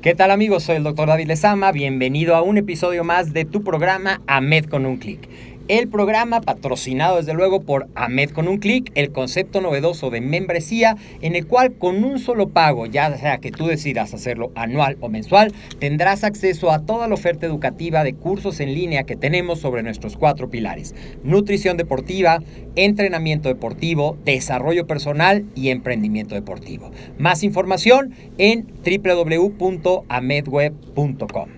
¿Qué 0.00 0.14
tal 0.14 0.30
amigos? 0.30 0.62
Soy 0.62 0.76
el 0.76 0.84
doctor 0.84 1.08
David 1.08 1.26
Lezama, 1.26 1.72
bienvenido 1.72 2.36
a 2.36 2.42
un 2.42 2.56
episodio 2.56 3.02
más 3.02 3.32
de 3.32 3.44
tu 3.44 3.64
programa 3.64 4.20
AMED 4.28 4.66
con 4.66 4.86
un 4.86 4.98
clic 4.98 5.28
el 5.68 5.88
programa 5.88 6.40
patrocinado 6.40 7.18
desde 7.18 7.34
luego 7.34 7.60
por 7.60 7.88
Ahmed 7.94 8.30
con 8.30 8.48
un 8.48 8.58
clic, 8.58 8.90
el 8.94 9.12
concepto 9.12 9.60
novedoso 9.60 10.10
de 10.10 10.20
membresía 10.20 10.96
en 11.20 11.36
el 11.36 11.46
cual 11.46 11.74
con 11.74 12.02
un 12.04 12.18
solo 12.18 12.48
pago, 12.48 12.86
ya 12.86 13.16
sea 13.16 13.38
que 13.38 13.50
tú 13.50 13.66
decidas 13.66 14.14
hacerlo 14.14 14.50
anual 14.54 14.96
o 15.00 15.08
mensual, 15.08 15.52
tendrás 15.78 16.24
acceso 16.24 16.72
a 16.72 16.86
toda 16.86 17.06
la 17.06 17.14
oferta 17.14 17.46
educativa 17.46 18.02
de 18.02 18.14
cursos 18.14 18.60
en 18.60 18.74
línea 18.74 19.04
que 19.04 19.16
tenemos 19.16 19.60
sobre 19.60 19.82
nuestros 19.82 20.16
cuatro 20.16 20.48
pilares. 20.48 20.94
Nutrición 21.22 21.76
deportiva, 21.76 22.42
entrenamiento 22.74 23.48
deportivo, 23.48 24.16
desarrollo 24.24 24.86
personal 24.86 25.44
y 25.54 25.68
emprendimiento 25.68 26.34
deportivo. 26.34 26.90
Más 27.18 27.42
información 27.42 28.14
en 28.38 28.66
www.amedweb.com. 28.82 31.48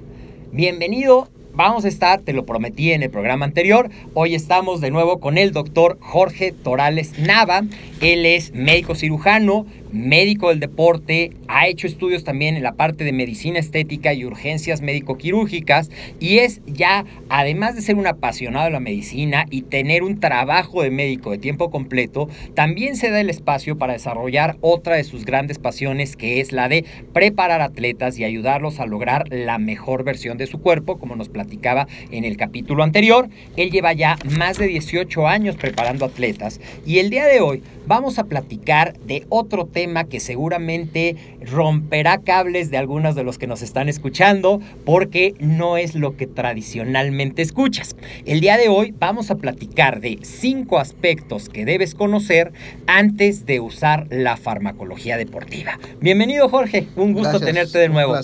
Bienvenido 0.52 1.28
Vamos 1.52 1.84
a 1.84 1.88
estar, 1.88 2.20
te 2.20 2.32
lo 2.32 2.46
prometí 2.46 2.92
en 2.92 3.02
el 3.02 3.10
programa 3.10 3.44
anterior, 3.44 3.90
hoy 4.14 4.36
estamos 4.36 4.80
de 4.80 4.92
nuevo 4.92 5.18
con 5.18 5.36
el 5.36 5.52
doctor 5.52 5.98
Jorge 6.00 6.52
Torales 6.52 7.18
Nava. 7.18 7.64
Él 8.00 8.24
es 8.24 8.54
médico 8.54 8.94
cirujano, 8.94 9.66
médico 9.92 10.48
del 10.48 10.60
deporte, 10.60 11.32
ha 11.48 11.68
hecho 11.68 11.86
estudios 11.86 12.24
también 12.24 12.56
en 12.56 12.62
la 12.62 12.74
parte 12.74 13.04
de 13.04 13.12
medicina 13.12 13.58
estética 13.58 14.14
y 14.14 14.24
urgencias 14.24 14.80
médico-quirúrgicas 14.82 15.90
y 16.18 16.38
es 16.38 16.60
ya, 16.66 17.04
además 17.28 17.74
de 17.74 17.82
ser 17.82 17.96
un 17.96 18.06
apasionado 18.06 18.66
de 18.66 18.72
la 18.72 18.80
medicina 18.80 19.46
y 19.50 19.62
tener 19.62 20.02
un 20.02 20.20
trabajo 20.20 20.82
de 20.82 20.90
médico 20.90 21.30
de 21.30 21.38
tiempo 21.38 21.70
completo, 21.70 22.28
también 22.54 22.96
se 22.96 23.10
da 23.10 23.20
el 23.20 23.30
espacio 23.30 23.78
para 23.78 23.94
desarrollar 23.94 24.56
otra 24.60 24.96
de 24.96 25.04
sus 25.04 25.24
grandes 25.24 25.58
pasiones 25.58 26.16
que 26.16 26.40
es 26.40 26.52
la 26.52 26.68
de 26.68 26.84
preparar 27.12 27.60
atletas 27.60 28.18
y 28.18 28.24
ayudarlos 28.24 28.80
a 28.80 28.86
lograr 28.86 29.24
la 29.30 29.58
mejor 29.58 30.04
versión 30.04 30.38
de 30.38 30.46
su 30.46 30.60
cuerpo, 30.60 30.98
como 30.98 31.16
nos 31.16 31.28
platicaba 31.28 31.86
en 32.10 32.24
el 32.24 32.36
capítulo 32.36 32.82
anterior. 32.82 33.28
Él 33.56 33.70
lleva 33.70 33.92
ya 33.92 34.18
más 34.36 34.58
de 34.58 34.66
18 34.66 35.26
años 35.26 35.56
preparando 35.56 36.04
atletas 36.04 36.60
y 36.86 36.98
el 36.98 37.10
día 37.10 37.26
de 37.26 37.40
hoy 37.40 37.62
vamos 37.90 38.20
a 38.20 38.24
platicar 38.24 38.96
de 39.00 39.26
otro 39.30 39.66
tema 39.66 40.04
que 40.04 40.20
seguramente 40.20 41.16
romperá 41.44 42.18
cables 42.18 42.70
de 42.70 42.76
algunos 42.76 43.16
de 43.16 43.24
los 43.24 43.36
que 43.36 43.48
nos 43.48 43.62
están 43.62 43.88
escuchando 43.88 44.60
porque 44.84 45.34
no 45.40 45.76
es 45.76 45.96
lo 45.96 46.16
que 46.16 46.28
tradicionalmente 46.28 47.42
escuchas. 47.42 47.96
El 48.26 48.40
día 48.40 48.56
de 48.58 48.68
hoy 48.68 48.94
vamos 48.96 49.32
a 49.32 49.34
platicar 49.34 50.00
de 50.00 50.20
cinco 50.22 50.78
aspectos 50.78 51.48
que 51.48 51.64
debes 51.64 51.96
conocer 51.96 52.52
antes 52.86 53.44
de 53.44 53.58
usar 53.58 54.06
la 54.08 54.36
farmacología 54.36 55.16
deportiva. 55.16 55.80
Bienvenido 56.00 56.48
Jorge, 56.48 56.86
un 56.94 57.12
gusto 57.12 57.40
tenerte 57.40 57.80
de 57.80 57.88
nuevo. 57.88 58.14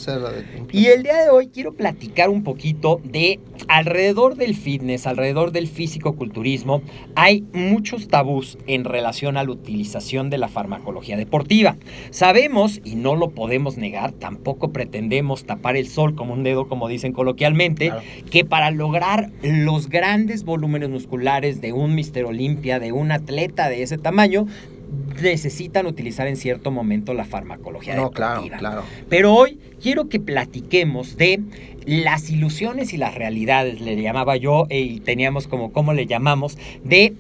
Y 0.70 0.86
el 0.86 1.02
día 1.02 1.16
de 1.16 1.30
hoy 1.30 1.48
quiero 1.48 1.74
platicar 1.74 2.30
un 2.30 2.44
poquito 2.44 3.00
de 3.02 3.40
alrededor 3.66 4.36
del 4.36 4.54
fitness, 4.54 5.08
alrededor 5.08 5.50
del 5.50 5.66
físico-culturismo, 5.66 6.82
hay 7.16 7.44
muchos 7.52 8.06
tabús 8.06 8.58
en 8.68 8.84
relación 8.84 9.36
a 9.36 9.42
la 9.42 9.55
utilización 9.56 10.30
de 10.30 10.38
la 10.38 10.48
farmacología 10.48 11.16
deportiva. 11.16 11.76
Sabemos, 12.10 12.80
y 12.84 12.94
no 12.94 13.16
lo 13.16 13.30
podemos 13.30 13.76
negar, 13.76 14.12
tampoco 14.12 14.72
pretendemos 14.72 15.44
tapar 15.44 15.76
el 15.76 15.88
sol 15.88 16.14
como 16.14 16.34
un 16.34 16.42
dedo, 16.42 16.68
como 16.68 16.88
dicen 16.88 17.12
coloquialmente, 17.12 17.92
que 18.30 18.44
para 18.44 18.70
lograr 18.70 19.30
los 19.42 19.88
grandes 19.88 20.44
volúmenes 20.44 20.88
musculares 20.88 21.60
de 21.60 21.72
un 21.72 21.94
Mister 21.94 22.24
Olimpia, 22.24 22.78
de 22.78 22.92
un 22.92 23.12
atleta 23.12 23.68
de 23.68 23.82
ese 23.82 23.98
tamaño, 23.98 24.46
necesitan 25.20 25.86
utilizar 25.86 26.26
en 26.26 26.36
cierto 26.36 26.70
momento 26.70 27.14
la 27.14 27.24
farmacología 27.24 27.96
no, 27.96 28.10
Claro, 28.10 28.44
claro. 28.58 28.82
Pero 29.08 29.34
hoy 29.34 29.58
quiero 29.82 30.08
que 30.08 30.20
platiquemos 30.20 31.16
de 31.16 31.40
las 31.86 32.30
ilusiones 32.30 32.92
y 32.92 32.96
las 32.96 33.14
realidades, 33.14 33.80
le 33.80 34.00
llamaba 34.00 34.36
yo, 34.36 34.66
y 34.70 35.00
teníamos 35.00 35.46
como, 35.46 35.72
¿cómo 35.72 35.92
le 35.92 36.06
llamamos? 36.06 36.58
De 36.84 37.14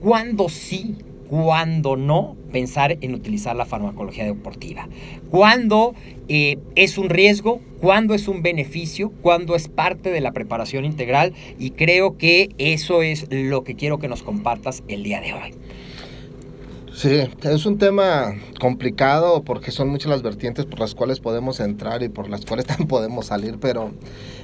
cuándo 0.00 0.48
sí 0.48 0.96
cuando 1.28 1.96
no 1.96 2.36
pensar 2.52 2.98
en 3.00 3.14
utilizar 3.14 3.56
la 3.56 3.66
farmacología 3.66 4.24
deportiva. 4.24 4.88
Cuando 5.30 5.94
eh, 6.28 6.58
es 6.74 6.98
un 6.98 7.10
riesgo, 7.10 7.60
cuando 7.80 8.14
es 8.14 8.28
un 8.28 8.42
beneficio, 8.42 9.12
cuando 9.22 9.56
es 9.56 9.68
parte 9.68 10.10
de 10.10 10.20
la 10.20 10.32
preparación 10.32 10.84
integral 10.84 11.32
y 11.58 11.70
creo 11.70 12.16
que 12.16 12.50
eso 12.58 13.02
es 13.02 13.26
lo 13.30 13.64
que 13.64 13.74
quiero 13.74 13.98
que 13.98 14.08
nos 14.08 14.22
compartas 14.22 14.82
el 14.88 15.02
día 15.02 15.20
de 15.20 15.34
hoy. 15.34 15.52
Sí, 16.94 17.28
es 17.42 17.66
un 17.66 17.78
tema 17.78 18.36
complicado 18.60 19.42
porque 19.42 19.72
son 19.72 19.88
muchas 19.88 20.10
las 20.10 20.22
vertientes 20.22 20.64
por 20.64 20.78
las 20.78 20.94
cuales 20.94 21.18
podemos 21.18 21.58
entrar 21.58 22.04
y 22.04 22.08
por 22.08 22.28
las 22.28 22.46
cuales 22.46 22.66
también 22.66 22.86
podemos 22.86 23.26
salir, 23.26 23.58
pero 23.58 23.90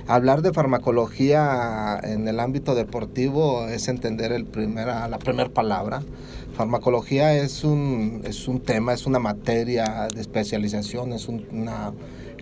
hablar 0.08 0.42
de 0.42 0.52
farmacología 0.52 2.00
en 2.02 2.26
el 2.26 2.40
ámbito 2.40 2.74
deportivo 2.74 3.68
es 3.68 3.86
entender 3.86 4.32
la 4.32 5.18
primera 5.18 5.48
palabra. 5.48 6.02
Farmacología 6.56 7.36
es 7.36 7.62
un, 7.62 8.22
es 8.24 8.48
un 8.48 8.60
tema, 8.60 8.94
es 8.94 9.06
una 9.06 9.20
materia 9.20 10.08
de 10.12 10.20
especialización, 10.20 11.12
es 11.12 11.28
una, 11.28 11.92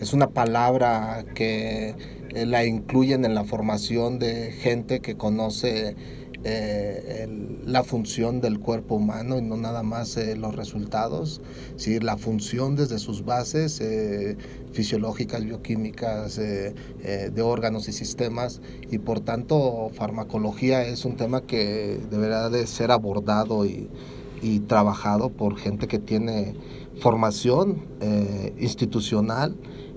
es 0.00 0.14
una 0.14 0.28
palabra 0.28 1.26
que 1.34 1.94
la 2.32 2.64
incluyen 2.64 3.26
en 3.26 3.34
la 3.34 3.44
formación 3.44 4.18
de 4.18 4.52
gente 4.52 5.00
que 5.00 5.16
conoce 5.16 5.96
eh, 6.44 7.26
la 7.66 7.82
función 7.82 8.40
del 8.40 8.60
cuerpo 8.60 8.94
humano 8.94 9.38
y 9.38 9.42
no 9.42 9.56
nada 9.56 9.82
más 9.82 10.16
eh, 10.16 10.36
los 10.36 10.54
resultados, 10.54 11.40
¿sí? 11.76 11.98
la 11.98 12.16
función 12.16 12.76
desde 12.76 12.98
sus 13.00 13.24
bases 13.24 13.80
eh, 13.80 14.36
fisiológicas, 14.72 15.44
bioquímicas, 15.44 16.36
de 16.36 17.42
órganos 17.42 17.88
y 17.88 17.92
sistemas 17.92 18.60
y 18.90 18.98
por 18.98 19.20
tanto 19.20 19.90
farmacología 19.94 20.86
es 20.86 21.04
un 21.04 21.16
tema 21.16 21.42
que 21.42 22.00
deberá 22.10 22.50
de 22.50 22.66
ser 22.66 22.92
abordado 22.92 23.66
y, 23.66 23.88
y 24.40 24.60
trabajado 24.60 25.30
por 25.30 25.56
gente 25.56 25.88
que 25.88 25.98
tiene 25.98 26.54
formación 27.00 27.82
institucional 28.58 29.56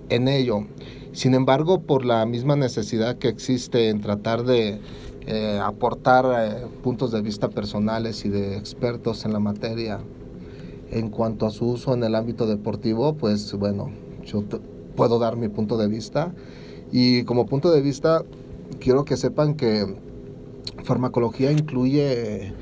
en 0.10 0.28
ello. 0.28 0.66
Sin 1.14 1.34
embargo, 1.34 1.82
por 1.82 2.06
la 2.06 2.26
misma 2.26 2.56
necesidad 2.56 3.18
que 3.18 3.28
existe 3.28 3.90
en 3.90 4.00
tratar 4.00 4.44
de 4.44 4.80
eh, 5.28 5.60
aportar 5.64 6.26
eh, 6.26 6.68
puntos 6.84 7.12
de 7.12 7.22
vista 7.22 7.50
personales 7.50 8.26
y 8.26 8.30
de 8.30 8.58
expertos 8.58 9.26
en 9.26 9.34
la 9.34 9.40
materia 9.40 10.00
en 10.92 11.10
cuanto 11.10 11.46
a 11.46 11.52
su 11.52 11.68
uso 11.68 11.94
en 11.94 12.04
el 12.04 12.16
ámbito 12.16 12.48
deportivo, 12.48 13.14
pues 13.14 13.54
bueno, 13.54 13.92
yo 14.26 14.44
puedo 14.96 15.20
dar 15.20 15.38
mi 15.38 15.48
punto 15.48 15.78
de 15.78 15.88
vista. 15.88 16.34
Y 16.92 17.24
como 17.24 17.46
punto 17.46 17.72
de 17.72 17.82
vista, 17.82 18.24
quiero 18.80 19.06
que 19.06 19.16
sepan 19.16 19.56
que 19.56 19.96
farmacología 20.84 21.52
incluye 21.52 22.54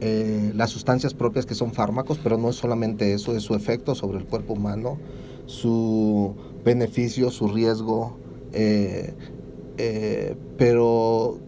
eh, 0.00 0.52
las 0.54 0.70
sustancias 0.70 1.14
propias 1.14 1.46
que 1.46 1.54
son 1.54 1.72
fármacos, 1.72 2.18
pero 2.22 2.36
no 2.36 2.50
es 2.50 2.56
solamente 2.56 3.14
eso, 3.14 3.36
es 3.36 3.44
su 3.44 3.54
efecto 3.54 3.94
sobre 3.94 4.18
el 4.18 4.24
cuerpo 4.24 4.54
humano, 4.54 4.98
su 5.46 6.34
beneficio, 6.64 7.30
su 7.30 7.48
riesgo. 7.48 8.16
Eh, 8.52 9.14
eh, 9.78 10.34
pero 10.58 11.38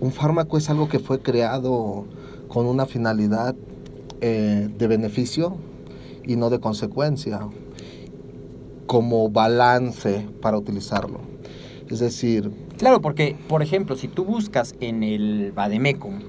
un 0.00 0.12
fármaco 0.12 0.58
es 0.58 0.70
algo 0.70 0.88
que 0.88 0.98
fue 0.98 1.20
creado 1.20 2.06
con 2.48 2.66
una 2.66 2.86
finalidad 2.86 3.54
de 4.20 4.86
beneficio 4.86 5.56
y 6.26 6.36
no 6.36 6.50
de 6.50 6.60
consecuencia, 6.60 7.48
como 8.86 9.30
balance 9.30 10.26
para 10.42 10.58
utilizarlo. 10.58 11.20
Es 11.88 12.00
decir... 12.00 12.50
Claro, 12.76 13.00
porque, 13.00 13.36
por 13.48 13.62
ejemplo, 13.62 13.96
si 13.96 14.08
tú 14.08 14.24
buscas 14.24 14.74
en 14.80 15.02
el 15.02 15.52
Bademecum, 15.52 16.20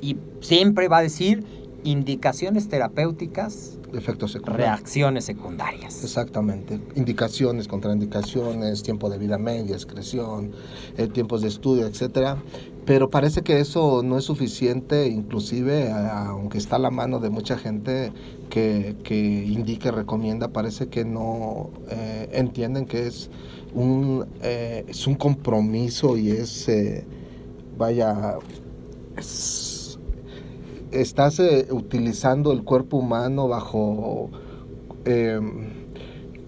y 0.00 0.16
siempre 0.40 0.88
va 0.88 0.98
a 0.98 1.02
decir 1.02 1.44
indicaciones 1.84 2.68
terapéuticas. 2.68 3.78
Efectos 3.92 4.32
secundarios. 4.32 4.68
Reacciones 4.68 5.24
secundarias. 5.24 6.04
Exactamente. 6.04 6.80
Indicaciones, 6.94 7.68
contraindicaciones, 7.68 8.82
tiempo 8.82 9.10
de 9.10 9.18
vida 9.18 9.38
media, 9.38 9.74
excreción, 9.74 10.52
eh, 10.96 11.08
tiempos 11.08 11.42
de 11.42 11.48
estudio, 11.48 11.86
etcétera. 11.86 12.36
Pero 12.86 13.10
parece 13.10 13.42
que 13.42 13.60
eso 13.60 14.02
no 14.02 14.18
es 14.18 14.24
suficiente, 14.24 15.08
inclusive, 15.08 15.90
aunque 15.92 16.58
está 16.58 16.76
a 16.76 16.78
la 16.78 16.90
mano 16.90 17.20
de 17.20 17.30
mucha 17.30 17.56
gente 17.56 18.12
que, 18.48 18.96
que 19.04 19.16
indica 19.16 19.90
recomienda, 19.90 20.48
parece 20.48 20.88
que 20.88 21.04
no 21.04 21.70
eh, 21.90 22.28
entienden 22.32 22.86
que 22.86 23.06
es 23.06 23.30
un, 23.74 24.26
eh, 24.42 24.84
es 24.88 25.06
un 25.06 25.14
compromiso 25.14 26.16
y 26.16 26.30
es, 26.30 26.68
vaya, 27.76 28.38
estás 30.92 31.38
eh, 31.40 31.68
utilizando 31.70 32.52
el 32.52 32.64
cuerpo 32.64 32.96
humano 32.96 33.48
bajo 33.48 34.30
em, 35.04 35.80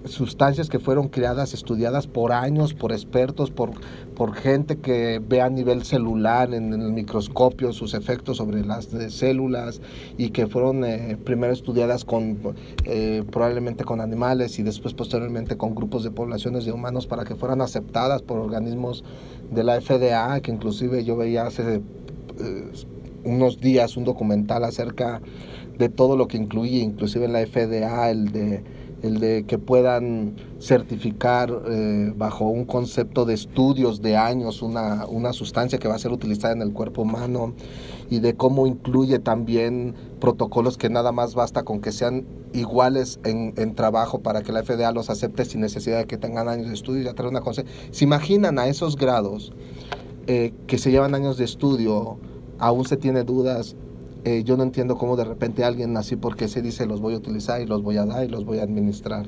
sustancias 0.04 0.68
que 0.68 0.78
fueron 0.78 1.08
creadas, 1.08 1.54
estudiadas 1.54 2.06
por 2.06 2.32
años, 2.32 2.74
por 2.74 2.92
expertos, 2.92 3.50
por, 3.50 3.70
por 4.14 4.34
gente 4.34 4.76
que 4.76 5.20
ve 5.26 5.40
a 5.40 5.48
nivel 5.48 5.84
celular 5.84 6.52
en, 6.54 6.72
el 6.72 6.92
microscopio 6.92 7.72
sus 7.72 7.94
efectos 7.94 8.36
sobre 8.36 8.64
las 8.64 8.88
células 9.08 9.80
y 10.18 10.30
que 10.30 10.46
fueron 10.46 10.84
eh, 10.84 11.16
primero 11.24 11.52
estudiadas 11.52 12.04
con 12.04 12.38
eh, 12.84 13.24
probablemente 13.30 13.84
con 13.84 14.00
animales 14.00 14.58
y 14.58 14.62
después 14.62 14.94
posteriormente 14.94 15.56
con 15.56 15.74
grupos 15.74 16.04
de 16.04 16.10
poblaciones 16.10 16.64
de 16.64 16.72
humanos 16.72 17.06
para 17.06 17.24
que 17.24 17.34
fueran 17.34 17.60
aceptadas 17.60 18.22
por 18.22 18.38
organismos 18.38 19.04
de 19.50 19.64
la 19.64 19.80
FDA, 19.80 20.40
que 20.40 20.50
inclusive 20.50 21.04
yo 21.04 21.16
veía 21.16 21.46
hace 21.46 21.76
eh, 21.76 21.82
unos 23.24 23.60
días 23.60 23.96
un 23.96 24.04
documental 24.04 24.64
acerca 24.64 25.20
de 25.78 25.88
todo 25.88 26.16
lo 26.16 26.28
que 26.28 26.36
incluye, 26.36 26.78
inclusive 26.78 27.24
en 27.24 27.32
la 27.32 27.46
FDA, 27.46 28.10
el 28.10 28.32
de, 28.32 28.62
el 29.02 29.20
de 29.20 29.44
que 29.44 29.58
puedan 29.58 30.36
certificar 30.60 31.50
eh, 31.68 32.12
bajo 32.16 32.46
un 32.46 32.64
concepto 32.64 33.24
de 33.24 33.34
estudios 33.34 34.02
de 34.02 34.16
años 34.16 34.62
una, 34.62 35.06
una 35.06 35.32
sustancia 35.32 35.78
que 35.78 35.88
va 35.88 35.96
a 35.96 35.98
ser 35.98 36.12
utilizada 36.12 36.54
en 36.54 36.62
el 36.62 36.72
cuerpo 36.72 37.02
humano 37.02 37.54
y 38.10 38.20
de 38.20 38.34
cómo 38.34 38.66
incluye 38.66 39.18
también 39.18 39.94
protocolos 40.20 40.76
que 40.76 40.88
nada 40.88 41.12
más 41.12 41.34
basta 41.34 41.62
con 41.62 41.80
que 41.80 41.92
sean 41.92 42.24
iguales 42.52 43.18
en, 43.24 43.54
en 43.56 43.74
trabajo 43.74 44.20
para 44.20 44.42
que 44.42 44.52
la 44.52 44.62
FDA 44.62 44.92
los 44.92 45.10
acepte 45.10 45.44
sin 45.44 45.60
necesidad 45.60 45.98
de 45.98 46.06
que 46.06 46.18
tengan 46.18 46.48
años 46.48 46.68
de 46.68 46.74
estudio 46.74 47.02
y 47.02 47.04
ya 47.04 47.14
traer 47.14 47.30
una. 47.30 47.42
¿Se 47.90 48.04
imaginan 48.04 48.58
a 48.58 48.66
esos 48.66 48.96
grados 48.96 49.52
eh, 50.26 50.52
que 50.66 50.78
se 50.78 50.90
llevan 50.90 51.14
años 51.14 51.38
de 51.38 51.44
estudio? 51.44 52.18
aún 52.62 52.86
se 52.86 52.96
tiene 52.96 53.24
dudas. 53.24 53.76
Eh, 54.24 54.44
yo 54.44 54.56
no 54.56 54.62
entiendo 54.62 54.96
cómo 54.96 55.16
de 55.16 55.24
repente 55.24 55.64
alguien 55.64 55.96
así 55.96 56.14
porque 56.14 56.46
se 56.46 56.62
dice 56.62 56.86
los 56.86 57.00
voy 57.00 57.14
a 57.14 57.16
utilizar 57.16 57.60
y 57.60 57.66
los 57.66 57.82
voy 57.82 57.96
a 57.96 58.06
dar 58.06 58.24
y 58.24 58.28
los 58.28 58.44
voy 58.44 58.58
a 58.58 58.62
administrar. 58.62 59.26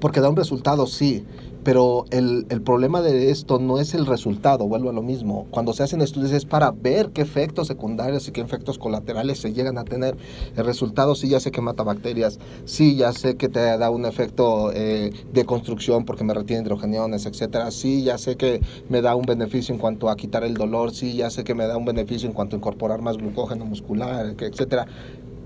Porque 0.00 0.20
da 0.20 0.28
un 0.28 0.36
resultado, 0.36 0.86
sí, 0.86 1.24
pero 1.64 2.06
el, 2.10 2.46
el, 2.48 2.60
problema 2.62 3.02
de 3.02 3.30
esto 3.30 3.58
no 3.58 3.78
es 3.78 3.94
el 3.94 4.06
resultado, 4.06 4.66
vuelvo 4.66 4.90
a 4.90 4.92
lo 4.92 5.02
mismo. 5.02 5.46
Cuando 5.50 5.72
se 5.72 5.82
hacen 5.82 6.00
estudios 6.00 6.32
es 6.32 6.44
para 6.44 6.72
ver 6.72 7.10
qué 7.10 7.22
efectos 7.22 7.68
secundarios 7.68 8.26
y 8.28 8.32
qué 8.32 8.40
efectos 8.40 8.78
colaterales 8.78 9.38
se 9.38 9.52
llegan 9.52 9.78
a 9.78 9.84
tener. 9.84 10.16
El 10.56 10.64
resultado 10.64 11.14
sí 11.14 11.28
ya 11.28 11.40
sé 11.40 11.52
que 11.52 11.60
mata 11.60 11.82
bacterias, 11.82 12.38
sí 12.64 12.96
ya 12.96 13.12
sé 13.12 13.36
que 13.36 13.48
te 13.48 13.60
da 13.60 13.90
un 13.90 14.06
efecto 14.06 14.72
eh, 14.72 15.12
de 15.32 15.44
construcción 15.44 16.04
porque 16.04 16.24
me 16.24 16.34
retiene 16.34 16.62
hidrogeniones, 16.62 17.26
etcétera. 17.26 17.70
Sí 17.70 18.02
ya 18.02 18.18
sé 18.18 18.36
que 18.36 18.60
me 18.88 19.00
da 19.00 19.14
un 19.14 19.24
beneficio 19.24 19.74
en 19.74 19.80
cuanto 19.80 20.10
a 20.10 20.16
quitar 20.16 20.44
el 20.44 20.54
dolor, 20.54 20.92
sí 20.92 21.14
ya 21.14 21.30
sé 21.30 21.44
que 21.44 21.54
me 21.54 21.66
da 21.66 21.76
un 21.76 21.84
beneficio 21.84 22.28
en 22.28 22.34
cuanto 22.34 22.56
a 22.56 22.58
incorporar 22.58 23.02
más 23.02 23.16
glucógeno 23.16 23.64
muscular, 23.64 24.34
etcétera. 24.38 24.86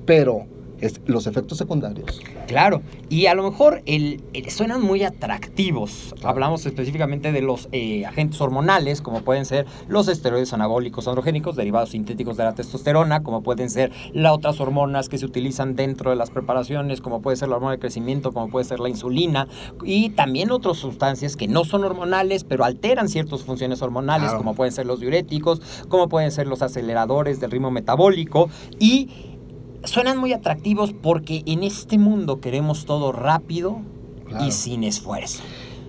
Pero 0.07 0.47
es 0.81 1.01
los 1.07 1.27
efectos 1.27 1.59
secundarios. 1.59 2.21
Claro, 2.47 2.83
y 3.09 3.27
a 3.27 3.35
lo 3.35 3.43
mejor 3.43 3.83
el, 3.87 4.23
suenan 4.49 4.83
muy 4.83 5.03
atractivos. 5.05 6.15
Hablamos 6.23 6.67
específicamente 6.67 7.33
de 7.33 7.43
los 7.43 7.69
eh, 7.73 8.05
agentes 8.07 8.41
hormonales, 8.41 9.01
como 9.01 9.23
pueden 9.23 9.45
ser 9.45 9.67
los 9.89 10.09
esteroides 10.09 10.53
anabólicos 10.53 11.09
androgénicos, 11.09 11.57
derivados 11.57 11.91
sintéticos 11.91 12.37
de 12.37 12.45
la 12.45 12.55
testosterona, 12.55 13.23
como 13.23 13.43
pueden 13.43 13.71
ser 13.71 13.93
las 14.13 14.33
otras 14.33 14.61
hormonas 14.61 15.09
que 15.09 15.19
se 15.19 15.27
utilizan 15.27 15.77
dentro 15.77 16.11
de 16.11 16.17
las 16.17 16.31
preparaciones, 16.31 17.01
como 17.01 17.23
puede 17.23 17.37
ser 17.37 17.49
la 17.49 17.57
hormona 17.57 17.73
de 17.73 17.79
crecimiento, 17.79 18.33
como 18.33 18.49
puede 18.49 18.65
ser 18.65 18.81
la 18.81 18.89
insulina, 18.89 19.49
y 19.85 20.11
también 20.11 20.51
otras 20.51 20.77
sustancias 20.77 21.37
que 21.37 21.49
no 21.49 21.65
son 21.65 21.85
hormonales, 21.85 22.45
pero 22.45 22.65
alteran 22.65 23.09
ciertas 23.09 23.43
funciones 23.43 23.83
hormonales, 23.83 24.33
como 24.33 24.55
pueden 24.55 24.73
ser 24.73 24.87
los 24.87 25.01
diuréticos, 25.01 25.61
como 25.89 26.09
pueden 26.09 26.31
ser 26.31 26.47
los 26.47 26.63
aceleradores 26.63 27.41
del 27.41 27.51
ritmo 27.51 27.71
metabólico, 27.71 28.49
y 28.79 29.36
suenan 29.87 30.19
muy 30.19 30.33
atractivos 30.33 30.93
porque 30.93 31.43
en 31.47 31.63
este 31.63 31.99
mundo 31.99 32.41
queremos 32.41 32.85
todo 32.85 33.13
rápido 33.13 33.81
y 34.47 34.51
sin 34.51 34.85
esfuerzo. 34.85 35.43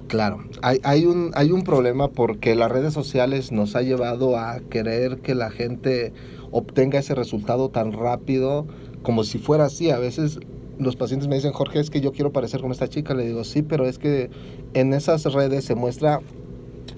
Claro, 0.07 0.39
hay, 0.61 0.79
hay, 0.83 1.05
un, 1.05 1.31
hay 1.35 1.51
un 1.51 1.63
problema 1.63 2.07
porque 2.07 2.55
las 2.55 2.71
redes 2.71 2.93
sociales 2.93 3.51
nos 3.51 3.75
ha 3.75 3.81
llevado 3.81 4.37
a 4.37 4.59
querer 4.61 5.17
que 5.19 5.35
la 5.35 5.49
gente 5.49 6.13
obtenga 6.51 6.99
ese 6.99 7.13
resultado 7.13 7.69
tan 7.69 7.91
rápido 7.91 8.65
como 9.01 9.25
si 9.25 9.37
fuera 9.37 9.65
así. 9.65 9.91
A 9.91 9.99
veces 9.99 10.39
los 10.79 10.95
pacientes 10.95 11.27
me 11.27 11.35
dicen, 11.35 11.51
Jorge, 11.51 11.79
es 11.79 11.89
que 11.89 11.99
yo 11.99 12.13
quiero 12.13 12.31
parecer 12.31 12.61
como 12.61 12.71
esta 12.71 12.87
chica. 12.87 13.13
Le 13.13 13.25
digo, 13.25 13.43
sí, 13.43 13.63
pero 13.63 13.85
es 13.85 13.97
que 13.97 14.29
en 14.73 14.93
esas 14.93 15.23
redes 15.33 15.65
se 15.65 15.75
muestra 15.75 16.21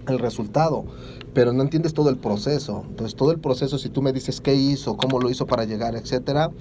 el 0.07 0.19
resultado 0.19 0.85
pero 1.33 1.53
no 1.53 1.61
entiendes 1.63 1.93
todo 1.93 2.09
el 2.09 2.17
proceso. 2.17 2.83
Entonces, 2.87 3.15
todo 3.15 3.31
el 3.31 3.39
proceso, 3.39 3.77
si 3.77 3.89
tú 3.89 4.01
me 4.01 4.13
dices 4.13 4.41
qué 4.41 4.55
hizo, 4.55 4.97
cómo 4.97 5.19
lo 5.19 5.29
hizo 5.29 5.45
para 5.45 5.65
llegar, 5.65 5.95
etcétera, 5.95 6.51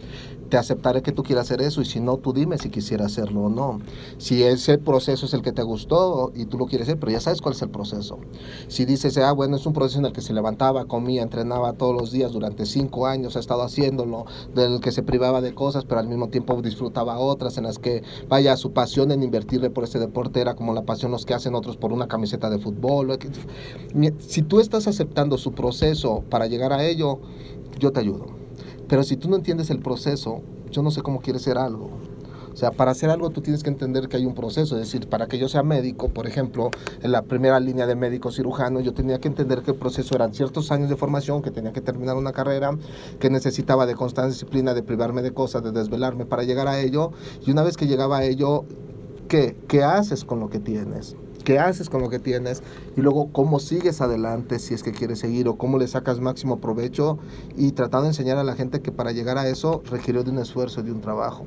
te 0.49 0.57
aceptaré 0.57 1.03
que 1.03 1.13
tú 1.13 1.23
quieras 1.23 1.47
hacer 1.47 1.63
eso 1.63 1.81
y 1.81 1.85
si 1.85 2.01
no, 2.01 2.17
tú 2.17 2.33
dime 2.33 2.59
si 2.59 2.71
quisiera 2.71 3.07
hacerlo 3.07 3.43
o 3.45 3.49
no. 3.49 3.81
Si 4.19 4.43
ese 4.43 4.79
proceso 4.79 5.27
es 5.27 5.35
el 5.35 5.43
que 5.43 5.53
te 5.53 5.63
gustó 5.63 6.33
y 6.35 6.47
tú 6.47 6.59
lo 6.59 6.67
quieres 6.67 6.89
hacer, 6.89 6.99
pero 6.99 7.13
ya 7.13 7.21
sabes 7.21 7.41
cuál 7.41 7.55
es 7.55 7.63
el 7.63 7.71
proceso. 7.71 8.19
Si 8.69 8.85
dices, 8.85 9.17
ah, 9.19 9.33
bueno, 9.33 9.57
es 9.57 9.67
un 9.67 9.73
proceso 9.73 9.99
en 9.99 10.07
el 10.07 10.13
que 10.13 10.21
se 10.21 10.33
levantaba, 10.33 10.87
comía, 10.87 11.23
entrenaba 11.23 11.75
todos 11.75 11.95
los 11.95 12.11
días 12.11 12.33
durante 12.33 12.67
cinco 12.67 13.07
años, 13.07 13.37
ha 13.37 13.41
estado 13.41 13.63
haciéndolo, 13.63 14.27
del 14.55 14.81
que 14.81 14.93
se 14.93 15.03
privaba 15.03 15.41
de 15.41 15.55
cosas, 15.55 15.85
pero 15.85 16.01
al 16.01 16.09
mismo 16.09 16.29
tiempo 16.29 16.61
disfrutaba 16.63 17.19
otras, 17.19 17.59
en 17.59 17.65
las 17.65 17.79
que, 17.79 18.03
vaya, 18.29 18.57
su 18.57 18.73
pasión 18.73 19.13
en 19.13 19.23
invertirle 19.23 19.71
por 19.71 19.85
ese 19.85 19.99
deporte 19.99 20.41
era 20.41 20.55
como 20.55 20.73
la 20.73 20.83
pasión 20.83 21.13
los 21.13 21.27
que 21.27 21.35
hacen 21.35 21.55
otros 21.55 21.77
por 21.77 21.93
una 21.93 22.09
camiseta 22.09 22.51
de 22.51 22.59
fútbol. 22.59 23.19
Si 24.19 24.43
tú 24.43 24.61
estás 24.61 24.87
aceptando 24.87 25.39
su 25.39 25.53
proceso 25.53 26.25
para 26.29 26.47
llegar 26.47 26.73
a 26.73 26.85
ello, 26.85 27.21
yo 27.79 27.93
te 27.93 28.01
ayudo. 28.01 28.48
Pero 28.89 29.03
si 29.03 29.17
tú 29.17 29.29
no 29.29 29.37
entiendes 29.37 29.71
el 29.71 29.81
proceso, 29.81 30.41
yo 30.71 30.83
no 30.83 30.91
sé 30.91 31.03
cómo 31.03 31.21
quieres 31.21 31.43
ser 31.43 31.59
algo. 31.59 31.91
O 32.53 32.57
sea, 32.57 32.73
para 32.73 32.91
hacer 32.91 33.09
algo 33.09 33.31
tú 33.31 33.41
tienes 33.41 33.63
que 33.63 33.71
entender 33.71 34.09
que 34.09 34.17
hay 34.17 34.27
un 34.27 34.35
proceso. 34.35 34.77
Es 34.77 34.91
decir, 34.91 35.09
para 35.09 35.29
que 35.29 35.39
yo 35.39 35.49
sea 35.49 35.63
médico, 35.63 36.09
por 36.09 36.27
ejemplo, 36.27 36.71
en 37.03 37.13
la 37.13 37.23
primera 37.23 37.61
línea 37.61 37.87
de 37.87 37.95
médico 37.95 38.33
cirujano, 38.33 38.81
yo 38.81 38.95
tenía 38.95 39.21
que 39.21 39.29
entender 39.29 39.63
que 39.63 39.71
el 39.71 39.77
proceso 39.77 40.17
eran 40.17 40.35
ciertos 40.35 40.73
años 40.73 40.89
de 40.89 40.97
formación, 40.97 41.41
que 41.41 41.53
tenía 41.53 41.73
que 41.73 41.81
terminar 41.81 42.17
una 42.17 42.33
carrera, 42.33 42.77
que 43.21 43.31
necesitaba 43.31 43.87
de 43.87 43.95
constante 43.95 44.33
disciplina, 44.33 44.75
de 44.75 44.83
privarme 44.83 45.23
de 45.23 45.33
cosas, 45.33 45.63
de 45.63 45.71
desvelarme 45.71 46.25
para 46.25 46.43
llegar 46.43 46.67
a 46.67 46.81
ello. 46.81 47.13
Y 47.47 47.53
una 47.53 47.63
vez 47.63 47.77
que 47.77 47.87
llegaba 47.87 48.19
a 48.19 48.25
ello, 48.25 48.65
¿qué? 49.29 49.57
¿Qué 49.69 49.85
haces 49.85 50.25
con 50.25 50.41
lo 50.41 50.49
que 50.49 50.59
tienes? 50.59 51.15
Qué 51.49 51.59
haces 51.59 51.89
con 51.89 52.03
lo 52.03 52.11
que 52.11 52.19
tienes 52.19 52.63
y 52.95 53.01
luego 53.01 53.33
cómo 53.33 53.59
sigues 53.59 54.03
adelante 54.03 54.59
si 54.59 54.75
es 54.75 54.83
que 54.83 54.93
quieres 54.93 55.21
seguir 55.21 55.49
o 55.49 55.57
cómo 55.57 55.79
le 55.79 55.89
sacas 55.89 56.21
máximo 56.21 56.61
provecho 56.61 57.19
y 57.57 57.73
tratando 57.73 58.03
de 58.03 58.09
enseñar 58.09 58.37
a 58.37 58.45
la 58.45 58.55
gente 58.55 58.83
que 58.83 58.93
para 58.93 59.13
llegar 59.13 59.39
a 59.39 59.49
eso 59.49 59.83
requirió 59.91 60.25
de 60.25 60.31
un 60.31 60.41
esfuerzo, 60.41 60.83
de 60.83 60.93
un 60.93 61.01
trabajo. 61.01 61.47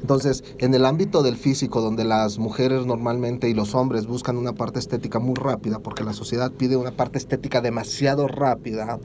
Entonces, 0.00 0.44
en 0.58 0.72
el 0.74 0.84
ámbito 0.84 1.24
del 1.24 1.36
físico, 1.36 1.80
donde 1.80 2.04
las 2.04 2.38
mujeres 2.38 2.86
normalmente 2.86 3.48
y 3.48 3.54
los 3.54 3.74
hombres 3.74 4.06
buscan 4.06 4.36
una 4.36 4.52
parte 4.52 4.78
estética 4.78 5.18
muy 5.18 5.34
rápida, 5.34 5.80
porque 5.80 6.04
la 6.04 6.12
sociedad 6.12 6.52
pide 6.52 6.76
una 6.76 6.92
parte 6.92 7.18
estética 7.18 7.60
demasiado 7.60 8.28
rápida, 8.28 9.00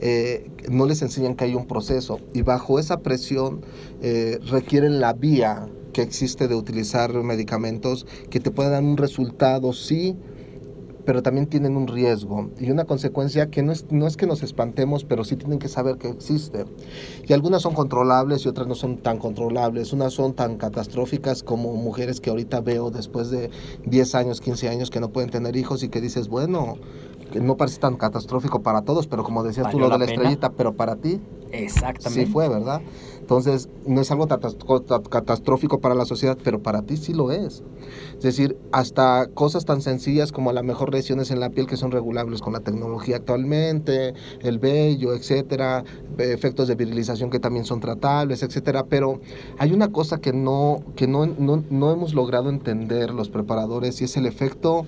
eh, 0.00 0.50
no 0.68 0.86
les 0.86 1.02
enseñan 1.02 1.36
que 1.36 1.44
hay 1.44 1.54
un 1.54 1.68
proceso 1.68 2.18
y 2.34 2.42
bajo 2.42 2.80
esa 2.80 2.98
presión 2.98 3.60
eh, 4.02 4.40
requieren 4.50 4.98
la 4.98 5.12
vía 5.12 5.68
que 5.96 6.02
existe 6.02 6.46
de 6.46 6.54
utilizar 6.54 7.10
medicamentos 7.14 8.06
que 8.28 8.38
te 8.38 8.50
puedan 8.50 8.72
dar 8.72 8.82
un 8.84 8.98
resultado, 8.98 9.72
sí, 9.72 10.14
pero 11.06 11.22
también 11.22 11.46
tienen 11.46 11.74
un 11.74 11.86
riesgo 11.86 12.50
y 12.60 12.70
una 12.70 12.84
consecuencia 12.84 13.48
que 13.48 13.62
no 13.62 13.72
es, 13.72 13.86
no 13.90 14.06
es 14.06 14.18
que 14.18 14.26
nos 14.26 14.42
espantemos, 14.42 15.04
pero 15.04 15.24
sí 15.24 15.36
tienen 15.36 15.58
que 15.58 15.68
saber 15.68 15.96
que 15.96 16.08
existe. 16.10 16.66
Y 17.26 17.32
algunas 17.32 17.62
son 17.62 17.72
controlables 17.72 18.44
y 18.44 18.48
otras 18.48 18.66
no 18.66 18.74
son 18.74 18.98
tan 18.98 19.16
controlables. 19.18 19.94
Unas 19.94 20.12
son 20.12 20.34
tan 20.34 20.58
catastróficas 20.58 21.42
como 21.42 21.72
mujeres 21.76 22.20
que 22.20 22.28
ahorita 22.28 22.60
veo 22.60 22.90
después 22.90 23.30
de 23.30 23.50
10 23.86 24.14
años, 24.16 24.42
15 24.42 24.68
años 24.68 24.90
que 24.90 25.00
no 25.00 25.08
pueden 25.10 25.30
tener 25.30 25.56
hijos 25.56 25.82
y 25.82 25.88
que 25.88 26.02
dices, 26.02 26.28
bueno, 26.28 26.76
que 27.32 27.40
no 27.40 27.56
parece 27.56 27.78
tan 27.78 27.96
catastrófico 27.96 28.60
para 28.62 28.82
todos, 28.82 29.06
pero 29.06 29.24
como 29.24 29.42
decías 29.44 29.70
tú 29.70 29.78
¿Valió 29.78 29.80
lo 29.80 29.86
de 29.86 29.90
la 29.92 29.98
la 29.98 30.06
pena? 30.06 30.12
estrellita, 30.14 30.52
pero 30.52 30.74
para 30.74 30.96
ti 30.96 31.20
Exactamente. 31.52 32.26
sí 32.26 32.30
fue, 32.30 32.48
¿verdad? 32.48 32.82
Entonces, 33.26 33.68
no 33.84 34.00
es 34.00 34.12
algo 34.12 34.28
catastrófico 34.28 35.80
para 35.80 35.96
la 35.96 36.04
sociedad, 36.04 36.38
pero 36.44 36.62
para 36.62 36.82
ti 36.82 36.96
sí 36.96 37.12
lo 37.12 37.32
es. 37.32 37.64
Es 38.18 38.22
decir, 38.22 38.56
hasta 38.70 39.26
cosas 39.34 39.64
tan 39.64 39.82
sencillas 39.82 40.30
como 40.30 40.50
a 40.50 40.52
lo 40.52 40.62
mejor 40.62 40.92
lesiones 40.92 41.32
en 41.32 41.40
la 41.40 41.50
piel 41.50 41.66
que 41.66 41.76
son 41.76 41.90
regulables 41.90 42.40
con 42.40 42.52
la 42.52 42.60
tecnología 42.60 43.16
actualmente, 43.16 44.14
el 44.42 44.60
vello, 44.60 45.12
etcétera, 45.12 45.82
efectos 46.18 46.68
de 46.68 46.76
virilización 46.76 47.28
que 47.28 47.40
también 47.40 47.64
son 47.64 47.80
tratables, 47.80 48.44
etcétera. 48.44 48.84
Pero 48.84 49.18
hay 49.58 49.72
una 49.72 49.90
cosa 49.90 50.18
que 50.18 50.32
no, 50.32 50.84
que 50.94 51.08
no, 51.08 51.26
no, 51.26 51.64
no 51.68 51.90
hemos 51.90 52.14
logrado 52.14 52.48
entender 52.48 53.10
los 53.12 53.28
preparadores 53.28 54.00
y 54.02 54.04
es 54.04 54.16
el 54.16 54.26
efecto 54.26 54.86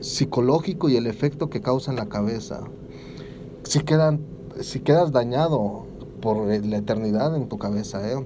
psicológico 0.00 0.88
y 0.88 0.96
el 0.96 1.06
efecto 1.06 1.50
que 1.50 1.60
causa 1.60 1.92
en 1.92 1.98
la 1.98 2.06
cabeza. 2.06 2.64
Si, 3.62 3.78
quedan, 3.84 4.22
si 4.60 4.80
quedas 4.80 5.12
dañado 5.12 5.91
por 6.22 6.46
la 6.46 6.76
eternidad 6.78 7.36
en 7.36 7.48
tu 7.48 7.58
cabeza, 7.58 8.10
¿eh? 8.10 8.24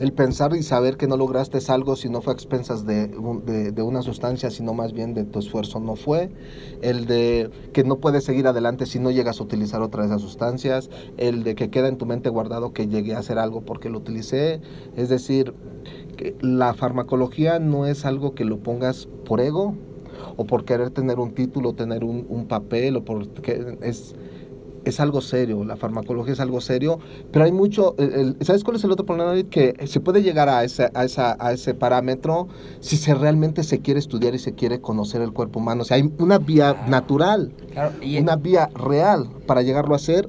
el 0.00 0.12
pensar 0.12 0.54
y 0.56 0.62
saber 0.62 0.96
que 0.96 1.06
no 1.06 1.16
lograste 1.16 1.58
algo 1.68 1.96
si 1.96 2.08
no 2.08 2.20
fue 2.20 2.32
a 2.32 2.34
expensas 2.34 2.84
de, 2.84 3.08
de, 3.46 3.70
de 3.70 3.82
una 3.82 4.02
sustancia, 4.02 4.50
sino 4.50 4.74
más 4.74 4.92
bien 4.92 5.14
de 5.14 5.24
tu 5.24 5.38
esfuerzo 5.38 5.78
no 5.80 5.96
fue, 5.96 6.30
el 6.82 7.06
de 7.06 7.50
que 7.72 7.84
no 7.84 7.96
puedes 7.98 8.24
seguir 8.24 8.46
adelante 8.46 8.86
si 8.86 8.98
no 8.98 9.10
llegas 9.10 9.40
a 9.40 9.44
utilizar 9.44 9.82
otra 9.82 10.02
de 10.02 10.08
esas 10.08 10.22
sustancias, 10.22 10.90
el 11.16 11.44
de 11.44 11.54
que 11.54 11.70
queda 11.70 11.88
en 11.88 11.96
tu 11.96 12.06
mente 12.06 12.28
guardado 12.28 12.72
que 12.72 12.88
llegué 12.88 13.14
a 13.14 13.18
hacer 13.18 13.38
algo 13.38 13.60
porque 13.60 13.88
lo 13.88 13.98
utilicé, 13.98 14.60
es 14.96 15.08
decir, 15.08 15.54
que 16.16 16.36
la 16.40 16.74
farmacología 16.74 17.58
no 17.58 17.86
es 17.86 18.04
algo 18.04 18.34
que 18.34 18.44
lo 18.44 18.58
pongas 18.58 19.08
por 19.24 19.40
ego 19.40 19.74
o 20.36 20.44
por 20.44 20.64
querer 20.64 20.90
tener 20.90 21.20
un 21.20 21.34
título, 21.34 21.74
tener 21.74 22.04
un, 22.04 22.26
un 22.28 22.46
papel 22.46 22.96
o 22.96 23.04
porque 23.04 23.78
es 23.82 24.16
es 24.84 25.00
algo 25.00 25.20
serio, 25.20 25.64
la 25.64 25.76
farmacología 25.76 26.32
es 26.32 26.40
algo 26.40 26.60
serio, 26.60 26.98
pero 27.32 27.44
hay 27.44 27.52
mucho, 27.52 27.94
el- 27.98 28.12
el- 28.12 28.36
¿sabes 28.40 28.64
cuál 28.64 28.76
es 28.76 28.84
el 28.84 28.90
otro 28.92 29.04
problema? 29.06 29.30
David? 29.30 29.46
Que 29.46 29.74
se 29.86 30.00
puede 30.00 30.22
llegar 30.22 30.48
a 30.48 30.64
ese, 30.64 30.88
a, 30.94 31.04
esa, 31.04 31.36
a 31.38 31.52
ese 31.52 31.74
parámetro 31.74 32.48
si 32.80 32.96
se 32.96 33.14
realmente 33.14 33.62
se 33.62 33.80
quiere 33.80 34.00
estudiar 34.00 34.34
y 34.34 34.38
se 34.38 34.54
quiere 34.54 34.80
conocer 34.80 35.22
el 35.22 35.32
cuerpo 35.32 35.58
humano. 35.60 35.82
O 35.82 35.84
sea, 35.84 35.96
hay 35.96 36.10
una 36.18 36.38
vía 36.38 36.74
Claro. 36.74 36.90
natural, 36.90 37.52
Claro, 37.72 37.92
y 38.00 38.18
una 38.18 38.36
vía 38.36 38.68
real 38.74 39.28
para 39.46 39.62
llegarlo 39.62 39.94
a 39.94 39.96
hacer 39.96 40.28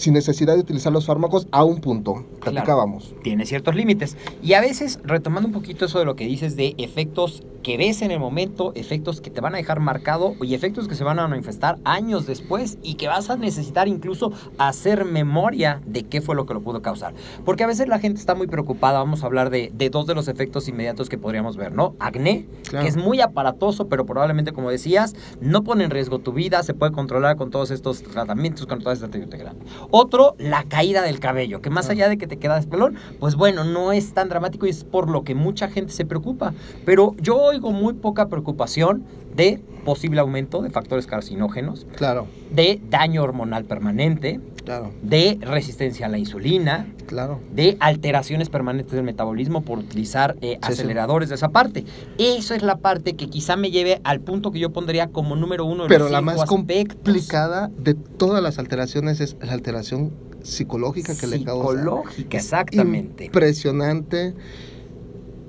sin 0.00 0.14
necesidad 0.14 0.54
de 0.54 0.60
utilizar 0.60 0.92
los 0.92 1.06
fármacos 1.06 1.46
a 1.52 1.62
un 1.64 1.80
punto. 1.80 2.14
Claro. 2.14 2.40
Platicábamos. 2.40 3.14
tiene 3.22 3.44
ciertos 3.46 3.74
límites. 3.74 4.16
Y 4.42 4.54
a 4.54 4.60
veces, 4.60 4.98
retomando 5.04 5.46
un 5.48 5.52
poquito 5.54 5.84
eso 5.84 5.98
de 5.98 6.04
lo 6.04 6.16
que 6.16 6.24
dices 6.26 6.56
de 6.56 6.74
efectos 6.78 7.42
que 7.62 7.76
ves 7.76 8.00
en 8.00 8.10
el 8.10 8.18
momento, 8.18 8.72
efectos 8.74 9.20
que 9.20 9.28
te 9.28 9.42
van 9.42 9.52
a 9.54 9.58
dejar 9.58 9.80
marcado 9.80 10.32
y 10.40 10.54
efectos 10.54 10.88
que 10.88 10.94
se 10.94 11.04
van 11.04 11.18
a 11.18 11.28
manifestar 11.28 11.76
años 11.84 12.26
después 12.26 12.78
y 12.82 12.94
que 12.94 13.06
vas 13.06 13.28
a 13.28 13.36
necesitar 13.36 13.86
incluso 13.86 14.32
hacer 14.56 15.04
memoria 15.04 15.82
de 15.84 16.04
qué 16.04 16.22
fue 16.22 16.34
lo 16.34 16.46
que 16.46 16.54
lo 16.54 16.62
pudo 16.62 16.80
causar. 16.80 17.12
Porque 17.44 17.62
a 17.64 17.66
veces 17.66 17.86
la 17.86 17.98
gente 17.98 18.18
está 18.18 18.34
muy 18.34 18.46
preocupada, 18.46 18.98
vamos 19.00 19.22
a 19.22 19.26
hablar 19.26 19.50
de, 19.50 19.70
de 19.74 19.90
dos 19.90 20.06
de 20.06 20.14
los 20.14 20.26
efectos 20.28 20.68
inmediatos 20.68 21.10
que 21.10 21.18
podríamos 21.18 21.58
ver, 21.58 21.72
¿no? 21.72 21.94
Acné, 21.98 22.46
Claro. 22.70 22.84
que 22.84 22.88
es 22.88 22.96
muy 22.96 23.20
aparatoso, 23.20 23.88
pero 23.88 24.06
probablemente, 24.06 24.52
como 24.52 24.70
decías, 24.70 25.14
no 25.42 25.62
pone 25.62 25.84
en 25.84 25.90
riesgo 25.90 26.18
tu 26.20 26.32
vida, 26.32 26.62
se 26.62 26.72
puede 26.72 26.92
controlar 26.92 27.36
con 27.36 27.50
todos 27.50 27.70
estos 27.70 28.02
tratamientos, 28.02 28.64
con 28.66 28.78
toda 28.78 28.94
esta 28.94 29.08
terapia. 29.08 29.54
Otro, 29.90 30.34
la 30.38 30.64
caída 30.64 31.02
del 31.02 31.20
cabello, 31.20 31.60
que 31.60 31.70
más 31.70 31.88
allá 31.88 32.08
de 32.08 32.16
que 32.16 32.26
te 32.26 32.38
quedas 32.38 32.66
pelón, 32.66 32.96
pues 33.18 33.34
bueno, 33.34 33.64
no 33.64 33.92
es 33.92 34.14
tan 34.14 34.28
dramático 34.28 34.66
y 34.66 34.70
es 34.70 34.84
por 34.84 35.10
lo 35.10 35.24
que 35.24 35.34
mucha 35.34 35.68
gente 35.68 35.92
se 35.92 36.04
preocupa. 36.04 36.54
Pero 36.84 37.14
yo 37.20 37.36
oigo 37.36 37.72
muy 37.72 37.94
poca 37.94 38.28
preocupación 38.28 39.04
de 39.34 39.60
posible 39.84 40.20
aumento 40.20 40.62
de 40.62 40.70
factores 40.70 41.06
carcinógenos, 41.06 41.86
Claro, 41.96 42.26
de 42.50 42.80
daño 42.88 43.22
hormonal 43.22 43.64
permanente, 43.64 44.40
claro, 44.64 44.92
de 45.02 45.38
resistencia 45.40 46.06
a 46.06 46.08
la 46.08 46.18
insulina, 46.18 46.86
claro. 47.06 47.40
de 47.52 47.76
alteraciones 47.80 48.48
permanentes 48.48 48.92
del 48.92 49.02
metabolismo 49.04 49.62
por 49.62 49.78
utilizar 49.78 50.36
eh, 50.40 50.58
Sí, 50.62 50.66
sí. 50.66 50.72
aceleradores 50.72 51.28
de 51.28 51.34
esa 51.36 51.48
parte. 51.50 51.84
Eso 52.18 52.54
es 52.54 52.62
la 52.62 52.76
parte 52.78 53.14
que 53.16 53.28
quizá 53.28 53.56
me 53.56 53.70
lleve 53.70 54.00
al 54.04 54.20
punto 54.20 54.50
que 54.52 54.58
yo 54.58 54.70
pondría 54.70 55.08
como 55.08 55.36
número 55.36 55.64
uno 55.64 55.84
de 55.84 55.88
Pero 55.88 56.04
los 56.04 56.12
la 56.12 56.20
más 56.20 56.40
aspectos. 56.42 56.96
complicada 56.96 57.70
de 57.78 57.94
todas 57.94 58.42
las 58.42 58.58
alteraciones 58.58 59.20
es 59.20 59.36
la 59.42 59.52
alteración 59.52 60.12
psicológica 60.42 61.14
que 61.16 61.26
le 61.26 61.42
causa. 61.44 61.68
Psicológica, 61.78 62.36
exactamente. 62.36 63.26
Impresionante 63.26 64.34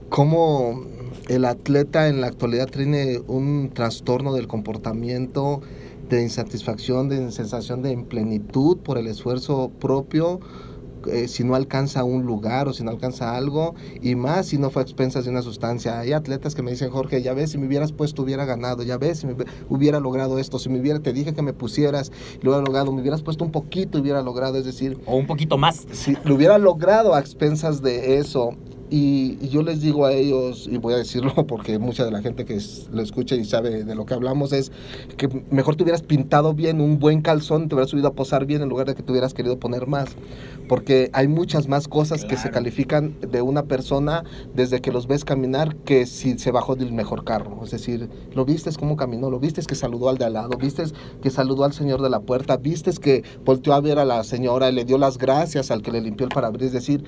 cómo 0.10 0.84
el 1.30 1.46
atleta 1.46 2.08
en 2.10 2.22
la 2.22 2.28
actualidad 2.28 2.68
tiene 2.68 3.20
un 3.28 3.72
trastorno 3.74 4.34
del 4.34 4.48
comportamiento, 4.48 5.62
de 6.18 6.24
insatisfacción, 6.24 7.10
de 7.10 7.32
sensación 7.32 7.82
de 7.82 7.92
implenitud 7.92 8.78
por 8.80 8.98
el 8.98 9.08
esfuerzo 9.08 9.72
propio. 9.80 10.40
eh, 11.08 11.28
si 11.28 11.44
no 11.44 11.56
alcanza 11.56 12.04
un 12.04 12.28
lugar 12.28 12.68
o 12.68 12.74
si 12.74 12.84
no 12.84 12.92
alcanza 12.92 13.36
algo, 13.36 13.74
y 14.04 14.14
más 14.14 14.46
si 14.46 14.60
no 14.60 14.70
fue 14.70 14.84
a 14.84 14.86
expensas 14.86 15.24
de 15.26 15.32
una 15.32 15.42
sustancia. 15.42 16.00
Hay 16.00 16.14
atletas 16.14 16.54
que 16.54 16.62
me 16.62 16.70
dicen, 16.70 16.92
Jorge, 16.92 17.24
ya 17.24 17.34
ves, 17.34 17.50
si 17.50 17.58
me 17.58 17.66
hubieras 17.66 17.92
puesto, 17.92 18.22
hubiera 18.22 18.46
ganado, 18.46 18.84
ya 18.84 19.00
ves, 19.00 19.18
si 19.18 19.26
me 19.26 19.36
hubiera 19.68 20.00
logrado 20.00 20.38
esto, 20.38 20.60
si 20.60 20.70
me 20.70 20.80
hubiera, 20.80 21.00
te 21.00 21.12
dije 21.12 21.34
que 21.34 21.42
me 21.42 21.54
pusieras, 21.54 22.12
lo 22.44 22.52
hubiera 22.52 22.64
logrado, 22.64 22.92
me 22.92 23.02
hubieras 23.02 23.24
puesto 23.24 23.44
un 23.44 23.52
poquito, 23.52 23.98
hubiera 23.98 24.22
logrado, 24.22 24.60
es 24.60 24.66
decir, 24.66 25.00
O 25.08 25.16
un 25.16 25.26
poquito 25.26 25.58
más. 25.58 25.88
si 25.92 26.16
lo 26.24 26.36
hubiera 26.36 26.60
logrado 26.60 27.16
a 27.16 27.20
expensas 27.20 27.82
de 27.82 28.20
eso. 28.20 28.52
Y, 28.94 29.38
y 29.42 29.48
yo 29.48 29.64
les 29.64 29.80
digo 29.80 30.06
a 30.06 30.12
ellos, 30.12 30.68
y 30.70 30.78
voy 30.78 30.94
a 30.94 30.98
decirlo 30.98 31.34
porque 31.48 31.80
mucha 31.80 32.04
de 32.04 32.12
la 32.12 32.22
gente 32.22 32.44
que 32.44 32.56
es- 32.56 32.90
lo 32.92 33.02
escucha 33.02 33.36
y 33.36 33.46
sabe 33.46 33.86
de 33.86 33.96
lo 33.96 34.06
que 34.06 34.14
hablamos, 34.14 34.52
es 34.52 34.72
que 35.16 35.30
mejor 35.50 35.78
te 35.78 35.84
hubieras 35.84 36.02
pintado 36.02 36.54
bien 36.54 36.82
un 36.82 37.00
buen 37.00 37.22
calzón, 37.22 37.70
te 37.70 37.76
hubieras 37.76 37.90
subido 37.90 38.10
a 38.10 38.14
posar 38.14 38.46
bien 38.46 38.62
en 38.62 38.68
lugar 38.68 38.88
de 38.88 38.96
que 38.96 39.02
te 39.02 39.10
hubieras 39.14 39.34
querido 39.34 39.58
poner 39.58 39.88
más. 39.88 40.10
Porque 40.68 41.10
hay 41.14 41.30
muchas 41.30 41.70
más 41.70 41.88
cosas 41.88 42.24
que 42.26 42.36
se 42.36 42.44
Claro. 42.44 42.56
califican 42.56 43.16
de 43.22 43.42
una 43.42 43.64
persona 43.64 44.24
desde 44.54 44.82
que 44.82 44.92
los 44.92 45.08
ves 45.08 45.24
caminar 45.24 45.76
que 45.78 46.06
si 46.06 46.38
se 46.38 46.52
bajó 46.52 46.76
del 46.76 46.92
mejor 46.92 47.24
carro. 47.24 47.62
Es 47.64 47.72
decir, 47.72 48.10
lo 48.36 48.44
vistes 48.44 48.78
cómo 48.78 48.98
caminó, 48.98 49.30
lo 49.30 49.40
vistes 49.40 49.68
que 49.68 49.76
saludó 49.76 50.10
al 50.10 50.18
de 50.18 50.26
al 50.26 50.34
lado, 50.34 50.58
vistes 50.58 50.94
que 51.24 51.30
saludó 51.30 51.64
al 51.64 51.72
señor 51.72 52.02
de 52.02 52.10
la 52.10 52.20
puerta, 52.20 52.58
vistes 52.58 53.00
que 53.00 53.24
volteó 53.46 53.74
a 53.74 53.80
ver 53.80 54.00
a 54.00 54.06
la 54.06 54.24
señora 54.26 54.70
y 54.70 54.74
le 54.74 54.84
dio 54.84 54.98
las 54.98 55.18
gracias 55.18 55.72
al 55.72 55.82
que 55.82 55.92
le 55.92 56.02
limpió 56.02 56.26
el 56.26 56.34
parabrisas. 56.34 56.68
Es 56.68 56.74
decir, 56.74 57.04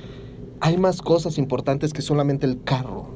hay 0.63 0.77
más 0.77 1.01
cosas 1.01 1.38
importantes 1.38 1.91
que 1.91 2.01
solamente 2.01 2.46
el 2.46 2.63
carro. 2.63 3.10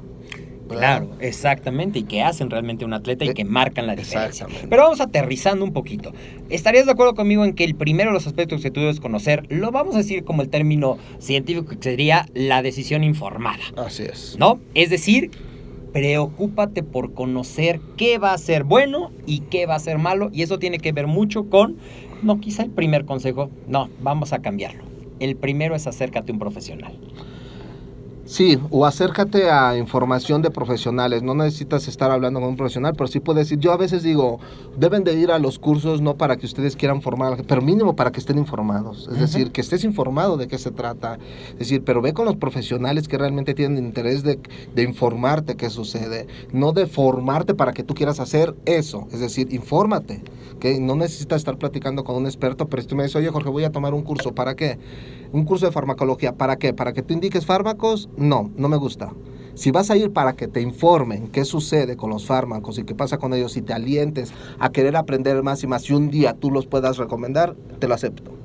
¿verdad? 0.68 1.08
Claro, 1.08 1.10
exactamente, 1.22 2.00
y 2.00 2.04
que 2.04 2.22
hacen 2.22 2.50
realmente 2.50 2.84
un 2.84 2.92
atleta 2.92 3.24
y 3.24 3.30
Eh, 3.30 3.34
que 3.34 3.46
marcan 3.46 3.88
la 3.88 3.96
diferencia. 3.96 4.48
Pero 4.70 4.84
vamos 4.84 5.00
aterrizando 5.00 5.64
un 5.64 5.72
poquito. 5.72 6.12
¿Estarías 6.50 6.86
de 6.86 6.92
acuerdo 6.92 7.16
conmigo 7.16 7.46
en 7.46 7.54
que 7.54 7.64
el 7.64 7.74
primero 7.76 8.10
de 8.10 8.16
los 8.16 8.28
aspectos 8.28 8.62
que 8.62 8.70
tú 8.70 8.82
debes 8.82 9.00
conocer, 9.00 9.46
lo 9.48 9.72
vamos 9.72 9.96
a 9.96 10.00
decir 10.00 10.26
como 10.26 10.42
el 10.42 10.50
término 10.50 10.98
científico 11.20 11.68
que 11.68 11.78
sería 11.82 12.26
la 12.34 12.62
decisión 12.62 13.06
informada? 13.06 13.64
Así 13.78 14.04
es. 14.04 14.36
¿No? 14.38 14.60
Es 14.74 14.90
decir, 14.90 15.32
preocúpate 15.94 16.84
por 16.84 17.14
conocer 17.14 17.80
qué 17.96 18.18
va 18.18 18.34
a 18.34 18.38
ser 18.38 18.66
bueno 18.66 19.12
y 19.26 19.40
qué 19.50 19.68
va 19.68 19.76
a 19.76 19.80
ser 19.80 20.00
malo, 20.00 20.30
y 20.34 20.42
eso 20.42 20.60
tiene 20.60 20.80
que 20.80 20.92
ver 20.92 21.08
mucho 21.08 21.50
con, 21.50 21.78
no 22.24 22.42
quizá 22.42 22.64
el 22.64 22.72
primer 22.72 23.06
consejo, 23.06 23.50
no, 23.70 23.90
vamos 24.02 24.34
a 24.34 24.40
cambiarlo. 24.40 24.84
El 25.22 25.38
primero 25.38 25.76
es 25.76 25.88
acércate 25.88 26.32
a 26.32 26.34
un 26.34 26.40
profesional. 26.40 27.00
Sí, 28.28 28.60
o 28.72 28.86
acércate 28.86 29.50
a 29.50 29.78
información 29.78 30.42
de 30.42 30.52
profesionales. 30.52 31.24
No 31.24 31.34
necesitas 31.34 31.88
estar 31.88 32.12
hablando 32.12 32.42
con 32.42 32.50
un 32.50 32.58
profesional, 32.58 32.94
pero 32.94 33.08
sí 33.08 33.22
puedes 33.22 33.48
decir. 33.48 33.58
Yo 33.60 33.72
a 33.72 33.78
veces 33.78 34.04
digo, 34.04 34.40
deben 34.78 35.06
de 35.06 35.14
ir 35.14 35.32
a 35.32 35.40
los 35.40 35.60
cursos 35.60 36.02
no 36.02 36.18
para 36.18 36.36
que 36.36 36.46
ustedes 36.46 36.76
quieran 36.76 37.02
formar, 37.02 37.42
pero 37.48 37.62
mínimo 37.62 37.96
para 37.96 38.12
que 38.12 38.20
estén 38.20 38.38
informados. 38.38 39.08
Es 39.14 39.20
decir, 39.20 39.52
que 39.54 39.62
estés 39.62 39.86
informado 39.86 40.36
de 40.36 40.50
qué 40.50 40.58
se 40.58 40.72
trata. 40.72 41.18
Es 41.54 41.60
decir, 41.60 41.86
pero 41.86 42.02
ve 42.02 42.14
con 42.14 42.26
los 42.26 42.36
profesionales 42.36 43.08
que 43.08 43.18
realmente 43.18 43.54
tienen 43.54 43.78
interés 43.84 44.24
de, 44.24 44.42
de 44.76 44.84
informarte 44.84 45.56
qué 45.56 45.70
sucede, 45.70 46.28
no 46.52 46.74
de 46.74 46.86
formarte 46.86 47.54
para 47.54 47.72
que 47.72 47.84
tú 47.84 47.94
quieras 47.94 48.20
hacer 48.20 48.54
eso. 48.66 49.08
Es 49.14 49.22
decir, 49.22 49.54
infórmate. 49.54 50.22
que 50.60 50.82
No 50.82 50.96
necesitas 50.96 51.38
estar 51.38 51.58
platicando 51.58 52.04
con 52.04 52.18
un 52.18 52.26
experto, 52.26 52.68
pero 52.68 52.82
si 52.82 52.90
tú 52.90 52.98
me 52.98 53.04
dices, 53.04 53.16
oye 53.16 53.30
Jorge, 53.30 53.50
voy 53.50 53.64
a 53.64 53.72
tomar 53.72 53.94
un 53.94 54.04
curso, 54.04 54.36
¿para 54.36 54.56
qué? 54.56 54.78
Un 55.32 55.46
curso 55.46 55.66
de 55.66 55.72
farmacología, 55.72 56.36
¿para 56.36 56.58
qué? 56.58 56.74
¿Para 56.74 56.94
que 56.94 57.04
tú 57.04 57.14
indiques 57.14 57.46
fármacos? 57.46 58.10
No, 58.18 58.52
no 58.56 58.70
me 58.70 58.78
gusta. 58.78 59.12
Si 59.56 59.72
vas 59.72 59.90
a 59.90 59.98
ir 59.98 60.14
para 60.14 60.34
que 60.34 60.48
te 60.48 60.62
informen 60.62 61.30
qué 61.30 61.44
sucede 61.44 61.98
con 61.98 62.12
los 62.12 62.26
fármacos 62.26 62.78
y 62.78 62.84
qué 62.84 62.94
pasa 62.94 63.18
con 63.18 63.34
ellos 63.34 63.58
y 63.58 63.64
te 63.64 63.74
alientes 63.74 64.32
a 64.60 64.72
querer 64.72 64.96
aprender 64.96 65.42
más 65.42 65.64
y 65.64 65.68
más 65.68 65.90
y 65.90 65.94
un 65.94 66.12
día 66.12 66.34
tú 66.34 66.52
los 66.52 66.68
puedas 66.68 66.98
recomendar, 66.98 67.56
te 67.80 67.88
lo 67.88 67.96
acepto 67.96 68.37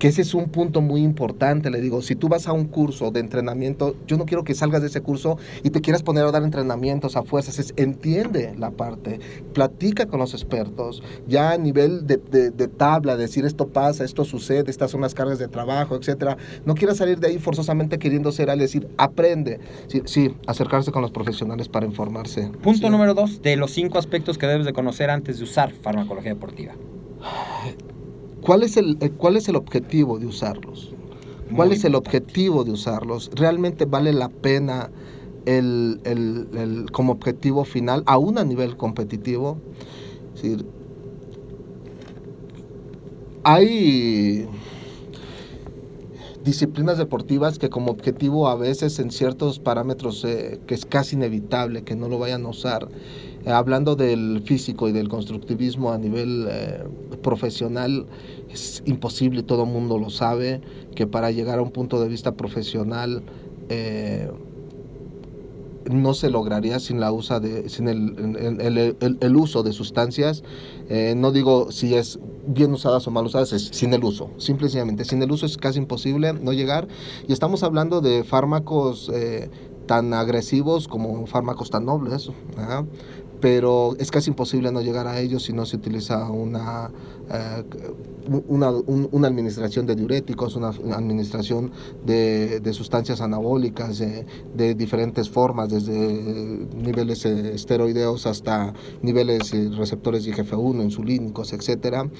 que 0.00 0.08
ese 0.08 0.22
es 0.22 0.32
un 0.32 0.48
punto 0.48 0.80
muy 0.80 1.02
importante, 1.02 1.70
le 1.70 1.78
digo, 1.78 2.00
si 2.00 2.16
tú 2.16 2.28
vas 2.28 2.48
a 2.48 2.52
un 2.52 2.64
curso 2.64 3.10
de 3.10 3.20
entrenamiento, 3.20 3.94
yo 4.06 4.16
no 4.16 4.24
quiero 4.24 4.44
que 4.44 4.54
salgas 4.54 4.80
de 4.80 4.88
ese 4.88 5.02
curso 5.02 5.36
y 5.62 5.68
te 5.68 5.82
quieras 5.82 6.02
poner 6.02 6.24
a 6.24 6.32
dar 6.32 6.42
entrenamientos 6.42 7.16
a 7.16 7.22
fuerzas, 7.22 7.58
es, 7.58 7.74
entiende 7.76 8.54
la 8.58 8.70
parte, 8.70 9.20
platica 9.52 10.06
con 10.06 10.18
los 10.18 10.32
expertos, 10.32 11.02
ya 11.28 11.50
a 11.50 11.58
nivel 11.58 12.06
de, 12.06 12.16
de, 12.16 12.68
tabla, 12.68 13.18
decir 13.18 13.44
esto 13.44 13.68
pasa, 13.68 14.02
esto 14.02 14.24
sucede, 14.24 14.70
estas 14.70 14.90
son 14.90 15.02
las 15.02 15.12
cargas 15.12 15.38
de 15.38 15.48
trabajo, 15.48 15.94
etcétera, 15.96 16.38
no 16.64 16.74
quieras 16.74 16.96
salir 16.96 17.20
de 17.20 17.28
ahí 17.28 17.38
forzosamente 17.38 17.98
queriendo 17.98 18.32
ser 18.32 18.48
al 18.48 18.58
decir, 18.58 18.88
aprende, 18.96 19.60
sí, 19.88 20.00
sí, 20.06 20.34
acercarse 20.46 20.92
con 20.92 21.02
los 21.02 21.10
profesionales 21.10 21.68
para 21.68 21.84
informarse. 21.84 22.50
Punto 22.62 22.88
número 22.88 23.12
dos, 23.12 23.42
de 23.42 23.56
los 23.56 23.70
cinco 23.72 23.98
aspectos 23.98 24.38
que 24.38 24.46
debes 24.46 24.64
de 24.64 24.72
conocer 24.72 25.10
antes 25.10 25.36
de 25.36 25.44
usar 25.44 25.72
farmacología 25.72 26.32
deportiva. 26.32 26.72
¿Cuál 28.50 28.64
es 28.64 28.76
el, 28.76 28.98
eh, 29.00 29.10
cuál 29.10 29.36
es 29.36 29.48
el 29.48 29.54
objetivo 29.54 30.18
de 30.18 30.26
usarlos? 30.26 30.92
¿Cuál 31.54 31.70
es 31.70 31.84
el 31.84 31.94
objetivo 31.94 32.64
de 32.64 32.72
usarlos? 32.72 33.30
¿Realmente 33.32 33.84
vale 33.84 34.12
la 34.12 34.28
pena 34.28 34.90
el, 35.46 36.00
el, 36.02 36.90
como 36.90 37.12
objetivo 37.12 37.64
final, 37.64 38.02
aún 38.06 38.38
a 38.38 38.44
nivel 38.44 38.76
competitivo? 38.76 39.58
hay 43.44 44.48
disciplinas 46.42 46.98
deportivas 46.98 47.56
que 47.56 47.70
como 47.70 47.92
objetivo 47.92 48.48
a 48.48 48.56
veces 48.56 48.98
en 48.98 49.12
ciertos 49.12 49.60
parámetros 49.60 50.24
eh, 50.24 50.58
que 50.66 50.74
es 50.74 50.86
casi 50.86 51.14
inevitable 51.14 51.84
que 51.84 51.94
no 51.94 52.08
lo 52.08 52.18
vayan 52.18 52.44
a 52.46 52.48
usar, 52.48 52.88
hablando 53.46 53.96
del 53.96 54.42
físico 54.44 54.88
y 54.88 54.92
del 54.92 55.08
constructivismo 55.08 55.92
a 55.92 55.98
nivel 55.98 56.46
eh, 56.50 56.84
profesional, 57.22 58.06
es 58.50 58.82
imposible, 58.84 59.42
todo 59.42 59.64
el 59.64 59.70
mundo 59.70 59.98
lo 59.98 60.10
sabe, 60.10 60.60
que 60.94 61.06
para 61.06 61.30
llegar 61.30 61.58
a 61.58 61.62
un 61.62 61.70
punto 61.70 62.00
de 62.00 62.08
vista 62.08 62.32
profesional 62.32 63.22
eh, 63.68 64.30
no 65.90 66.12
se 66.12 66.28
lograría 66.28 66.78
sin 66.78 67.00
la 67.00 67.10
usa 67.10 67.40
de 67.40 67.68
sin 67.70 67.88
el, 67.88 69.16
el, 69.20 69.36
uso 69.36 69.62
de 69.62 69.72
sustancias. 69.72 70.44
No 71.16 71.32
digo 71.32 71.72
si 71.72 71.94
es 71.94 72.20
bien 72.46 72.72
usadas 72.72 73.06
o 73.08 73.10
mal 73.10 73.24
usadas 73.24 73.52
es 73.54 73.68
sin 73.72 73.94
el 73.94 74.04
uso 74.04 74.30
simplemente 74.36 75.04
sin 75.04 75.22
el 75.22 75.30
uso 75.32 75.46
es 75.46 75.56
casi 75.56 75.78
imposible 75.78 76.34
no 76.34 76.52
llegar. 76.52 76.86
Y 77.26 77.32
estamos 77.32 77.62
hablando 77.62 78.02
de 78.02 78.24
fármacos 78.24 79.10
tan 79.90 80.14
agresivos 80.14 80.86
como 80.86 81.26
fármacos 81.26 81.68
tan 81.68 81.84
nobles 81.84 82.30
pero 83.40 83.96
es 83.98 84.10
casi 84.10 84.30
imposible 84.30 84.70
no 84.70 84.80
llegar 84.80 85.06
a 85.06 85.18
ellos 85.20 85.44
si 85.44 85.52
no 85.52 85.66
se 85.66 85.76
utiliza 85.76 86.30
una, 86.30 86.90
eh, 87.32 87.64
una, 88.48 88.70
una, 88.70 89.28
administración 89.28 89.86
de 89.86 89.96
diuréticos, 89.96 90.56
una 90.56 90.68
administración 90.68 91.72
de, 92.04 92.60
de 92.60 92.72
sustancias 92.72 93.20
anabólicas 93.20 93.98
de 93.98 94.74
diferentes 94.74 95.30
formas, 95.30 95.68
desde 95.68 95.94
niveles 96.74 97.24
eh, 97.24 97.54
esteroideos 97.54 98.26
hasta 98.26 98.72
niveles 99.02 99.52
eh, 99.54 99.70
receptores 99.76 100.28
IGF-1, 100.28 100.82
insulínicos, 100.82 101.52
etc. 101.52 102.10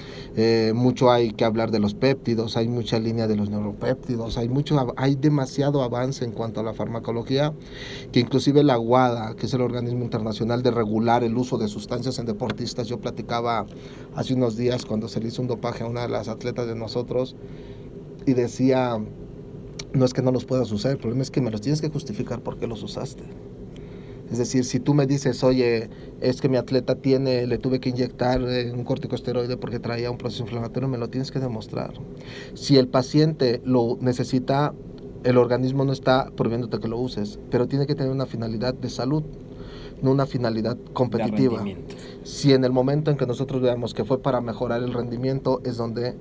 mucho 0.73 1.11
hay 1.11 1.31
que 1.31 1.45
hablar 1.45 1.71
de 1.71 1.79
los 1.79 1.93
péptidos, 1.93 2.57
hay 2.57 2.67
mucha 2.67 2.97
línea 2.97 3.27
de 3.27 3.35
los 3.35 3.49
neuropéptidos, 3.49 4.37
hay, 4.37 4.49
mucho, 4.49 4.93
hay 4.97 5.15
demasiado 5.15 5.83
avance 5.83 6.25
en 6.25 6.31
cuanto 6.31 6.59
a 6.61 6.63
la 6.63 6.73
farmacología, 6.73 7.53
que 8.11 8.19
inclusive 8.19 8.63
la 8.63 8.79
WADA, 8.79 9.35
que 9.35 9.45
es 9.45 9.53
el 9.53 9.61
organismo 9.61 10.03
internacional 10.03 10.63
de 10.63 10.71
regular 10.71 11.23
el 11.23 11.37
uso 11.37 11.57
de 11.57 11.67
sustancias 11.67 12.17
en 12.19 12.25
deportistas, 12.25 12.87
yo 12.87 12.99
platicaba 12.99 13.65
hace 14.15 14.33
unos 14.33 14.57
días 14.57 14.85
cuando 15.01 15.15
se 15.15 15.19
le 15.19 15.29
hizo 15.29 15.41
un 15.41 15.47
dopaje 15.47 15.83
a 15.83 15.87
una 15.87 16.03
de 16.03 16.09
las 16.09 16.27
atletas 16.27 16.67
de 16.67 16.75
nosotros 16.75 17.35
y 18.27 18.33
decía, 18.33 19.03
no 19.93 20.05
es 20.05 20.13
que 20.13 20.21
no 20.21 20.31
los 20.31 20.45
puedas 20.45 20.71
usar, 20.71 20.91
el 20.91 20.99
problema 20.99 21.23
es 21.23 21.31
que 21.31 21.41
me 21.41 21.49
los 21.49 21.59
tienes 21.59 21.81
que 21.81 21.89
justificar 21.89 22.41
porque 22.41 22.67
los 22.67 22.83
usaste. 22.83 23.23
Es 24.31 24.37
decir, 24.37 24.63
si 24.63 24.79
tú 24.79 24.93
me 24.93 25.07
dices, 25.07 25.43
oye, 25.43 25.89
es 26.21 26.39
que 26.39 26.49
mi 26.49 26.57
atleta 26.57 26.93
tiene, 26.93 27.47
le 27.47 27.57
tuve 27.57 27.79
que 27.79 27.89
inyectar 27.89 28.43
eh, 28.43 28.71
un 28.71 28.83
corticosteroide 28.83 29.57
porque 29.57 29.79
traía 29.79 30.11
un 30.11 30.19
proceso 30.19 30.43
inflamatorio, 30.43 30.87
me 30.87 30.99
lo 30.99 31.09
tienes 31.09 31.31
que 31.31 31.39
demostrar. 31.39 31.93
Si 32.53 32.77
el 32.77 32.87
paciente 32.87 33.59
lo 33.65 33.97
necesita, 34.01 34.75
el 35.23 35.37
organismo 35.39 35.83
no 35.83 35.93
está 35.93 36.29
prohibiéndote 36.37 36.79
que 36.79 36.87
lo 36.87 36.99
uses, 36.99 37.39
pero 37.49 37.67
tiene 37.67 37.87
que 37.87 37.95
tener 37.95 38.11
una 38.11 38.27
finalidad 38.27 38.75
de 38.75 38.91
salud 38.91 39.23
una 40.09 40.25
finalidad 40.25 40.77
competitiva. 40.93 41.63
Si 42.23 42.53
en 42.53 42.63
el 42.63 42.71
momento 42.71 43.11
en 43.11 43.17
que 43.17 43.25
nosotros 43.25 43.61
veamos 43.61 43.93
que 43.93 44.03
fue 44.03 44.21
para 44.21 44.41
mejorar 44.41 44.81
el 44.81 44.93
rendimiento, 44.93 45.61
es 45.63 45.77
donde 45.77 46.15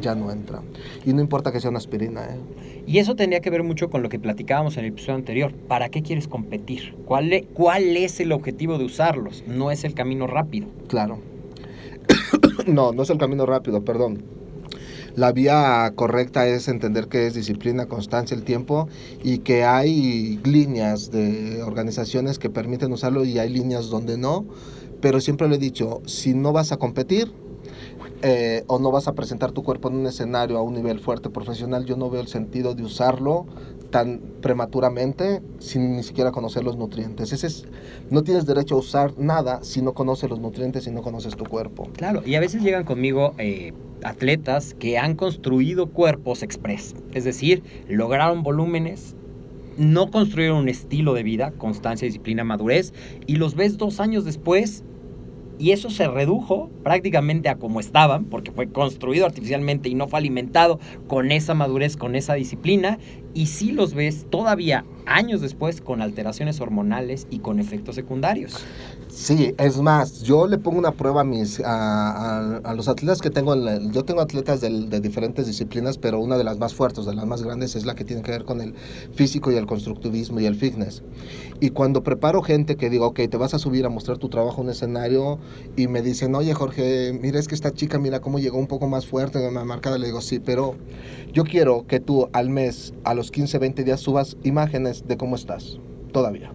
ya 0.00 0.14
no 0.14 0.30
entra. 0.30 0.62
Y 1.04 1.12
no 1.12 1.20
importa 1.20 1.50
que 1.50 1.60
sea 1.60 1.70
una 1.70 1.78
aspirina. 1.78 2.24
¿eh? 2.24 2.38
Y 2.86 2.98
eso 2.98 3.16
tendría 3.16 3.40
que 3.40 3.50
ver 3.50 3.62
mucho 3.64 3.90
con 3.90 4.02
lo 4.02 4.08
que 4.08 4.18
platicábamos 4.18 4.76
en 4.76 4.84
el 4.84 4.92
episodio 4.92 5.16
anterior. 5.16 5.52
¿Para 5.52 5.88
qué 5.88 6.02
quieres 6.02 6.28
competir? 6.28 6.94
¿Cuál, 7.06 7.46
¿Cuál 7.54 7.96
es 7.96 8.20
el 8.20 8.30
objetivo 8.32 8.78
de 8.78 8.84
usarlos? 8.84 9.44
No 9.46 9.70
es 9.70 9.84
el 9.84 9.94
camino 9.94 10.26
rápido. 10.26 10.68
Claro. 10.86 11.18
no, 12.66 12.92
no 12.92 13.02
es 13.02 13.10
el 13.10 13.18
camino 13.18 13.46
rápido, 13.46 13.84
perdón 13.84 14.39
la 15.16 15.32
vía 15.32 15.92
correcta 15.94 16.46
es 16.46 16.68
entender 16.68 17.08
que 17.08 17.26
es 17.26 17.34
disciplina, 17.34 17.86
constancia, 17.86 18.36
el 18.36 18.42
tiempo 18.42 18.88
y 19.22 19.38
que 19.38 19.64
hay 19.64 20.38
líneas 20.44 21.10
de 21.10 21.62
organizaciones 21.62 22.38
que 22.38 22.50
permiten 22.50 22.92
usarlo 22.92 23.24
y 23.24 23.38
hay 23.38 23.48
líneas 23.48 23.88
donde 23.88 24.16
no. 24.16 24.44
Pero 25.00 25.20
siempre 25.20 25.48
le 25.48 25.56
he 25.56 25.58
dicho, 25.58 26.02
si 26.06 26.34
no 26.34 26.52
vas 26.52 26.72
a 26.72 26.76
competir, 26.76 27.32
eh, 28.22 28.64
o 28.66 28.78
no 28.78 28.90
vas 28.90 29.08
a 29.08 29.14
presentar 29.14 29.52
tu 29.52 29.62
cuerpo 29.62 29.88
en 29.88 29.96
un 29.96 30.06
escenario 30.06 30.58
a 30.58 30.62
un 30.62 30.74
nivel 30.74 31.00
fuerte 31.00 31.30
profesional, 31.30 31.86
yo 31.86 31.96
no 31.96 32.10
veo 32.10 32.20
el 32.20 32.28
sentido 32.28 32.74
de 32.74 32.82
usarlo 32.82 33.46
tan 33.90 34.20
prematuramente 34.40 35.42
sin 35.58 35.96
ni 35.96 36.02
siquiera 36.02 36.30
conocer 36.30 36.62
los 36.62 36.76
nutrientes. 36.76 37.32
Ese 37.32 37.46
es, 37.46 37.64
no 38.10 38.22
tienes 38.22 38.46
derecho 38.46 38.76
a 38.76 38.78
usar 38.78 39.14
nada 39.18 39.60
si 39.62 39.82
no 39.82 39.94
conoces 39.94 40.28
los 40.30 40.38
nutrientes 40.38 40.86
y 40.86 40.90
no 40.90 41.02
conoces 41.02 41.34
tu 41.36 41.44
cuerpo. 41.44 41.88
Claro, 41.96 42.22
y 42.24 42.34
a 42.34 42.40
veces 42.40 42.62
llegan 42.62 42.84
conmigo 42.84 43.34
eh, 43.38 43.72
atletas 44.04 44.74
que 44.74 44.98
han 44.98 45.14
construido 45.14 45.86
cuerpos 45.86 46.42
express, 46.42 46.94
es 47.12 47.24
decir, 47.24 47.62
lograron 47.88 48.42
volúmenes, 48.42 49.16
no 49.76 50.10
construyeron 50.10 50.58
un 50.58 50.68
estilo 50.68 51.14
de 51.14 51.22
vida, 51.22 51.52
constancia, 51.52 52.06
disciplina, 52.06 52.44
madurez, 52.44 52.92
y 53.26 53.36
los 53.36 53.54
ves 53.54 53.78
dos 53.78 53.98
años 53.98 54.24
después 54.24 54.84
y 55.60 55.72
eso 55.72 55.90
se 55.90 56.08
redujo 56.08 56.70
prácticamente 56.82 57.50
a 57.50 57.56
como 57.56 57.80
estaban, 57.80 58.24
porque 58.24 58.50
fue 58.50 58.68
construido 58.68 59.26
artificialmente 59.26 59.90
y 59.90 59.94
no 59.94 60.08
fue 60.08 60.18
alimentado 60.18 60.80
con 61.06 61.30
esa 61.32 61.52
madurez, 61.52 61.98
con 61.98 62.16
esa 62.16 62.32
disciplina, 62.34 62.98
y 63.34 63.46
sí 63.46 63.72
los 63.72 63.94
ves 63.94 64.26
todavía 64.30 64.84
años 65.06 65.40
después 65.40 65.80
con 65.80 66.02
alteraciones 66.02 66.60
hormonales 66.60 67.26
y 67.30 67.40
con 67.40 67.58
efectos 67.58 67.96
secundarios. 67.96 68.54
Sí, 69.08 69.54
es 69.58 69.76
más, 69.78 70.22
yo 70.22 70.46
le 70.46 70.56
pongo 70.56 70.78
una 70.78 70.92
prueba 70.92 71.22
a 71.22 71.24
mis 71.24 71.60
a, 71.64 72.72
los 72.76 72.88
atletas 72.88 73.20
que 73.20 73.30
tengo. 73.30 73.56
yo 73.90 74.04
tengo 74.04 74.20
atletas 74.20 74.60
de, 74.60 74.86
de, 74.86 75.00
diferentes 75.00 75.46
disciplinas, 75.46 75.98
pero 75.98 76.20
una 76.20 76.38
de 76.38 76.44
las 76.44 76.58
más 76.58 76.74
fuertes, 76.74 77.06
de 77.06 77.14
las 77.14 77.26
más 77.26 77.42
grandes, 77.42 77.74
es 77.74 77.84
la 77.84 77.94
que 77.94 78.04
tiene 78.04 78.22
que 78.22 78.30
ver 78.30 78.44
con 78.44 78.60
el 78.60 78.74
físico 79.14 79.50
y 79.50 79.56
el 79.56 79.66
constructivismo 79.66 80.38
y 80.40 80.46
el 80.46 80.54
fitness. 80.54 81.02
Y 81.58 81.70
cuando 81.70 82.02
preparo 82.02 82.40
gente 82.40 82.76
que 82.76 82.88
digo, 82.88 83.06
ok, 83.06 83.20
te 83.28 83.36
vas 83.36 83.52
a 83.52 83.58
subir 83.58 83.84
a 83.84 83.88
mostrar 83.88 84.18
tu 84.18 84.28
trabajo 84.28 84.60
en 84.62 84.68
un 84.68 84.70
escenario 84.70 85.38
y 85.76 85.88
me 85.88 86.02
dicen, 86.02 86.34
oye 86.34 86.54
Jorge, 86.54 87.12
mira, 87.20 87.38
es 87.38 87.48
que 87.48 87.54
esta 87.54 87.72
chica, 87.72 87.98
mira 87.98 88.20
cómo 88.20 88.38
llegó 88.38 88.58
un 88.58 88.68
poco 88.68 88.86
más 88.86 89.06
fuerte, 89.06 89.38
me 89.50 89.64
marcada. 89.64 89.98
Le 89.98 90.06
digo, 90.06 90.20
sí, 90.20 90.38
pero 90.38 90.76
yo 91.32 91.44
quiero 91.44 91.86
que 91.86 92.00
tú 92.00 92.28
al 92.32 92.48
mes, 92.48 92.94
a 93.04 93.14
los 93.20 93.30
15, 93.30 93.58
20 93.58 93.84
días, 93.84 94.00
subas 94.00 94.38
imágenes 94.42 95.06
de 95.06 95.18
cómo 95.18 95.36
estás, 95.36 95.78
todavía 96.10 96.52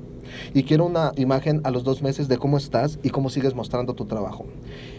y 0.53 0.63
quiero 0.63 0.85
una 0.85 1.11
imagen 1.15 1.61
a 1.63 1.71
los 1.71 1.83
dos 1.83 2.01
meses 2.01 2.27
de 2.27 2.37
cómo 2.37 2.57
estás 2.57 2.99
y 3.03 3.09
cómo 3.09 3.29
sigues 3.29 3.53
mostrando 3.53 3.93
tu 3.93 4.05
trabajo. 4.05 4.45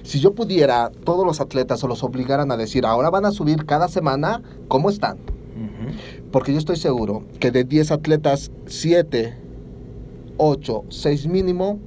Si 0.02 0.20
yo 0.20 0.34
pudiera, 0.34 0.90
todos 1.04 1.26
los 1.26 1.40
atletas 1.40 1.82
o 1.84 1.88
los 1.88 2.02
obligaran 2.04 2.50
a 2.52 2.56
decir, 2.56 2.86
ahora 2.86 3.10
van 3.10 3.26
a 3.26 3.32
subir 3.32 3.66
cada 3.66 3.88
semana 3.88 4.42
cómo 4.68 4.88
están. 4.88 5.18
Porque 6.30 6.52
yo 6.52 6.58
estoy 6.58 6.76
seguro 6.76 7.24
que 7.40 7.50
de 7.50 7.64
10 7.64 7.90
atletas, 7.90 8.50
7, 8.66 9.36
8, 10.36 10.84
6 10.88 11.26
mínimo 11.26 11.78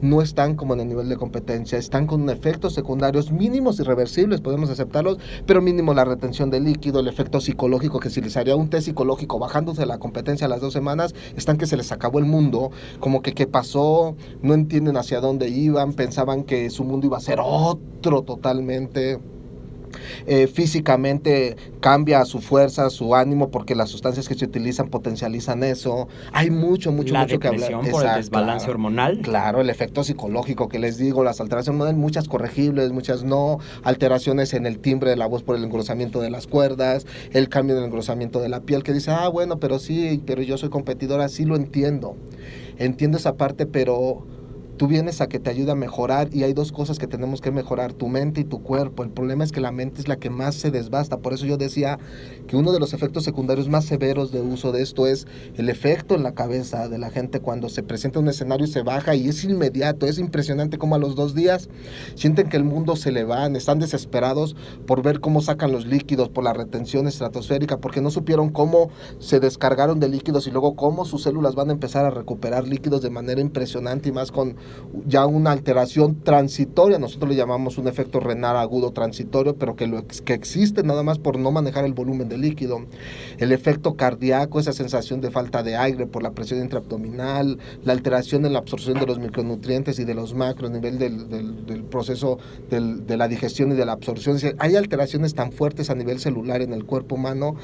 no 0.00 0.22
están 0.22 0.56
como 0.56 0.74
en 0.74 0.80
el 0.80 0.88
nivel 0.88 1.08
de 1.08 1.16
competencia, 1.16 1.78
están 1.78 2.06
con 2.06 2.28
efectos 2.30 2.74
secundarios 2.74 3.30
mínimos 3.30 3.78
irreversibles, 3.80 4.40
podemos 4.40 4.70
aceptarlos, 4.70 5.18
pero 5.46 5.62
mínimo 5.62 5.94
la 5.94 6.04
retención 6.04 6.50
de 6.50 6.60
líquido, 6.60 7.00
el 7.00 7.08
efecto 7.08 7.40
psicológico, 7.40 8.00
que 8.00 8.10
si 8.10 8.20
les 8.20 8.36
haría 8.36 8.56
un 8.56 8.70
test 8.70 8.86
psicológico 8.86 9.38
bajándose 9.38 9.86
la 9.86 9.98
competencia 9.98 10.46
a 10.46 10.50
las 10.50 10.60
dos 10.60 10.72
semanas, 10.72 11.14
están 11.36 11.58
que 11.58 11.66
se 11.66 11.76
les 11.76 11.92
acabó 11.92 12.18
el 12.18 12.24
mundo, 12.24 12.70
como 13.00 13.22
que 13.22 13.32
qué 13.32 13.46
pasó, 13.46 14.16
no 14.42 14.54
entienden 14.54 14.96
hacia 14.96 15.20
dónde 15.20 15.48
iban, 15.48 15.92
pensaban 15.92 16.44
que 16.44 16.70
su 16.70 16.84
mundo 16.84 17.06
iba 17.06 17.16
a 17.16 17.20
ser 17.20 17.38
otro 17.42 18.22
totalmente. 18.22 19.18
Eh, 20.26 20.46
físicamente 20.46 21.56
cambia 21.80 22.24
su 22.24 22.40
fuerza, 22.40 22.90
su 22.90 23.14
ánimo, 23.14 23.50
porque 23.50 23.74
las 23.74 23.90
sustancias 23.90 24.28
que 24.28 24.34
se 24.34 24.44
utilizan 24.44 24.88
potencializan 24.88 25.62
eso. 25.62 26.08
Hay 26.32 26.50
mucho, 26.50 26.92
mucho, 26.92 27.14
la 27.14 27.22
mucho 27.22 27.38
que 27.38 27.48
hablar. 27.48 27.70
depresión 27.70 27.80
por 27.80 28.02
el 28.02 28.08
Exacto, 28.08 28.18
desbalance 28.18 28.64
claro. 28.64 28.72
hormonal. 28.72 29.20
Claro, 29.22 29.60
el 29.60 29.70
efecto 29.70 30.04
psicológico 30.04 30.68
que 30.68 30.78
les 30.78 30.98
digo, 30.98 31.24
las 31.24 31.40
alteraciones 31.40 31.80
hormonales, 31.80 31.98
muchas 31.98 32.28
corregibles, 32.28 32.92
muchas 32.92 33.24
no, 33.24 33.58
alteraciones 33.82 34.54
en 34.54 34.66
el 34.66 34.78
timbre 34.78 35.10
de 35.10 35.16
la 35.16 35.26
voz 35.26 35.42
por 35.42 35.56
el 35.56 35.64
engrosamiento 35.64 36.20
de 36.20 36.30
las 36.30 36.46
cuerdas, 36.46 37.06
el 37.32 37.48
cambio 37.48 37.76
del 37.76 37.84
engrosamiento 37.84 38.40
de 38.40 38.48
la 38.48 38.60
piel, 38.60 38.82
que 38.82 38.92
dice, 38.92 39.10
ah, 39.10 39.28
bueno, 39.28 39.58
pero 39.58 39.78
sí, 39.78 40.22
pero 40.26 40.42
yo 40.42 40.58
soy 40.58 40.68
competidora, 40.68 41.28
sí 41.28 41.44
lo 41.44 41.56
entiendo. 41.56 42.16
Entiendo 42.78 43.16
esa 43.16 43.36
parte, 43.36 43.66
pero 43.66 44.26
tú 44.76 44.86
vienes 44.86 45.20
a 45.20 45.28
que 45.28 45.38
te 45.38 45.50
ayude 45.50 45.72
a 45.72 45.74
mejorar 45.74 46.28
y 46.32 46.42
hay 46.42 46.52
dos 46.52 46.72
cosas 46.72 46.98
que 46.98 47.06
tenemos 47.06 47.40
que 47.40 47.50
mejorar, 47.50 47.92
tu 47.92 48.08
mente 48.08 48.42
y 48.42 48.44
tu 48.44 48.62
cuerpo. 48.62 49.02
El 49.02 49.10
problema 49.10 49.44
es 49.44 49.52
que 49.52 49.60
la 49.60 49.72
mente 49.72 50.00
es 50.00 50.08
la 50.08 50.16
que 50.16 50.30
más 50.30 50.54
se 50.54 50.70
desbasta. 50.70 51.18
Por 51.18 51.32
eso 51.32 51.46
yo 51.46 51.56
decía 51.56 51.98
que 52.46 52.56
uno 52.56 52.72
de 52.72 52.80
los 52.80 52.92
efectos 52.92 53.24
secundarios 53.24 53.68
más 53.68 53.84
severos 53.84 54.32
de 54.32 54.40
uso 54.40 54.72
de 54.72 54.82
esto 54.82 55.06
es 55.06 55.26
el 55.56 55.68
efecto 55.68 56.14
en 56.14 56.22
la 56.22 56.32
cabeza 56.32 56.88
de 56.88 56.98
la 56.98 57.10
gente 57.10 57.40
cuando 57.40 57.68
se 57.68 57.82
presenta 57.82 58.18
un 58.18 58.28
escenario 58.28 58.66
y 58.66 58.70
se 58.70 58.82
baja 58.82 59.14
y 59.14 59.28
es 59.28 59.44
inmediato, 59.44 60.06
es 60.06 60.18
impresionante 60.18 60.78
como 60.78 60.94
a 60.94 60.98
los 60.98 61.16
dos 61.16 61.34
días 61.34 61.68
sienten 62.14 62.48
que 62.48 62.56
el 62.56 62.64
mundo 62.64 62.96
se 62.96 63.12
le 63.12 63.24
van, 63.24 63.56
están 63.56 63.78
desesperados 63.78 64.56
por 64.86 65.02
ver 65.02 65.20
cómo 65.20 65.40
sacan 65.40 65.72
los 65.72 65.86
líquidos, 65.86 66.28
por 66.28 66.44
la 66.44 66.52
retención 66.52 67.06
estratosférica, 67.06 67.78
porque 67.78 68.00
no 68.00 68.10
supieron 68.10 68.50
cómo 68.50 68.90
se 69.18 69.40
descargaron 69.40 70.00
de 70.00 70.08
líquidos 70.08 70.46
y 70.46 70.50
luego 70.50 70.76
cómo 70.76 71.04
sus 71.04 71.22
células 71.22 71.54
van 71.54 71.70
a 71.70 71.72
empezar 71.72 72.04
a 72.04 72.10
recuperar 72.10 72.68
líquidos 72.68 73.02
de 73.02 73.10
manera 73.10 73.40
impresionante 73.40 74.08
y 74.08 74.12
más 74.12 74.30
con 74.32 74.56
ya 75.06 75.26
una 75.26 75.52
alteración 75.52 76.22
transitoria, 76.22 76.98
nosotros 76.98 77.28
le 77.30 77.36
llamamos 77.36 77.76
un 77.78 77.86
efecto 77.88 78.20
renal 78.20 78.56
agudo 78.56 78.92
transitorio, 78.92 79.56
pero 79.56 79.76
que, 79.76 79.86
lo, 79.86 80.06
que 80.06 80.32
existe 80.32 80.82
nada 80.82 81.02
más 81.02 81.18
por 81.18 81.38
no 81.38 81.50
manejar 81.52 81.84
el 81.84 81.92
volumen 81.92 82.28
de 82.28 82.38
líquido. 82.38 82.80
El 83.38 83.52
efecto 83.52 83.94
cardíaco, 83.94 84.58
esa 84.58 84.72
sensación 84.72 85.20
de 85.20 85.30
falta 85.30 85.62
de 85.62 85.76
aire 85.76 86.06
por 86.06 86.22
la 86.22 86.30
presión 86.30 86.60
intraabdominal, 86.60 87.58
la 87.84 87.92
alteración 87.92 88.46
en 88.46 88.52
la 88.54 88.60
absorción 88.60 88.98
de 88.98 89.06
los 89.06 89.18
micronutrientes 89.18 89.98
y 89.98 90.04
de 90.04 90.14
los 90.14 90.34
macros 90.34 90.70
a 90.70 90.74
nivel 90.74 90.98
del, 90.98 91.28
del- 91.28 91.66
del 91.66 91.84
proceso 91.84 92.38
del- 92.70 93.06
de 93.06 93.16
la 93.16 93.28
digestión 93.28 93.72
y 93.72 93.74
de 93.74 93.84
la 93.84 93.92
absorción. 93.92 94.38
Hay 94.58 94.76
alteraciones 94.76 95.34
tan 95.34 95.52
fuertes 95.52 95.90
a 95.90 95.94
nivel 95.94 96.18
celular 96.20 96.62
en 96.62 96.72
el 96.72 96.84
cuerpo 96.84 97.16
humano 97.16 97.56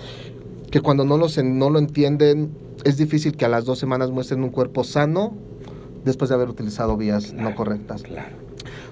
que 0.71 0.81
cuando 0.81 1.05
no, 1.05 1.17
los, 1.19 1.37
no 1.43 1.71
lo 1.71 1.79
entienden 1.79 2.51
es 2.85 2.97
difícil 2.97 3.37
que 3.37 3.45
a 3.45 3.49
las 3.49 3.65
dos 3.65 3.79
semanas 3.79 4.11
muestren 4.11 4.43
un 4.43 4.51
cuerpo 4.51 4.85
sano 4.85 5.35
después 6.05 6.29
de 6.29 6.35
haber 6.35 6.49
utilizado 6.49 6.97
vías 6.97 7.33
no 7.33 7.55
correctas. 7.55 8.03
Claro. 8.03 8.37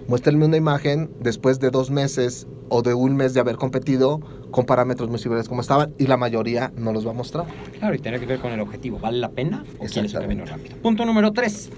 Muéstrenme 0.08 0.46
una 0.46 0.56
imagen 0.56 1.10
después 1.20 1.60
de 1.60 1.70
dos 1.70 1.90
meses 1.90 2.46
o 2.68 2.82
de 2.82 2.94
un 2.94 3.16
mes 3.16 3.34
de 3.34 3.40
haber 3.40 3.56
competido 3.56 4.20
con 4.50 4.64
parámetros 4.66 5.08
muy 5.08 5.18
similares 5.18 5.48
como 5.48 5.60
estaban 5.60 5.92
y 5.98 6.06
la 6.06 6.16
mayoría 6.16 6.72
no 6.76 6.92
los 6.92 7.06
va 7.06 7.10
a 7.10 7.14
mostrar. 7.14 7.46
Claro, 7.78 7.94
y 7.94 7.98
tiene 7.98 8.18
que 8.18 8.26
ver 8.26 8.40
con 8.40 8.50
el 8.52 8.60
objetivo. 8.60 8.98
¿Vale 8.98 9.18
la 9.18 9.30
pena 9.30 9.64
o 9.78 9.86
quieres 9.86 10.12
camino 10.12 10.44
rápido? 10.44 10.76
Punto 10.82 11.04
número 11.04 11.32
tres. 11.32 11.70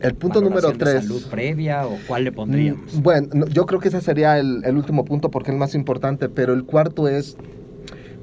El 0.00 0.14
punto 0.14 0.40
número 0.40 0.72
tres. 0.72 1.04
salud 1.04 1.22
previa 1.30 1.86
o 1.86 1.98
cuál 2.06 2.24
le 2.24 2.32
pondríamos? 2.32 2.94
Mm, 2.94 3.02
Bueno, 3.02 3.28
no, 3.34 3.46
yo 3.46 3.66
creo 3.66 3.80
que 3.80 3.88
ese 3.88 4.00
sería 4.00 4.38
el, 4.38 4.62
el 4.64 4.76
último 4.76 5.04
punto 5.04 5.30
porque 5.30 5.50
es 5.50 5.54
el 5.54 5.58
más 5.58 5.74
importante, 5.74 6.28
pero 6.30 6.54
el 6.54 6.64
cuarto 6.64 7.06
es 7.08 7.36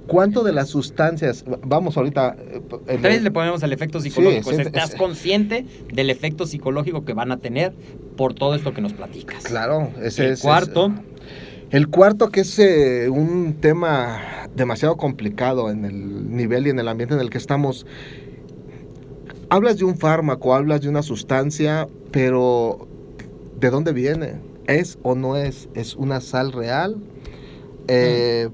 cuánto 0.08 0.44
de 0.44 0.54
las 0.54 0.70
sustancias, 0.70 1.44
vamos 1.64 1.98
ahorita... 1.98 2.36
eh, 2.40 2.62
en 2.88 3.02
Tres 3.02 3.18
el- 3.18 3.24
le 3.26 3.32
ponemos 3.32 3.62
el 3.64 3.74
efecto 3.74 4.00
psicológico. 4.00 4.50
sí, 4.50 4.56
sí, 4.56 4.62
¿Estás 4.64 4.92
es- 4.92 4.96
consciente 4.96 5.66
del 5.94 6.10
efecto 6.10 6.46
psicológico 6.48 7.06
que 7.06 7.14
van 7.14 7.32
a 7.32 7.38
tener 7.38 7.74
por 8.16 8.34
todo 8.34 8.56
esto 8.56 8.74
que 8.74 8.82
nos 8.82 8.94
platicas? 8.94 9.44
Claro, 9.44 9.92
ese 10.02 10.26
El 10.26 10.32
es... 10.34 10.42
cuarto, 10.42 10.94
El 11.70 11.90
cuarto, 11.90 12.30
que 12.30 12.40
es 12.42 12.58
eh, 12.60 13.10
un 13.10 13.56
tema 13.60 14.22
demasiado 14.56 14.96
complicado 14.98 15.70
en 15.70 15.84
el 15.86 16.36
nivel 16.36 16.66
y 16.68 16.70
en 16.72 16.80
el 16.80 16.88
ambiente 16.88 17.14
en 17.16 17.22
el 17.22 17.30
que 17.30 17.38
estamos. 17.38 17.86
Hablas 19.50 19.78
de 19.78 19.86
un 19.86 19.98
fármaco, 19.98 20.54
hablas 20.56 20.82
de 20.82 20.90
una 20.90 21.04
sustancia, 21.04 21.88
pero 22.12 22.88
¿de 23.60 23.70
dónde 23.70 23.94
viene? 23.94 24.36
¿Es 24.68 24.98
o 25.04 25.16
no 25.16 25.38
es? 25.38 25.70
¿Es 25.74 25.96
una 25.96 26.20
sal 26.20 26.52
real? 26.52 26.98
Eh, 27.88 28.50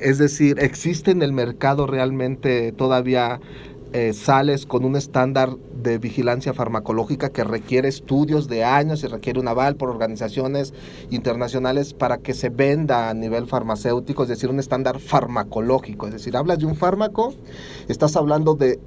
es 0.00 0.18
decir, 0.18 0.58
¿existe 0.58 1.10
en 1.10 1.22
el 1.22 1.32
mercado 1.32 1.86
realmente 1.86 2.72
todavía 2.72 3.40
eh, 3.92 4.12
sales 4.12 4.66
con 4.66 4.84
un 4.84 4.96
estándar 4.96 5.56
de 5.82 5.98
vigilancia 5.98 6.52
farmacológica 6.52 7.30
que 7.30 7.42
requiere 7.44 7.88
estudios 7.88 8.46
de 8.48 8.64
años 8.64 9.02
y 9.02 9.06
requiere 9.06 9.40
un 9.40 9.48
aval 9.48 9.76
por 9.76 9.88
organizaciones 9.88 10.74
internacionales 11.10 11.94
para 11.94 12.18
que 12.18 12.34
se 12.34 12.50
venda 12.50 13.08
a 13.08 13.14
nivel 13.14 13.46
farmacéutico, 13.46 14.24
es 14.24 14.28
decir, 14.28 14.50
un 14.50 14.58
estándar 14.58 14.98
farmacológico. 14.98 16.06
Es 16.06 16.12
decir, 16.12 16.36
hablas 16.36 16.58
de 16.58 16.66
un 16.66 16.74
fármaco, 16.74 17.32
estás 17.88 18.16
hablando 18.16 18.54
de, 18.54 18.78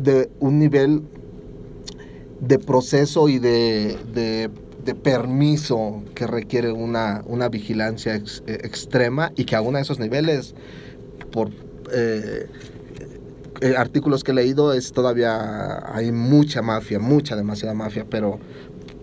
de 0.00 0.30
un 0.38 0.58
nivel 0.60 1.02
de 2.40 2.58
proceso 2.60 3.28
y 3.28 3.38
de, 3.40 3.98
de- 4.14 4.50
de 4.84 4.94
permiso 4.94 6.02
que 6.14 6.26
requiere 6.26 6.72
una, 6.72 7.22
una 7.26 7.48
vigilancia 7.48 8.14
eh, 8.14 8.22
extrema 8.46 9.32
y 9.36 9.44
que 9.44 9.56
aún 9.56 9.76
a 9.76 9.80
esos 9.80 9.98
niveles, 9.98 10.54
por 11.32 11.50
eh, 11.92 12.46
eh, 13.60 13.74
artículos 13.76 14.24
que 14.24 14.32
he 14.32 14.34
leído, 14.34 14.72
es 14.72 14.92
todavía 14.92 15.94
hay 15.94 16.12
mucha 16.12 16.62
mafia, 16.62 16.98
mucha, 16.98 17.36
demasiada 17.36 17.74
mafia, 17.74 18.06
pero 18.08 18.38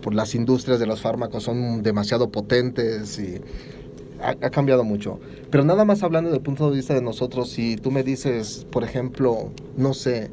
por 0.02 0.14
las 0.14 0.36
industrias 0.36 0.80
de 0.80 0.86
los 0.86 1.02
fármacos 1.02 1.44
son 1.44 1.84
demasiado 1.84 2.30
potentes 2.30 3.20
y 3.20 3.42
ha 4.22 4.50
cambiado 4.50 4.84
mucho. 4.84 5.20
Pero 5.52 5.64
nada 5.64 5.86
más 5.86 6.02
hablando 6.04 6.32
del 6.32 6.42
punto 6.42 6.70
de 6.70 6.78
vista 6.78 6.94
de 6.94 7.02
nosotros, 7.02 7.50
si 7.50 7.76
tú 7.76 7.92
me 7.92 8.02
dices, 8.02 8.66
por 8.72 8.84
ejemplo, 8.84 9.52
no 9.78 9.94
sé, 9.94 10.32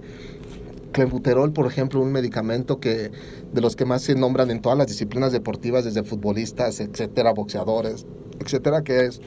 clenbuterol, 0.93 1.53
por 1.53 1.67
ejemplo, 1.67 2.01
un 2.01 2.13
medicamento 2.13 2.79
que 2.79 3.11
de 3.53 3.61
los 3.61 3.77
que 3.77 3.85
más 3.85 4.03
se 4.03 4.15
nombran 4.15 4.51
en 4.51 4.63
todas 4.63 4.79
las 4.79 4.87
disciplinas 4.87 5.33
deportivas, 5.33 5.85
desde 5.85 6.05
futbolistas, 6.05 6.81
etcétera, 6.81 7.33
boxeadores, 7.33 8.07
etcétera, 8.39 8.83
que 8.83 9.07
es 9.07 9.21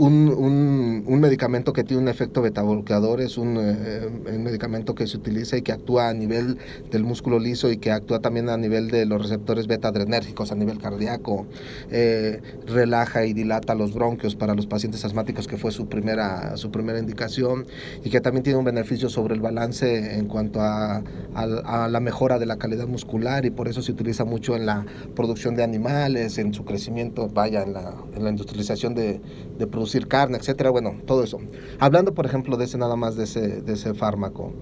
un, 0.00 0.28
un- 0.30 1.04
un 1.06 1.20
medicamento 1.20 1.72
que 1.74 1.84
tiene 1.84 2.02
un 2.02 2.08
efecto 2.08 2.40
betabloqueador, 2.40 3.20
es 3.20 3.36
un, 3.36 3.56
eh, 3.60 4.08
un 4.34 4.42
medicamento 4.42 4.94
que 4.94 5.06
se 5.06 5.18
utiliza 5.18 5.58
y 5.58 5.62
que 5.62 5.72
actúa 5.72 6.08
a 6.08 6.14
nivel 6.14 6.56
del 6.90 7.04
músculo 7.04 7.38
liso 7.38 7.70
y 7.70 7.76
que 7.76 7.90
actúa 7.90 8.20
también 8.20 8.48
a 8.48 8.56
nivel 8.56 8.88
de 8.90 9.04
los 9.04 9.20
receptores 9.22 9.66
beta-adrenérgicos 9.66 10.52
a 10.52 10.54
nivel 10.54 10.78
cardíaco, 10.78 11.46
eh, 11.90 12.40
relaja 12.66 13.26
y 13.26 13.34
dilata 13.34 13.74
los 13.74 13.92
bronquios 13.92 14.36
para 14.36 14.54
los 14.54 14.66
pacientes 14.66 15.04
asmáticos, 15.04 15.46
que 15.46 15.58
fue 15.58 15.70
su 15.70 15.86
primera, 15.86 16.56
su 16.56 16.70
primera 16.70 16.98
indicación, 16.98 17.66
y 18.02 18.08
que 18.08 18.20
también 18.22 18.42
tiene 18.42 18.58
un 18.58 18.64
beneficio 18.64 19.10
sobre 19.10 19.34
el 19.34 19.40
balance 19.42 20.18
en 20.18 20.26
cuanto 20.26 20.62
a, 20.62 21.02
a- 21.34 21.84
a 21.84 21.88
la 21.88 22.00
mejora 22.00 22.38
de 22.38 22.46
la 22.46 22.56
calidad 22.56 22.86
muscular 22.86 23.44
y 23.44 23.50
por 23.50 23.68
eso 23.68 23.82
se 23.82 23.92
utiliza 23.92 24.24
mucho 24.24 24.56
en 24.56 24.64
la 24.64 24.86
producción 25.14 25.56
de 25.56 25.62
animales, 25.62 26.38
en 26.38 26.54
su 26.54 26.64
crecimiento, 26.64 27.28
vaya, 27.28 27.62
en 27.62 27.74
la, 27.74 27.94
en 28.16 28.24
la 28.24 28.30
industrialización 28.30 28.94
de, 28.94 29.20
de 29.58 29.66
producir 29.90 30.06
carne, 30.08 30.38
etcétera, 30.38 30.70
bueno, 30.70 30.94
todo 31.04 31.24
eso. 31.24 31.38
Hablando, 31.80 32.14
por 32.14 32.24
ejemplo, 32.24 32.56
de 32.56 32.64
ese 32.64 32.78
nada 32.78 32.94
más 32.94 33.16
de 33.16 33.24
ese, 33.24 33.60
de 33.62 33.72
ese 33.72 33.92
fármaco, 33.94 34.52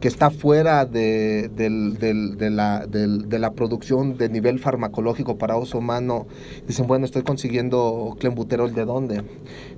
que 0.00 0.08
está 0.08 0.30
fuera 0.30 0.84
de, 0.84 1.48
de, 1.48 2.50
la, 2.50 2.86
del- 2.86 3.28
de 3.28 3.38
la 3.38 3.52
producción 3.52 4.16
de 4.16 4.28
nivel 4.28 4.58
farmacológico 4.58 5.38
para 5.38 5.56
uso 5.56 5.78
humano, 5.78 6.26
dicen, 6.66 6.86
bueno, 6.88 7.04
estoy 7.04 7.22
consiguiendo 7.22 8.16
clenbuterol, 8.18 8.74
¿de 8.74 8.84
dónde? 8.84 9.22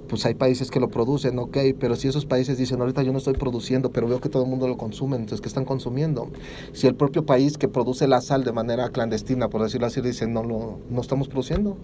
Pues 0.09 0.25
hay 0.25 0.35
países 0.35 0.71
que 0.71 0.81
lo 0.81 0.89
producen, 0.89 1.39
ok, 1.39 1.59
pero 1.79 1.95
si 1.97 2.09
esos 2.09 2.25
países 2.25 2.57
dicen, 2.57 2.81
ahorita 2.81 3.03
yo 3.03 3.13
no 3.13 3.19
estoy 3.19 3.35
produciendo, 3.35 3.91
pero 3.91 4.09
veo 4.09 4.21
que 4.21 4.29
todo 4.31 4.45
el 4.45 4.49
mundo 4.49 4.67
lo 4.67 4.77
consume, 4.79 5.17
entonces, 5.17 5.41
¿qué 5.43 5.49
están 5.49 5.65
consumiendo? 5.67 6.31
Si 6.73 6.87
el 6.87 6.95
propio 6.95 7.27
país 7.27 7.59
que 7.59 7.69
produce 7.69 8.09
la 8.09 8.21
sal 8.23 8.45
de 8.45 8.53
manera 8.53 8.89
clandestina, 8.91 9.49
por 9.49 9.63
decirlo 9.63 9.87
así, 9.89 10.01
dice, 10.01 10.27
no, 10.27 10.43
lo, 10.43 10.79
no 10.89 11.01
estamos 11.01 11.29
produciendo, 11.29 11.77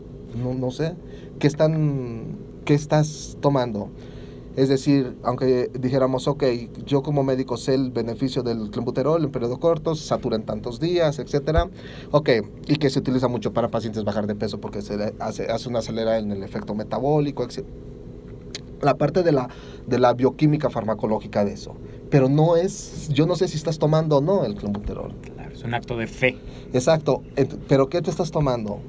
no, 0.43 0.55
no 0.55 0.71
sé, 0.71 0.95
¿qué, 1.39 1.47
están, 1.47 2.37
¿qué 2.65 2.75
estás 2.75 3.37
tomando? 3.41 3.89
Es 4.55 4.69
decir, 4.69 5.17
aunque 5.23 5.71
dijéramos, 5.73 6.29
ok, 6.29 6.45
yo 6.85 7.03
como 7.03 7.25
médico 7.25 7.57
sé 7.57 7.75
el 7.75 7.91
beneficio 7.91 8.43
del 8.43 8.71
clenbuterol 8.71 9.25
en 9.25 9.31
periodo 9.31 9.59
corto, 9.59 9.95
se 9.95 10.07
satura 10.07 10.37
en 10.37 10.43
tantos 10.43 10.79
días, 10.79 11.19
etcétera. 11.19 11.71
Ok, 12.11 12.29
y 12.69 12.77
que 12.77 12.91
se 12.91 12.99
utiliza 12.99 13.29
mucho 13.29 13.55
para 13.55 13.69
pacientes 13.69 14.05
bajar 14.05 14.27
de 14.27 14.35
peso 14.35 14.61
porque 14.61 14.83
se 14.83 15.15
hace, 15.21 15.51
hace 15.51 15.69
una 15.71 15.79
acelera 15.79 16.19
en 16.19 16.33
el 16.33 16.43
efecto 16.43 16.75
metabólico, 16.75 17.45
etc. 17.45 17.65
La 18.83 18.95
parte 18.97 19.23
de 19.23 19.33
la, 19.33 19.49
de 19.87 19.99
la 19.99 20.13
bioquímica 20.13 20.69
farmacológica 20.69 21.47
de 21.47 21.55
eso. 21.55 21.75
Pero 22.11 22.29
no 22.29 22.57
es, 22.57 23.09
yo 23.09 23.25
no 23.25 23.37
sé 23.37 23.49
si 23.49 23.57
estás 23.57 23.79
tomando 23.79 24.19
o 24.19 24.21
no 24.21 24.45
el 24.45 24.55
clenbuterol. 24.57 25.15
claro, 25.35 25.55
es 25.55 25.65
un 25.65 25.73
acto 25.73 25.97
de 25.97 26.07
fe. 26.07 26.37
Exacto, 26.75 27.23
pero 27.69 27.89
¿qué 27.89 28.03
te 28.03 28.11
estás 28.11 28.31
tomando? 28.31 28.81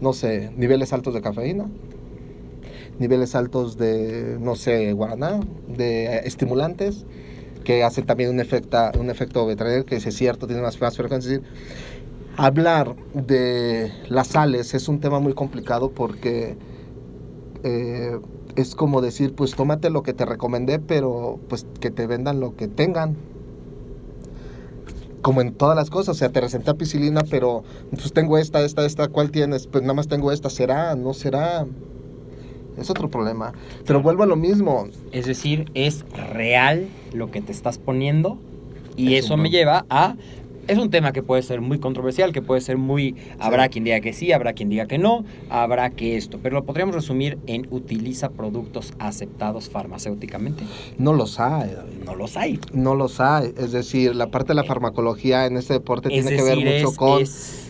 No 0.00 0.14
sé, 0.14 0.52
niveles 0.56 0.94
altos 0.94 1.12
de 1.12 1.20
cafeína, 1.20 1.66
niveles 2.98 3.34
altos 3.34 3.76
de, 3.76 4.38
no 4.40 4.56
sé, 4.56 4.92
guaraná, 4.92 5.40
de 5.68 6.06
eh, 6.06 6.20
estimulantes, 6.24 7.06
que 7.64 7.82
hacen 7.84 8.06
también 8.06 8.30
un, 8.30 8.40
efecta, 8.40 8.92
un 8.98 9.10
efecto 9.10 9.44
veterinario 9.46 9.84
que 9.84 9.96
es 9.96 10.14
cierto, 10.14 10.46
tiene 10.46 10.62
más, 10.62 10.80
más 10.80 10.96
frecuencia. 10.96 11.34
Es 11.34 11.40
decir, 11.40 11.52
Hablar 12.38 12.96
de 13.14 13.90
las 14.10 14.26
sales 14.28 14.74
es 14.74 14.88
un 14.88 15.00
tema 15.00 15.20
muy 15.20 15.32
complicado 15.32 15.90
porque 15.92 16.58
eh, 17.64 18.20
es 18.56 18.74
como 18.74 19.00
decir, 19.00 19.34
pues 19.34 19.54
tómate 19.54 19.88
lo 19.88 20.02
que 20.02 20.12
te 20.12 20.26
recomendé, 20.26 20.78
pero 20.78 21.40
pues 21.48 21.66
que 21.80 21.90
te 21.90 22.06
vendan 22.06 22.40
lo 22.40 22.54
que 22.54 22.68
tengan. 22.68 23.16
Como 25.22 25.40
en 25.40 25.54
todas 25.54 25.76
las 25.76 25.88
cosas, 25.88 26.16
o 26.16 26.18
sea, 26.18 26.28
te 26.28 26.42
receté 26.42 26.70
ampicilina, 26.70 27.22
pero 27.30 27.64
pues 27.90 28.12
tengo 28.12 28.36
esta, 28.36 28.60
esta, 28.60 28.84
esta, 28.84 29.08
¿cuál 29.08 29.30
tienes? 29.30 29.66
Pues 29.66 29.82
nada 29.82 29.94
más 29.94 30.06
tengo 30.06 30.30
esta, 30.30 30.50
¿será? 30.50 30.94
¿No 30.94 31.14
será? 31.14 31.66
Es 32.78 32.90
otro 32.90 33.08
problema. 33.08 33.52
Pero 33.86 34.02
vuelvo 34.02 34.22
a 34.22 34.26
lo 34.26 34.36
mismo. 34.36 34.88
Es 35.12 35.26
decir, 35.26 35.70
es 35.74 36.04
real 36.32 36.88
lo 37.12 37.30
que 37.30 37.40
te 37.40 37.52
estás 37.52 37.78
poniendo 37.78 38.38
y 38.96 39.14
Es 39.14 39.24
eso 39.26 39.36
me 39.36 39.50
lleva 39.50 39.84
a... 39.90 40.14
Es 40.68 40.78
un 40.78 40.90
tema 40.90 41.12
que 41.12 41.22
puede 41.22 41.42
ser 41.42 41.60
muy 41.60 41.78
controversial, 41.78 42.32
que 42.32 42.42
puede 42.42 42.60
ser 42.60 42.76
muy... 42.76 43.14
Habrá 43.38 43.68
quien 43.68 43.84
diga 43.84 44.00
que 44.00 44.12
sí, 44.12 44.32
habrá 44.32 44.52
quien 44.52 44.68
diga 44.68 44.86
que 44.86 44.98
no, 44.98 45.24
habrá 45.48 45.90
que 45.90 46.16
esto. 46.16 46.40
Pero 46.42 46.56
lo 46.56 46.64
podríamos 46.64 46.92
resumir 46.96 47.38
en 47.46 47.68
utiliza 47.70 48.30
productos 48.30 48.92
aceptados 48.98 49.68
farmacéuticamente. 49.70 50.64
No 50.98 51.12
los 51.12 51.38
hay, 51.38 51.70
David. 51.70 52.02
No 52.04 52.16
los 52.16 52.36
hay. 52.36 52.58
No 52.72 52.96
los 52.96 53.20
hay. 53.20 53.54
Es 53.56 53.70
decir, 53.70 54.16
la 54.16 54.26
parte 54.32 54.48
de 54.48 54.54
la 54.54 54.64
farmacología 54.64 55.46
en 55.46 55.56
este 55.56 55.74
deporte 55.74 56.08
Es 56.08 56.24
tiene 56.26 56.36
que 56.36 56.42
ver 56.42 56.56
mucho 56.58 56.90
es- 56.90 56.96
con, 56.96 57.22
es- 57.22 57.65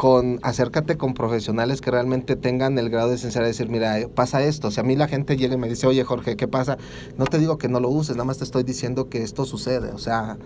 con 0.00 0.40
acércate 0.42 0.96
con 0.96 1.12
profesionales 1.12 1.82
que 1.82 1.90
realmente 1.90 2.34
tengan 2.34 2.78
el 2.78 2.88
grado 2.88 3.10
de 3.10 3.18
sinceridad 3.18 3.44
de 3.44 3.48
decir, 3.48 3.68
mira, 3.68 3.98
eh, 3.98 4.08
pasa 4.08 4.42
esto. 4.42 4.70
Si 4.70 4.80
a 4.80 4.82
mí 4.82 4.96
la 4.96 5.08
gente 5.08 5.36
llega 5.36 5.56
y 5.56 5.58
me 5.58 5.68
dice, 5.68 5.86
oye 5.86 6.02
Jorge, 6.04 6.38
¿qué 6.38 6.48
pasa? 6.48 6.78
No 7.18 7.26
te 7.26 7.38
digo 7.38 7.58
que 7.58 7.68
no 7.68 7.80
lo 7.80 7.90
uses, 7.90 8.16
nada 8.16 8.24
más 8.24 8.38
te 8.38 8.44
estoy 8.44 8.62
diciendo 8.62 9.10
que 9.10 9.22
esto 9.22 9.44
sucede. 9.44 9.90
O 9.90 9.98
sea, 9.98 10.38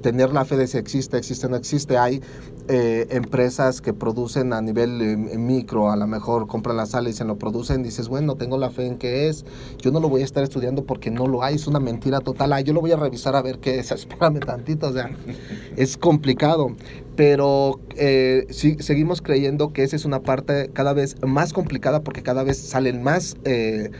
tener 0.00 0.32
la 0.32 0.44
fe 0.44 0.56
de 0.56 0.66
si 0.66 0.78
existe, 0.78 1.16
existe, 1.16 1.48
no 1.48 1.56
existe. 1.56 1.98
Hay 1.98 2.22
eh, 2.68 3.06
empresas 3.10 3.80
que 3.80 3.92
producen 3.92 4.52
a 4.52 4.60
nivel 4.60 5.00
eh, 5.00 5.16
micro, 5.38 5.90
a 5.90 5.96
lo 5.96 6.06
mejor 6.06 6.46
compran 6.46 6.76
la 6.76 6.86
sal 6.86 7.08
y 7.08 7.12
se 7.12 7.24
lo 7.24 7.38
producen, 7.38 7.82
dices, 7.82 8.08
bueno, 8.08 8.36
tengo 8.36 8.58
la 8.58 8.70
fe 8.70 8.86
en 8.86 8.98
que 8.98 9.28
es, 9.28 9.44
yo 9.78 9.90
no 9.90 10.00
lo 10.00 10.08
voy 10.08 10.22
a 10.22 10.24
estar 10.24 10.42
estudiando 10.42 10.84
porque 10.84 11.10
no 11.10 11.26
lo 11.26 11.42
hay, 11.42 11.54
es 11.54 11.66
una 11.66 11.80
mentira 11.80 12.20
total, 12.20 12.52
ah, 12.52 12.60
yo 12.60 12.72
lo 12.74 12.80
voy 12.80 12.92
a 12.92 12.96
revisar 12.96 13.36
a 13.36 13.42
ver 13.42 13.58
qué 13.58 13.78
es, 13.78 13.90
espérame 13.92 14.40
tantito, 14.40 14.88
o 14.88 14.92
sea, 14.92 15.10
es 15.76 15.96
complicado, 15.96 16.74
pero 17.16 17.80
eh, 17.96 18.46
sí, 18.50 18.76
seguimos 18.80 19.22
creyendo 19.22 19.72
que 19.72 19.82
esa 19.82 19.96
es 19.96 20.04
una 20.04 20.20
parte 20.20 20.70
cada 20.72 20.92
vez 20.92 21.16
más 21.26 21.52
complicada 21.52 22.02
porque 22.02 22.22
cada 22.22 22.42
vez 22.42 22.58
salen 22.58 23.02
más 23.02 23.36
eh, 23.44 23.90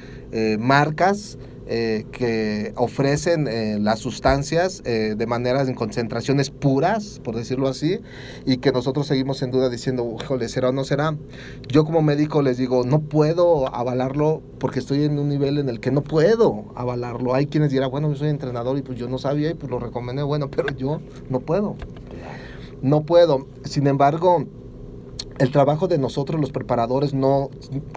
marcas 0.61 1.39
eh, 1.71 2.07
que 2.13 2.73
ofrecen 2.77 3.47
eh, 3.47 3.79
las 3.79 3.99
sustancias 3.99 4.83
eh, 4.87 5.15
de 5.19 5.27
maneras 5.27 5.69
en 5.69 5.75
concentraciones 5.75 6.51
puras, 6.51 7.21
por 7.23 7.37
decirlo 7.37 7.69
así, 7.69 8.01
y 8.47 8.57
que 8.57 8.73
nosotros 8.73 9.07
seguimos 9.07 9.43
en 9.43 9.51
duda 9.51 9.69
diciendo, 9.69 10.17
híjole, 10.19 10.49
¿será 10.49 10.71
o 10.71 10.73
no 10.73 10.85
será? 10.85 11.15
Yo 11.69 11.85
como 11.85 12.01
médico 12.01 12.41
les 12.41 12.57
digo, 12.57 12.85
no 12.85 13.01
puedo 13.01 13.75
avalarlo 13.75 14.43
porque 14.59 14.79
estoy 14.79 15.05
en 15.05 15.19
un 15.19 15.29
nivel 15.29 15.59
en 15.59 15.69
el 15.69 15.79
que 15.79 15.91
no 15.91 16.03
puedo 16.03 16.73
avalarlo. 16.75 17.35
Hay 17.35 17.47
quienes 17.49 17.71
dirán, 17.71 17.91
bueno, 17.91 18.09
yo 18.09 18.17
soy 18.17 18.31
entrenador 18.31 18.79
y 18.79 18.83
pues 18.83 18.99
yo 18.99 19.07
no 19.07 19.19
sabía 19.19 19.51
y 19.51 19.55
pues 19.55 19.71
lo 19.71 19.79
recomendé, 19.79 20.23
bueno, 20.23 20.51
pero 20.55 20.75
yo 20.75 21.03
no 21.29 21.41
puedo. 21.41 21.77
No 22.81 23.03
puedo. 23.03 23.47
Sin 23.65 23.89
embargo, 23.89 24.47
el 25.39 25.51
trabajo 25.51 25.89
de 25.89 25.99
nosotros 25.99 26.41
los 26.41 26.51
preparadores 26.53 27.15
no 27.15 27.51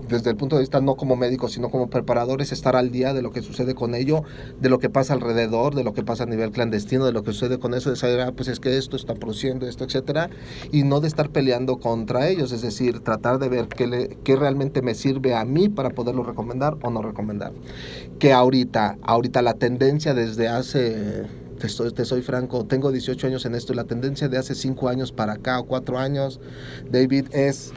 desde 0.08 0.30
el 0.30 0.36
punto 0.36 0.56
de 0.56 0.62
vista 0.62 0.82
no 0.82 0.96
como 0.96 1.16
médicos 1.16 1.54
sino 1.54 1.70
como 1.70 1.90
preparadores 1.90 2.52
estar 2.52 2.76
al 2.76 2.92
día 2.92 3.14
de 3.14 3.22
lo 3.22 3.32
que 3.32 3.42
sucede 3.42 3.76
con 3.76 3.96
ello 3.96 4.24
de 4.60 4.70
lo 4.70 4.80
que 4.80 4.90
pasa 4.90 5.14
alrededor 5.14 5.76
de 5.76 5.84
lo 5.84 5.94
que 5.94 6.04
pasa 6.04 6.24
a 6.24 6.28
nivel 6.28 6.52
clandestino 6.52 7.06
de 7.06 7.12
lo 7.12 7.24
que 7.24 7.34
sucede 7.34 7.60
con 7.60 7.74
eso 7.74 7.90
de 7.90 7.96
saber 7.96 8.22
ah, 8.22 8.32
pues 8.32 8.48
es 8.48 8.60
que 8.60 8.78
esto 8.78 8.96
está 8.96 9.16
produciendo 9.16 9.68
esto 9.68 9.84
etcétera 9.84 10.30
y 10.72 10.84
no 10.84 11.00
de 11.00 11.08
estar 11.08 11.30
peleando 11.30 11.80
contra 11.80 12.30
ellos 12.30 12.52
es 12.52 12.62
decir 12.62 13.00
tratar 13.00 13.40
de 13.40 13.50
ver 13.50 13.68
qué, 13.68 13.88
le, 13.88 14.18
qué 14.24 14.36
realmente 14.36 14.82
me 14.82 14.96
sirve 14.96 15.36
a 15.36 15.46
mí 15.46 15.70
para 15.70 15.90
poderlo 15.90 16.24
recomendar 16.24 16.78
o 16.82 16.90
no 16.90 17.02
recomendar. 17.02 17.52
Que 18.20 18.34
ahorita 18.34 18.98
ahorita 19.02 19.42
la 19.42 19.54
tendencia 19.56 20.14
desde 20.14 20.48
hace 20.48 21.26
te 21.62 22.06
soy, 22.06 22.22
franco, 22.22 22.66
tengo 22.66 22.92
18 22.92 23.28
años 23.28 23.46
en 23.46 23.56
esto 23.56 23.74
y 23.74 23.76
la 23.76 23.84
tendencia 23.84 24.28
de 24.28 24.38
hace 24.38 24.56
5 24.56 24.90
años 24.90 25.12
para 25.12 25.34
acá 25.34 25.60
o 25.60 25.66
4 25.66 26.00
años, 26.00 26.40
David, 26.90 27.28
es... 27.32 27.72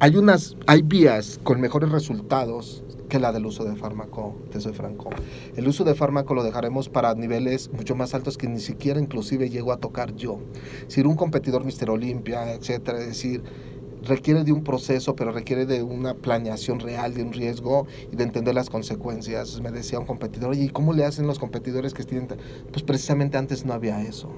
Hay 0.00 0.16
unas, 0.16 0.56
hay 0.66 0.82
vías 0.82 1.38
con 1.42 1.60
mejores 1.60 1.90
resultados 1.90 2.82
que 3.08 3.18
la 3.20 3.30
del 3.30 3.44
uso 3.44 3.64
de 3.64 3.76
fármaco, 3.76 4.34
te 4.50 4.60
soy 4.60 4.72
franco. 4.72 5.10
El 5.54 5.68
uso 5.68 5.84
de 5.84 5.94
fármaco 5.94 6.34
lo 6.34 6.42
dejaremos 6.42 6.88
para 6.88 7.14
niveles 7.14 7.70
mucho 7.70 7.94
más 7.94 8.14
altos 8.14 8.38
que 8.38 8.48
ni 8.48 8.58
siquiera 8.58 8.98
inclusive 8.98 9.50
llego 9.50 9.70
a 9.70 9.76
tocar 9.76 10.14
yo. 10.14 10.40
Si 10.88 11.02
un 11.02 11.14
competidor 11.14 11.64
Mister 11.64 11.90
Olimpia, 11.90 12.54
etcétera, 12.54 13.00
es 13.00 13.08
decir, 13.08 13.42
requiere 14.04 14.44
de 14.44 14.52
un 14.52 14.64
proceso, 14.64 15.14
pero 15.14 15.32
requiere 15.32 15.66
de 15.66 15.82
una 15.82 16.14
planeación 16.14 16.80
real, 16.80 17.14
de 17.14 17.22
un 17.22 17.32
riesgo 17.32 17.86
y 18.10 18.16
de 18.16 18.24
entender 18.24 18.54
las 18.54 18.70
consecuencias. 18.70 19.60
Me 19.60 19.70
decía 19.70 19.98
un 19.98 20.06
competidor, 20.06 20.50
oye, 20.50 20.64
¿y 20.64 20.68
cómo 20.68 20.92
le 20.92 21.04
hacen 21.04 21.26
los 21.26 21.38
competidores 21.38 21.94
que 21.94 22.04
tienen? 22.04 22.28
Pues 22.70 22.82
precisamente 22.82 23.38
antes 23.38 23.64
no 23.64 23.72
había 23.72 24.02
eso. 24.02 24.28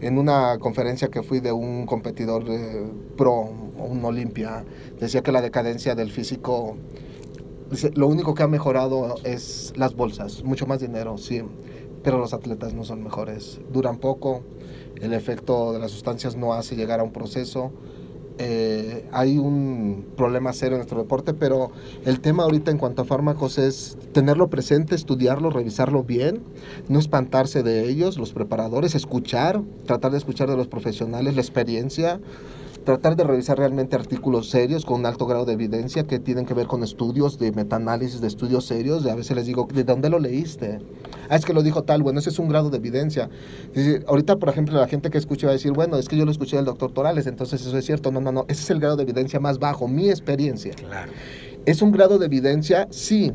En 0.00 0.18
una 0.18 0.58
conferencia 0.58 1.08
que 1.08 1.22
fui 1.22 1.40
de 1.40 1.52
un 1.52 1.86
competidor 1.86 2.44
eh, 2.48 2.84
pro, 3.16 3.52
un 3.78 4.04
Olimpia, 4.04 4.64
decía 4.98 5.22
que 5.22 5.32
la 5.32 5.40
decadencia 5.40 5.94
del 5.94 6.10
físico, 6.10 6.76
dice, 7.70 7.92
lo 7.94 8.08
único 8.08 8.34
que 8.34 8.42
ha 8.42 8.48
mejorado 8.48 9.14
es 9.24 9.72
las 9.76 9.94
bolsas, 9.94 10.42
mucho 10.42 10.66
más 10.66 10.80
dinero, 10.80 11.18
sí, 11.18 11.42
pero 12.02 12.18
los 12.18 12.34
atletas 12.34 12.74
no 12.74 12.82
son 12.82 13.04
mejores, 13.04 13.60
duran 13.72 13.98
poco, 13.98 14.42
el 15.00 15.12
efecto 15.12 15.72
de 15.72 15.78
las 15.78 15.92
sustancias 15.92 16.36
no 16.36 16.52
hace 16.52 16.74
llegar 16.74 16.98
a 16.98 17.04
un 17.04 17.12
proceso, 17.12 17.72
eh, 18.38 19.08
hay 19.12 19.38
un 19.38 20.06
problema 20.16 20.52
serio 20.52 20.74
en 20.74 20.78
nuestro 20.78 20.98
deporte, 20.98 21.34
pero 21.34 21.70
el 22.04 22.20
tema 22.20 22.44
ahorita 22.44 22.70
en 22.70 22.78
cuanto 22.78 23.02
a 23.02 23.04
fármacos 23.04 23.58
es 23.58 23.96
tenerlo 24.12 24.48
presente, 24.48 24.94
estudiarlo, 24.94 25.50
revisarlo 25.50 26.02
bien, 26.02 26.42
no 26.88 26.98
espantarse 26.98 27.62
de 27.62 27.88
ellos, 27.88 28.18
los 28.18 28.32
preparadores, 28.32 28.94
escuchar, 28.94 29.62
tratar 29.86 30.12
de 30.12 30.18
escuchar 30.18 30.48
de 30.50 30.56
los 30.56 30.68
profesionales 30.68 31.34
la 31.34 31.40
experiencia, 31.40 32.20
tratar 32.84 33.16
de 33.16 33.24
revisar 33.24 33.58
realmente 33.58 33.96
artículos 33.96 34.50
serios 34.50 34.84
con 34.84 35.00
un 35.00 35.06
alto 35.06 35.26
grado 35.26 35.44
de 35.44 35.52
evidencia 35.52 36.04
que 36.04 36.18
tienen 36.18 36.46
que 36.46 36.54
ver 36.54 36.66
con 36.66 36.82
estudios 36.82 37.38
de 37.38 37.52
metaanálisis, 37.52 38.20
de 38.20 38.26
estudios 38.26 38.66
serios, 38.66 39.04
y 39.04 39.10
a 39.10 39.14
veces 39.14 39.36
les 39.36 39.46
digo, 39.46 39.68
¿de 39.72 39.84
dónde 39.84 40.10
lo 40.10 40.18
leíste? 40.18 40.80
Ah, 41.28 41.36
es 41.36 41.44
que 41.44 41.52
lo 41.52 41.62
dijo 41.62 41.84
tal, 41.84 42.02
bueno, 42.02 42.18
ese 42.18 42.30
es 42.30 42.38
un 42.38 42.48
grado 42.48 42.70
de 42.70 42.76
evidencia. 42.76 43.30
Decir, 43.74 44.04
ahorita, 44.06 44.36
por 44.36 44.48
ejemplo, 44.48 44.78
la 44.78 44.88
gente 44.88 45.10
que 45.10 45.18
escucha 45.18 45.46
va 45.46 45.52
a 45.52 45.54
decir, 45.54 45.72
bueno, 45.72 45.96
es 45.96 46.08
que 46.08 46.16
yo 46.16 46.24
lo 46.24 46.30
escuché 46.30 46.56
del 46.56 46.64
doctor 46.64 46.92
Torales, 46.92 47.26
entonces 47.26 47.60
eso 47.60 47.76
es 47.76 47.84
cierto. 47.84 48.10
No, 48.10 48.20
no, 48.20 48.32
no, 48.32 48.44
ese 48.48 48.62
es 48.62 48.70
el 48.70 48.80
grado 48.80 48.96
de 48.96 49.04
evidencia 49.04 49.40
más 49.40 49.58
bajo, 49.58 49.88
mi 49.88 50.10
experiencia. 50.10 50.72
Claro. 50.74 51.12
¿Es 51.64 51.80
un 51.80 51.92
grado 51.92 52.18
de 52.18 52.26
evidencia? 52.26 52.88
Sí, 52.90 53.32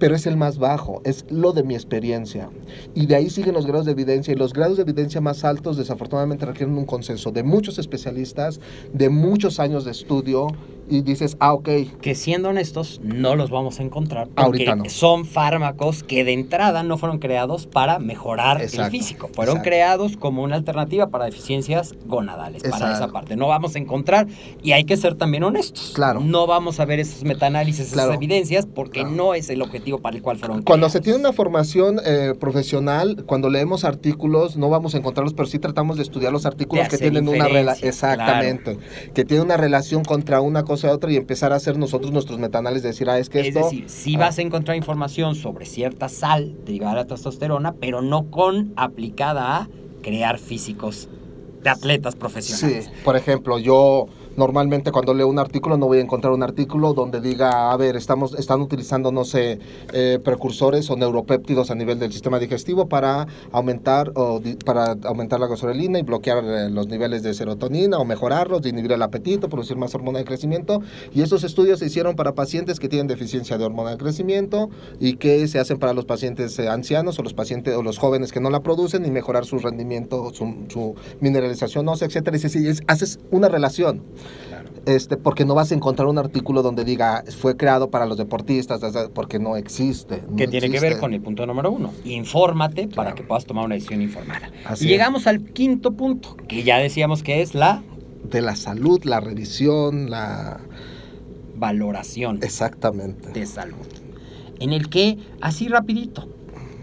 pero 0.00 0.16
es 0.16 0.26
el 0.26 0.36
más 0.36 0.58
bajo, 0.58 1.02
es 1.04 1.24
lo 1.30 1.52
de 1.52 1.62
mi 1.62 1.74
experiencia. 1.74 2.50
Y 2.94 3.06
de 3.06 3.14
ahí 3.14 3.30
siguen 3.30 3.54
los 3.54 3.66
grados 3.66 3.86
de 3.86 3.92
evidencia, 3.92 4.32
y 4.32 4.36
los 4.36 4.52
grados 4.52 4.78
de 4.78 4.82
evidencia 4.82 5.20
más 5.20 5.44
altos 5.44 5.76
desafortunadamente 5.76 6.46
requieren 6.46 6.76
un 6.76 6.86
consenso 6.86 7.30
de 7.30 7.44
muchos 7.44 7.78
especialistas, 7.78 8.60
de 8.92 9.10
muchos 9.10 9.60
años 9.60 9.84
de 9.84 9.92
estudio, 9.92 10.48
y 10.90 11.02
dices, 11.02 11.36
ah, 11.40 11.52
ok, 11.54 11.68
Que 12.00 12.14
siendo 12.14 12.48
honestos, 12.50 13.00
no 13.02 13.36
los 13.36 13.50
vamos 13.50 13.80
a 13.80 13.82
encontrar 13.82 14.26
porque 14.28 14.42
Ahorita 14.42 14.76
no. 14.76 14.84
son 14.88 15.24
fármacos 15.24 16.02
que 16.02 16.24
de 16.24 16.32
entrada 16.32 16.82
no 16.82 16.98
fueron 16.98 17.18
creados 17.18 17.66
para 17.66 17.98
mejorar 17.98 18.60
el 18.60 18.68
físico. 18.90 19.30
Fueron 19.32 19.56
exacto. 19.58 19.68
creados 19.70 20.16
como 20.16 20.42
una 20.42 20.56
alternativa 20.56 21.08
para 21.08 21.26
deficiencias 21.26 21.94
gonadales, 22.06 22.62
para 22.64 22.92
esa 22.92 23.08
parte. 23.08 23.36
No 23.36 23.48
vamos 23.48 23.74
a 23.76 23.78
encontrar, 23.78 24.26
y 24.62 24.72
hay 24.72 24.84
que 24.84 24.96
ser 24.96 25.14
también 25.14 25.44
honestos. 25.44 25.92
Claro. 25.94 26.20
No 26.20 26.46
vamos 26.46 26.80
a 26.80 26.84
ver 26.84 27.00
esos 27.00 27.22
metaanálisis, 27.24 27.92
Claro. 27.92 28.10
esas 28.10 28.16
evidencias, 28.22 28.66
porque 28.66 29.00
Claro. 29.00 29.14
no 29.14 29.34
es 29.34 29.48
el 29.50 29.62
objetivo 29.62 29.98
para 29.98 30.16
el 30.16 30.22
cual 30.22 30.38
fueron 30.38 30.62
Cuando 30.62 30.86
creados. 30.86 30.92
se 30.92 31.00
tiene 31.00 31.18
una 31.18 31.32
formación 31.32 32.00
eh, 32.04 32.34
profesional, 32.38 33.24
cuando 33.26 33.48
leemos 33.50 33.84
artículos, 33.84 34.56
no 34.56 34.68
vamos 34.68 34.94
a 34.94 34.98
encontrarlos, 34.98 35.34
pero 35.34 35.46
sí 35.46 35.58
tratamos 35.58 35.96
de 35.96 36.02
estudiar 36.02 36.32
los 36.32 36.46
artículos 36.46 36.84
De 36.84 36.90
que 36.90 36.98
tienen 36.98 37.28
una 37.28 37.46
relación, 37.48 37.88
exactamente, 37.88 38.78
que 39.14 39.24
tienen 39.24 39.46
una 39.46 39.56
relación 39.56 40.04
contra 40.04 40.40
una 40.40 40.64
cosa 40.64 40.79
y 40.88 40.90
otra 40.90 41.12
y 41.12 41.16
empezar 41.16 41.52
a 41.52 41.56
hacer 41.56 41.78
nosotros 41.78 42.12
nuestros 42.12 42.38
metanales, 42.38 42.82
decir, 42.82 43.08
ah, 43.10 43.18
es 43.18 43.28
que 43.28 43.40
Es 43.40 43.48
esto... 43.48 43.60
decir, 43.64 43.88
sí 43.88 44.14
ah, 44.16 44.20
vas 44.20 44.38
a 44.38 44.42
encontrar 44.42 44.76
información 44.76 45.34
sobre 45.34 45.66
cierta 45.66 46.08
sal 46.08 46.54
derivada 46.64 46.92
de 46.92 47.00
la 47.02 47.06
testosterona, 47.06 47.72
pero 47.74 48.02
no 48.02 48.30
con 48.30 48.72
aplicada 48.76 49.56
a 49.56 49.68
crear 50.02 50.38
físicos 50.38 51.08
de 51.62 51.70
atletas 51.70 52.16
profesionales. 52.16 52.86
Sí, 52.86 52.90
por 53.04 53.16
ejemplo, 53.16 53.58
yo 53.58 54.06
Normalmente 54.44 54.90
cuando 54.90 55.12
leo 55.12 55.28
un 55.28 55.38
artículo 55.38 55.76
no 55.76 55.86
voy 55.86 55.98
a 55.98 56.00
encontrar 56.00 56.32
un 56.32 56.42
artículo 56.42 56.94
donde 56.94 57.20
diga, 57.20 57.72
a 57.72 57.76
ver, 57.76 57.94
estamos, 57.94 58.32
están 58.38 58.62
utilizando, 58.62 59.12
no 59.12 59.22
sé, 59.26 59.58
eh, 59.92 60.18
precursores 60.24 60.88
o 60.88 60.96
neuropéptidos 60.96 61.70
a 61.70 61.74
nivel 61.74 61.98
del 61.98 62.10
sistema 62.10 62.38
digestivo 62.38 62.88
para 62.88 63.26
aumentar, 63.52 64.12
o 64.14 64.40
para 64.64 64.96
aumentar 65.04 65.40
la 65.40 65.46
gasolina 65.46 65.98
y 65.98 66.02
bloquear 66.02 66.42
eh, 66.42 66.70
los 66.70 66.86
niveles 66.88 67.22
de 67.22 67.34
serotonina 67.34 67.98
o 67.98 68.06
mejorarlos, 68.06 68.64
inhibir 68.64 68.92
el 68.92 69.02
apetito, 69.02 69.50
producir 69.50 69.76
más 69.76 69.94
hormona 69.94 70.20
de 70.20 70.24
crecimiento. 70.24 70.80
Y 71.12 71.20
esos 71.20 71.44
estudios 71.44 71.80
se 71.80 71.84
hicieron 71.86 72.16
para 72.16 72.32
pacientes 72.32 72.80
que 72.80 72.88
tienen 72.88 73.08
deficiencia 73.08 73.58
de 73.58 73.66
hormona 73.66 73.90
de 73.90 73.98
crecimiento 73.98 74.70
y 74.98 75.16
que 75.16 75.46
se 75.48 75.58
hacen 75.58 75.78
para 75.78 75.92
los 75.92 76.06
pacientes 76.06 76.58
eh, 76.58 76.66
ancianos 76.66 77.18
o 77.18 77.22
los 77.22 77.34
pacientes 77.34 77.76
o 77.76 77.82
los 77.82 77.98
jóvenes 77.98 78.32
que 78.32 78.40
no 78.40 78.48
la 78.48 78.60
producen 78.60 79.04
y 79.04 79.10
mejorar 79.10 79.44
su 79.44 79.58
rendimiento, 79.58 80.32
su, 80.32 80.94
mineralización 81.20 81.86
ósea, 81.90 82.08
etcétera. 82.08 82.38
Y 82.38 82.40
si 82.40 82.66
es- 82.66 82.80
haces 82.86 83.18
una 83.30 83.50
relación 83.50 84.00
este, 84.86 85.16
porque 85.16 85.44
no 85.44 85.54
vas 85.54 85.72
a 85.72 85.74
encontrar 85.74 86.08
un 86.08 86.18
artículo 86.18 86.62
donde 86.62 86.84
diga 86.84 87.24
fue 87.38 87.56
creado 87.56 87.90
para 87.90 88.06
los 88.06 88.16
deportistas, 88.16 88.80
porque 89.14 89.38
no 89.38 89.56
existe. 89.56 90.22
no 90.28 90.36
que 90.36 90.48
tiene 90.48 90.70
que 90.70 90.80
ver 90.80 90.98
con 90.98 91.12
el 91.12 91.20
punto 91.20 91.46
número 91.46 91.70
uno. 91.70 91.92
Infórmate 92.04 92.88
para 92.88 93.14
que 93.14 93.22
puedas 93.22 93.44
tomar 93.44 93.64
una 93.66 93.74
decisión 93.74 94.02
informada. 94.02 94.50
Así 94.64 94.84
y 94.84 94.88
es. 94.88 94.92
llegamos 94.92 95.26
al 95.26 95.44
quinto 95.44 95.92
punto, 95.92 96.36
que 96.48 96.62
ya 96.62 96.78
decíamos 96.78 97.22
que 97.22 97.42
es 97.42 97.54
la 97.54 97.82
De 98.30 98.40
la 98.40 98.56
salud, 98.56 99.02
la 99.04 99.20
revisión, 99.20 100.10
la... 100.10 100.60
valoración 101.56 102.38
Exactamente. 102.42 103.30
de 103.32 103.46
salud. 103.46 103.86
En 104.60 104.72
el 104.72 104.88
que, 104.88 105.18
así 105.40 105.68
rapidito, 105.68 106.28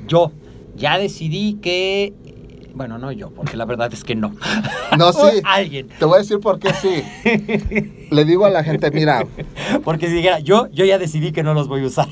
yo 0.07 0.31
ya 0.75 0.97
decidí 0.97 1.55
que... 1.55 2.13
Bueno, 2.77 2.99
no 2.99 3.11
yo, 3.11 3.31
porque 3.31 3.57
la 3.57 3.65
verdad 3.65 3.91
es 3.91 4.03
que 4.03 4.15
no. 4.15 4.35
No, 4.97 5.11
sí. 5.13 5.41
Alguien. 5.43 5.87
Te 5.99 6.05
voy 6.05 6.15
a 6.15 6.21
decir 6.21 6.39
por 6.39 6.59
qué 6.59 6.69
sí. 6.73 7.03
Le 8.11 8.23
digo 8.23 8.45
a 8.45 8.49
la 8.51 8.63
gente, 8.63 8.91
mira, 8.91 9.25
Porque 9.83 10.07
si 10.07 10.13
dijera, 10.13 10.39
yo, 10.39 10.67
yo 10.71 10.85
ya 10.85 10.97
decidí 10.99 11.31
que 11.31 11.41
no 11.43 11.53
los 11.55 11.67
voy 11.67 11.83
a 11.83 11.87
usar. 11.87 12.07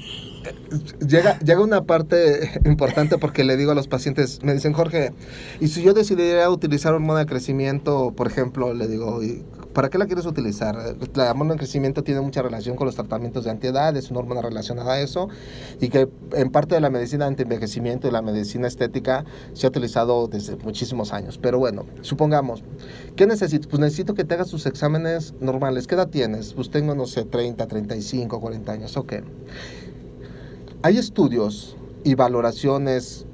llega, 1.08 1.40
llega 1.40 1.62
una 1.62 1.84
parte 1.84 2.52
importante 2.66 3.18
porque 3.18 3.44
le 3.44 3.58
digo 3.58 3.72
a 3.72 3.76
los 3.76 3.88
pacientes, 3.88 4.42
me 4.44 4.54
dicen, 4.54 4.74
Jorge, 4.74 5.12
y 5.60 5.68
si 5.68 5.84
yo 5.84 5.94
decidiera 5.94 6.50
utilizar 6.50 6.94
hormona 6.94 7.20
de 7.20 7.26
crecimiento, 7.28 8.14
por 8.16 8.28
ejemplo, 8.28 8.74
le 8.74 8.88
digo, 8.88 9.24
"¿Y 9.24 9.44
¿para 9.76 9.90
qué 9.90 9.98
la 9.98 10.06
quieres 10.08 10.26
utilizar? 10.26 10.96
La 11.14 11.30
hormona 11.30 11.52
de 11.52 11.58
crecimiento 11.60 12.02
tiene 12.02 12.22
mucha 12.22 12.42
relación 12.42 12.78
con 12.78 12.88
los 12.88 12.96
tratamientos 12.96 13.44
de 13.44 13.52
antiedad, 13.52 13.96
es 13.96 14.10
una 14.10 14.22
hormona 14.22 14.42
relacionada 14.42 14.94
a 14.94 15.02
eso, 15.02 15.28
y 15.82 15.90
que 15.90 16.08
en 16.32 16.50
parte 16.50 16.74
de 16.76 16.82
la 16.82 16.90
medicina 16.90 17.28
anti-envejecimiento 17.28 18.08
y 18.08 18.12
la 18.12 18.22
medicina 18.22 18.68
estética 18.68 19.26
se 19.54 19.68
ha 19.68 19.70
utilizado 19.70 20.28
desde 20.28 20.56
muchísimos 20.56 21.12
años. 21.12 21.38
Pero 21.38 21.60
bueno, 21.60 21.86
supongamos, 22.02 22.64
¿qué 23.18 23.28
necesito? 23.28 23.68
Pues 23.68 23.82
necesito 23.82 24.16
que 24.16 24.24
te 24.24 24.34
hagas 24.34 24.48
tus 24.48 24.66
exámenes 24.66 25.34
normales. 25.42 25.88
¿Qué 25.88 25.96
edad 25.96 26.08
tienes? 26.08 26.54
Pues 26.54 26.72
tengo, 26.72 26.96
no 26.96 27.06
sé, 27.06 27.26
30, 27.26 27.68
35, 27.68 28.40
40 28.40 28.72
años, 28.72 28.96
ok. 28.96 29.14
Hay 30.84 30.98
estudios 30.98 31.76
y 32.06 32.16
valoraciones 32.16 33.26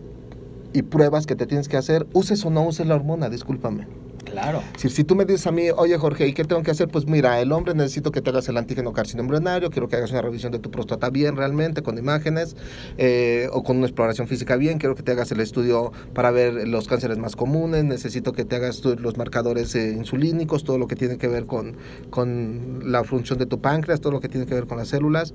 y 0.73 0.81
pruebas 0.81 1.27
que 1.27 1.35
te 1.35 1.45
tienes 1.45 1.67
que 1.67 1.77
hacer, 1.77 2.07
uses 2.13 2.43
o 2.45 2.49
no 2.49 2.65
uses 2.65 2.87
la 2.87 2.95
hormona, 2.95 3.29
discúlpame. 3.29 4.01
Claro. 4.31 4.63
Si, 4.77 4.89
si 4.89 5.03
tú 5.03 5.15
me 5.15 5.25
dices 5.25 5.45
a 5.45 5.51
mí, 5.51 5.69
oye 5.75 5.97
Jorge, 5.97 6.27
¿y 6.27 6.33
qué 6.33 6.45
tengo 6.45 6.63
que 6.63 6.71
hacer? 6.71 6.87
Pues 6.87 7.05
mira, 7.05 7.41
el 7.41 7.51
hombre 7.51 7.73
necesito 7.73 8.11
que 8.11 8.21
te 8.21 8.29
hagas 8.29 8.47
el 8.47 8.57
antígeno 8.57 8.93
carcinoembrionario, 8.93 9.69
quiero 9.69 9.89
que 9.89 9.97
hagas 9.97 10.11
una 10.11 10.21
revisión 10.21 10.51
de 10.51 10.59
tu 10.59 10.71
próstata 10.71 11.09
bien 11.09 11.35
realmente, 11.35 11.81
con 11.83 11.97
imágenes, 11.97 12.55
eh, 12.97 13.49
o 13.51 13.63
con 13.63 13.77
una 13.77 13.87
exploración 13.87 14.27
física 14.27 14.55
bien, 14.55 14.77
quiero 14.77 14.95
que 14.95 15.03
te 15.03 15.11
hagas 15.11 15.31
el 15.31 15.41
estudio 15.41 15.91
para 16.13 16.31
ver 16.31 16.67
los 16.67 16.87
cánceres 16.87 17.17
más 17.17 17.35
comunes, 17.35 17.83
necesito 17.83 18.31
que 18.31 18.45
te 18.45 18.55
hagas 18.55 18.83
los 18.85 19.17
marcadores 19.17 19.75
eh, 19.75 19.91
insulínicos, 19.91 20.63
todo 20.63 20.77
lo 20.77 20.87
que 20.87 20.95
tiene 20.95 21.17
que 21.17 21.27
ver 21.27 21.45
con, 21.45 21.75
con 22.09 22.91
la 22.91 23.03
función 23.03 23.37
de 23.37 23.45
tu 23.45 23.59
páncreas, 23.59 23.99
todo 23.99 24.13
lo 24.13 24.21
que 24.21 24.29
tiene 24.29 24.45
que 24.45 24.55
ver 24.55 24.65
con 24.65 24.77
las 24.77 24.87
células. 24.87 25.33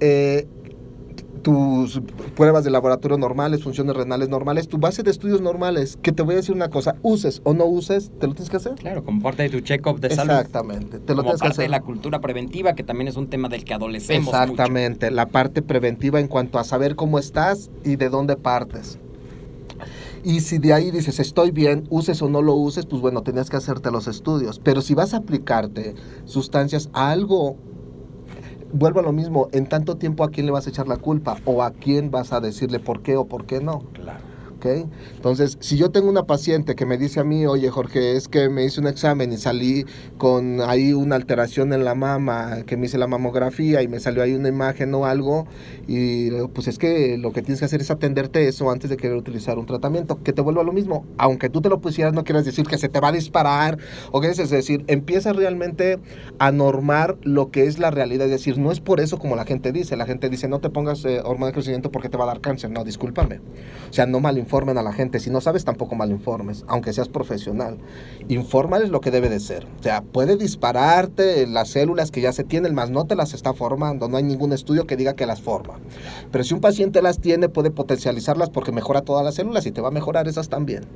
Eh, 0.00 0.46
tus 1.48 2.02
pruebas 2.36 2.62
de 2.62 2.70
laboratorio 2.70 3.16
normales, 3.16 3.62
funciones 3.62 3.96
renales 3.96 4.28
normales, 4.28 4.68
tu 4.68 4.76
base 4.76 5.02
de 5.02 5.10
estudios 5.10 5.40
normales, 5.40 5.98
que 6.02 6.12
te 6.12 6.22
voy 6.22 6.34
a 6.34 6.36
decir 6.36 6.54
una 6.54 6.68
cosa, 6.68 6.96
uses 7.00 7.40
o 7.42 7.54
no 7.54 7.64
uses, 7.64 8.10
te 8.20 8.26
lo 8.26 8.34
tienes 8.34 8.50
que 8.50 8.58
hacer. 8.58 8.74
Claro, 8.74 9.02
como 9.02 9.22
parte 9.22 9.44
de 9.44 9.48
tu 9.48 9.60
check-up 9.60 9.98
de 9.98 10.10
salud. 10.10 10.32
Exactamente, 10.32 10.98
te 10.98 11.14
lo 11.14 11.22
como 11.22 11.30
tienes 11.30 11.40
que 11.40 11.48
parte 11.48 11.62
de 11.62 11.68
la 11.70 11.80
cultura 11.80 12.20
preventiva, 12.20 12.74
que 12.74 12.82
también 12.82 13.08
es 13.08 13.16
un 13.16 13.30
tema 13.30 13.48
del 13.48 13.64
que 13.64 13.72
adolecemos 13.72 14.26
mucho. 14.26 14.36
Exactamente, 14.36 15.10
la 15.10 15.24
parte 15.24 15.62
preventiva 15.62 16.20
en 16.20 16.28
cuanto 16.28 16.58
a 16.58 16.64
saber 16.64 16.96
cómo 16.96 17.18
estás 17.18 17.70
y 17.82 17.96
de 17.96 18.10
dónde 18.10 18.36
partes. 18.36 18.98
Y 20.22 20.40
si 20.40 20.58
de 20.58 20.74
ahí 20.74 20.90
dices, 20.90 21.18
estoy 21.18 21.50
bien, 21.50 21.84
uses 21.88 22.20
o 22.20 22.28
no 22.28 22.42
lo 22.42 22.56
uses, 22.56 22.84
pues 22.84 23.00
bueno, 23.00 23.22
tenías 23.22 23.48
que 23.48 23.56
hacerte 23.56 23.90
los 23.90 24.06
estudios. 24.06 24.60
Pero 24.62 24.82
si 24.82 24.92
vas 24.92 25.14
a 25.14 25.18
aplicarte 25.18 25.94
sustancias 26.26 26.90
a 26.92 27.10
algo, 27.10 27.56
vuelvo 28.72 29.00
a 29.00 29.02
lo 29.02 29.12
mismo, 29.12 29.48
en 29.52 29.66
tanto 29.66 29.96
tiempo 29.96 30.24
a 30.24 30.30
quién 30.30 30.46
le 30.46 30.52
vas 30.52 30.66
a 30.66 30.70
echar 30.70 30.88
la 30.88 30.96
culpa 30.96 31.36
o 31.44 31.62
a 31.62 31.72
quién 31.72 32.10
vas 32.10 32.32
a 32.32 32.40
decirle 32.40 32.80
por 32.80 33.02
qué 33.02 33.16
o 33.16 33.26
por 33.26 33.46
qué 33.46 33.60
no. 33.60 33.80
Claro. 33.92 34.20
¿Ok? 34.58 34.66
Entonces, 35.14 35.56
si 35.60 35.76
yo 35.76 35.90
tengo 35.90 36.08
una 36.08 36.24
paciente 36.24 36.74
que 36.74 36.84
me 36.84 36.98
dice 36.98 37.20
a 37.20 37.24
mí, 37.24 37.46
oye 37.46 37.70
Jorge, 37.70 38.16
es 38.16 38.28
que 38.28 38.48
me 38.48 38.64
hice 38.64 38.80
un 38.80 38.88
examen 38.88 39.32
y 39.32 39.36
salí 39.36 39.84
con 40.18 40.60
ahí 40.60 40.92
una 40.92 41.16
alteración 41.16 41.72
en 41.72 41.84
la 41.84 41.94
mama, 41.94 42.64
que 42.66 42.76
me 42.76 42.86
hice 42.86 42.98
la 42.98 43.06
mamografía 43.06 43.82
y 43.82 43.88
me 43.88 44.00
salió 44.00 44.22
ahí 44.22 44.34
una 44.34 44.48
imagen 44.48 44.92
o 44.94 45.06
algo, 45.06 45.46
y 45.86 46.30
pues 46.48 46.68
es 46.68 46.78
que 46.78 47.16
lo 47.18 47.32
que 47.32 47.42
tienes 47.42 47.60
que 47.60 47.66
hacer 47.66 47.80
es 47.80 47.90
atenderte 47.90 48.48
eso 48.48 48.70
antes 48.70 48.90
de 48.90 48.96
querer 48.96 49.16
utilizar 49.16 49.58
un 49.58 49.66
tratamiento, 49.66 50.22
que 50.22 50.32
te 50.32 50.42
vuelva 50.42 50.62
lo 50.62 50.72
mismo. 50.72 51.06
Aunque 51.16 51.48
tú 51.48 51.60
te 51.60 51.68
lo 51.68 51.80
pusieras, 51.80 52.12
no 52.12 52.24
quieras 52.24 52.44
decir 52.44 52.66
que 52.66 52.78
se 52.78 52.88
te 52.88 53.00
va 53.00 53.08
a 53.08 53.12
disparar, 53.12 53.78
o 54.10 54.20
que 54.20 54.28
es 54.28 54.50
decir, 54.50 54.84
empieza 54.88 55.32
realmente 55.32 55.98
a 56.38 56.50
normar 56.50 57.16
lo 57.22 57.50
que 57.50 57.66
es 57.66 57.78
la 57.78 57.90
realidad, 57.90 58.26
es 58.26 58.32
decir, 58.32 58.58
no 58.58 58.72
es 58.72 58.80
por 58.80 59.00
eso 59.00 59.18
como 59.18 59.36
la 59.36 59.44
gente 59.44 59.72
dice, 59.72 59.96
la 59.96 60.06
gente 60.06 60.28
dice, 60.28 60.48
no 60.48 60.60
te 60.60 60.70
pongas 60.70 61.04
eh, 61.04 61.20
hormona 61.24 61.46
de 61.46 61.52
crecimiento 61.52 61.90
porque 61.92 62.08
te 62.08 62.16
va 62.16 62.24
a 62.24 62.28
dar 62.28 62.40
cáncer, 62.40 62.70
no, 62.70 62.84
discúlpame. 62.84 63.40
O 63.90 63.92
sea, 63.92 64.06
no 64.06 64.20
malinformen 64.48 64.78
a 64.78 64.82
la 64.82 64.92
gente. 64.92 65.20
Si 65.20 65.30
no 65.30 65.40
sabes, 65.40 65.64
tampoco 65.64 65.94
malinformes, 65.94 66.64
aunque 66.68 66.92
seas 66.92 67.08
profesional. 67.08 67.76
Infórmales 68.28 68.88
lo 68.88 69.00
que 69.00 69.10
debe 69.10 69.28
de 69.28 69.40
ser. 69.40 69.66
O 69.78 69.82
sea, 69.82 70.00
puede 70.00 70.36
dispararte 70.36 71.46
las 71.46 71.68
células 71.68 72.10
que 72.10 72.22
ya 72.22 72.32
se 72.32 72.44
tienen, 72.44 72.74
más 72.74 72.90
no 72.90 73.04
te 73.04 73.14
las 73.14 73.34
está 73.34 73.52
formando. 73.52 74.08
No 74.08 74.16
hay 74.16 74.22
ningún 74.22 74.52
estudio 74.52 74.86
que 74.86 74.96
diga 74.96 75.14
que 75.14 75.26
las 75.26 75.42
forma. 75.42 75.74
Pero 76.32 76.44
si 76.44 76.54
un 76.54 76.60
paciente 76.60 77.02
las 77.02 77.20
tiene, 77.20 77.50
puede 77.50 77.70
potencializarlas 77.70 78.48
porque 78.48 78.72
mejora 78.72 79.02
todas 79.02 79.24
las 79.24 79.34
células 79.34 79.66
y 79.66 79.72
te 79.72 79.82
va 79.82 79.88
a 79.88 79.90
mejorar 79.90 80.28
esas 80.28 80.48
también. 80.48 80.86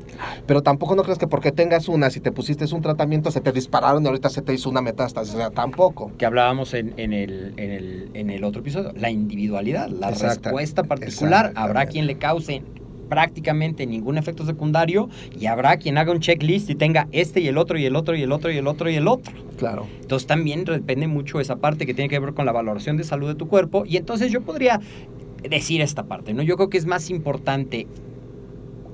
Pero 0.46 0.62
tampoco 0.62 0.96
no 0.96 1.02
crees 1.02 1.18
que 1.18 1.26
porque 1.26 1.52
tengas 1.52 1.88
una, 1.88 2.08
si 2.08 2.20
te 2.20 2.32
pusiste 2.32 2.62
un 2.72 2.80
tratamiento, 2.80 3.30
se 3.30 3.40
te 3.40 3.52
dispararon 3.52 4.02
y 4.04 4.06
ahorita 4.06 4.30
se 4.30 4.40
te 4.40 4.54
hizo 4.54 4.70
una 4.70 4.80
metástasis. 4.80 5.34
O 5.34 5.36
sea, 5.36 5.50
tampoco. 5.50 6.10
Que 6.16 6.24
hablábamos 6.24 6.72
en, 6.72 6.94
en 6.96 7.12
el, 7.12 7.52
en, 7.56 7.70
el, 7.70 8.10
en 8.14 8.30
el 8.30 8.44
otro 8.44 8.60
episodio, 8.60 8.92
la 8.96 9.10
individualidad, 9.10 9.88
la 9.88 10.10
respuesta 10.10 10.84
particular. 10.84 11.52
Habrá 11.54 11.86
quien 11.86 12.06
le 12.06 12.16
cause 12.16 12.62
prácticamente 13.12 13.84
ningún 13.84 14.16
efecto 14.16 14.46
secundario 14.46 15.10
y 15.38 15.44
habrá 15.44 15.76
quien 15.76 15.98
haga 15.98 16.12
un 16.12 16.20
checklist 16.20 16.70
y 16.70 16.74
tenga 16.74 17.08
este 17.12 17.40
y 17.40 17.46
el 17.46 17.58
otro 17.58 17.78
y 17.78 17.84
el 17.84 17.94
otro 17.94 18.16
y 18.16 18.22
el 18.22 18.32
otro 18.32 18.50
y 18.50 18.56
el 18.56 18.66
otro 18.66 18.88
y 18.88 18.94
el 18.94 19.06
otro. 19.06 19.34
Claro. 19.58 19.86
Entonces 20.00 20.26
también 20.26 20.64
depende 20.64 21.08
mucho 21.08 21.38
esa 21.38 21.56
parte 21.56 21.84
que 21.84 21.92
tiene 21.92 22.08
que 22.08 22.18
ver 22.18 22.32
con 22.32 22.46
la 22.46 22.52
valoración 22.52 22.96
de 22.96 23.04
salud 23.04 23.28
de 23.28 23.34
tu 23.34 23.48
cuerpo. 23.48 23.84
Y 23.86 23.98
entonces 23.98 24.32
yo 24.32 24.40
podría 24.40 24.80
decir 25.46 25.82
esta 25.82 26.04
parte, 26.04 26.32
¿no? 26.32 26.42
Yo 26.42 26.56
creo 26.56 26.70
que 26.70 26.78
es 26.78 26.86
más 26.86 27.10
importante, 27.10 27.86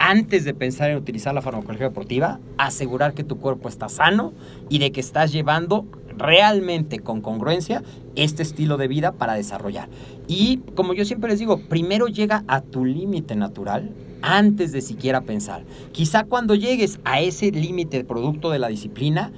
antes 0.00 0.44
de 0.44 0.52
pensar 0.52 0.90
en 0.90 0.96
utilizar 0.96 1.32
la 1.32 1.40
farmacología 1.40 1.86
deportiva, 1.86 2.40
asegurar 2.56 3.14
que 3.14 3.22
tu 3.22 3.38
cuerpo 3.38 3.68
está 3.68 3.88
sano 3.88 4.32
y 4.68 4.80
de 4.80 4.90
que 4.90 4.98
estás 4.98 5.30
llevando 5.30 5.86
realmente 6.16 6.98
con 6.98 7.20
congruencia 7.20 7.84
este 8.16 8.42
estilo 8.42 8.78
de 8.78 8.88
vida 8.88 9.12
para 9.12 9.34
desarrollar. 9.34 9.88
Y 10.26 10.58
como 10.74 10.92
yo 10.92 11.04
siempre 11.04 11.30
les 11.30 11.38
digo, 11.38 11.60
primero 11.68 12.08
llega 12.08 12.42
a 12.48 12.62
tu 12.62 12.84
límite 12.84 13.36
natural 13.36 13.92
antes 14.22 14.72
de 14.72 14.80
siquiera 14.80 15.22
pensar. 15.22 15.64
Quizá 15.92 16.24
cuando 16.24 16.54
llegues 16.54 17.00
a 17.04 17.20
ese 17.20 17.50
límite 17.50 18.04
producto 18.04 18.50
de 18.50 18.58
la 18.58 18.68
disciplina, 18.68 19.32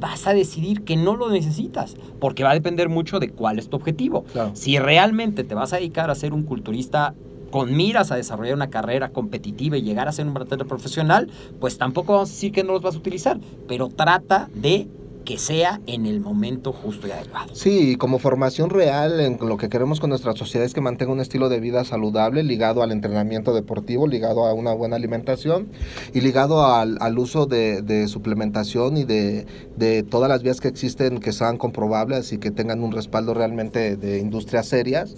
vas 0.00 0.26
a 0.26 0.34
decidir 0.34 0.82
que 0.82 0.96
no 0.96 1.16
lo 1.16 1.30
necesitas, 1.30 1.96
porque 2.20 2.44
va 2.44 2.50
a 2.50 2.54
depender 2.54 2.88
mucho 2.88 3.20
de 3.20 3.30
cuál 3.30 3.58
es 3.58 3.68
tu 3.68 3.76
objetivo. 3.76 4.24
Claro. 4.32 4.50
Si 4.54 4.78
realmente 4.78 5.44
te 5.44 5.54
vas 5.54 5.72
a 5.72 5.76
dedicar 5.76 6.10
a 6.10 6.14
ser 6.14 6.32
un 6.32 6.42
culturista 6.42 7.14
con 7.50 7.76
miras 7.76 8.10
a 8.10 8.16
desarrollar 8.16 8.54
una 8.54 8.68
carrera 8.68 9.10
competitiva 9.10 9.76
y 9.76 9.82
llegar 9.82 10.08
a 10.08 10.12
ser 10.12 10.26
un 10.26 10.36
atleta 10.36 10.64
profesional, 10.64 11.30
pues 11.60 11.78
tampoco 11.78 12.14
vamos 12.14 12.30
a 12.30 12.32
decir 12.32 12.50
que 12.50 12.64
no 12.64 12.72
los 12.72 12.82
vas 12.82 12.96
a 12.96 12.98
utilizar, 12.98 13.38
pero 13.68 13.88
trata 13.88 14.50
de 14.54 14.88
que 15.24 15.38
sea 15.38 15.80
en 15.86 16.06
el 16.06 16.20
momento 16.20 16.72
justo 16.72 17.06
y 17.08 17.10
adecuado. 17.10 17.54
Sí, 17.54 17.96
como 17.96 18.18
formación 18.18 18.70
real 18.70 19.20
en 19.20 19.38
lo 19.40 19.56
que 19.56 19.68
queremos 19.68 20.00
con 20.00 20.10
nuestra 20.10 20.34
sociedad 20.34 20.66
es 20.66 20.74
que 20.74 20.80
mantenga 20.80 21.12
un 21.12 21.20
estilo 21.20 21.48
de 21.48 21.60
vida 21.60 21.84
saludable, 21.84 22.42
ligado 22.42 22.82
al 22.82 22.92
entrenamiento 22.92 23.54
deportivo, 23.54 24.06
ligado 24.06 24.46
a 24.46 24.54
una 24.54 24.72
buena 24.72 24.96
alimentación 24.96 25.68
y 26.12 26.20
ligado 26.20 26.64
al, 26.64 26.98
al 27.00 27.18
uso 27.18 27.46
de, 27.46 27.82
de 27.82 28.08
suplementación 28.08 28.96
y 28.96 29.04
de, 29.04 29.46
de 29.76 30.02
todas 30.02 30.28
las 30.28 30.42
vías 30.42 30.60
que 30.60 30.68
existen 30.68 31.18
que 31.18 31.32
sean 31.32 31.56
comprobables 31.56 32.32
y 32.32 32.38
que 32.38 32.50
tengan 32.50 32.82
un 32.82 32.92
respaldo 32.92 33.34
realmente 33.34 33.96
de 33.96 34.18
industrias 34.18 34.66
serias 34.66 35.16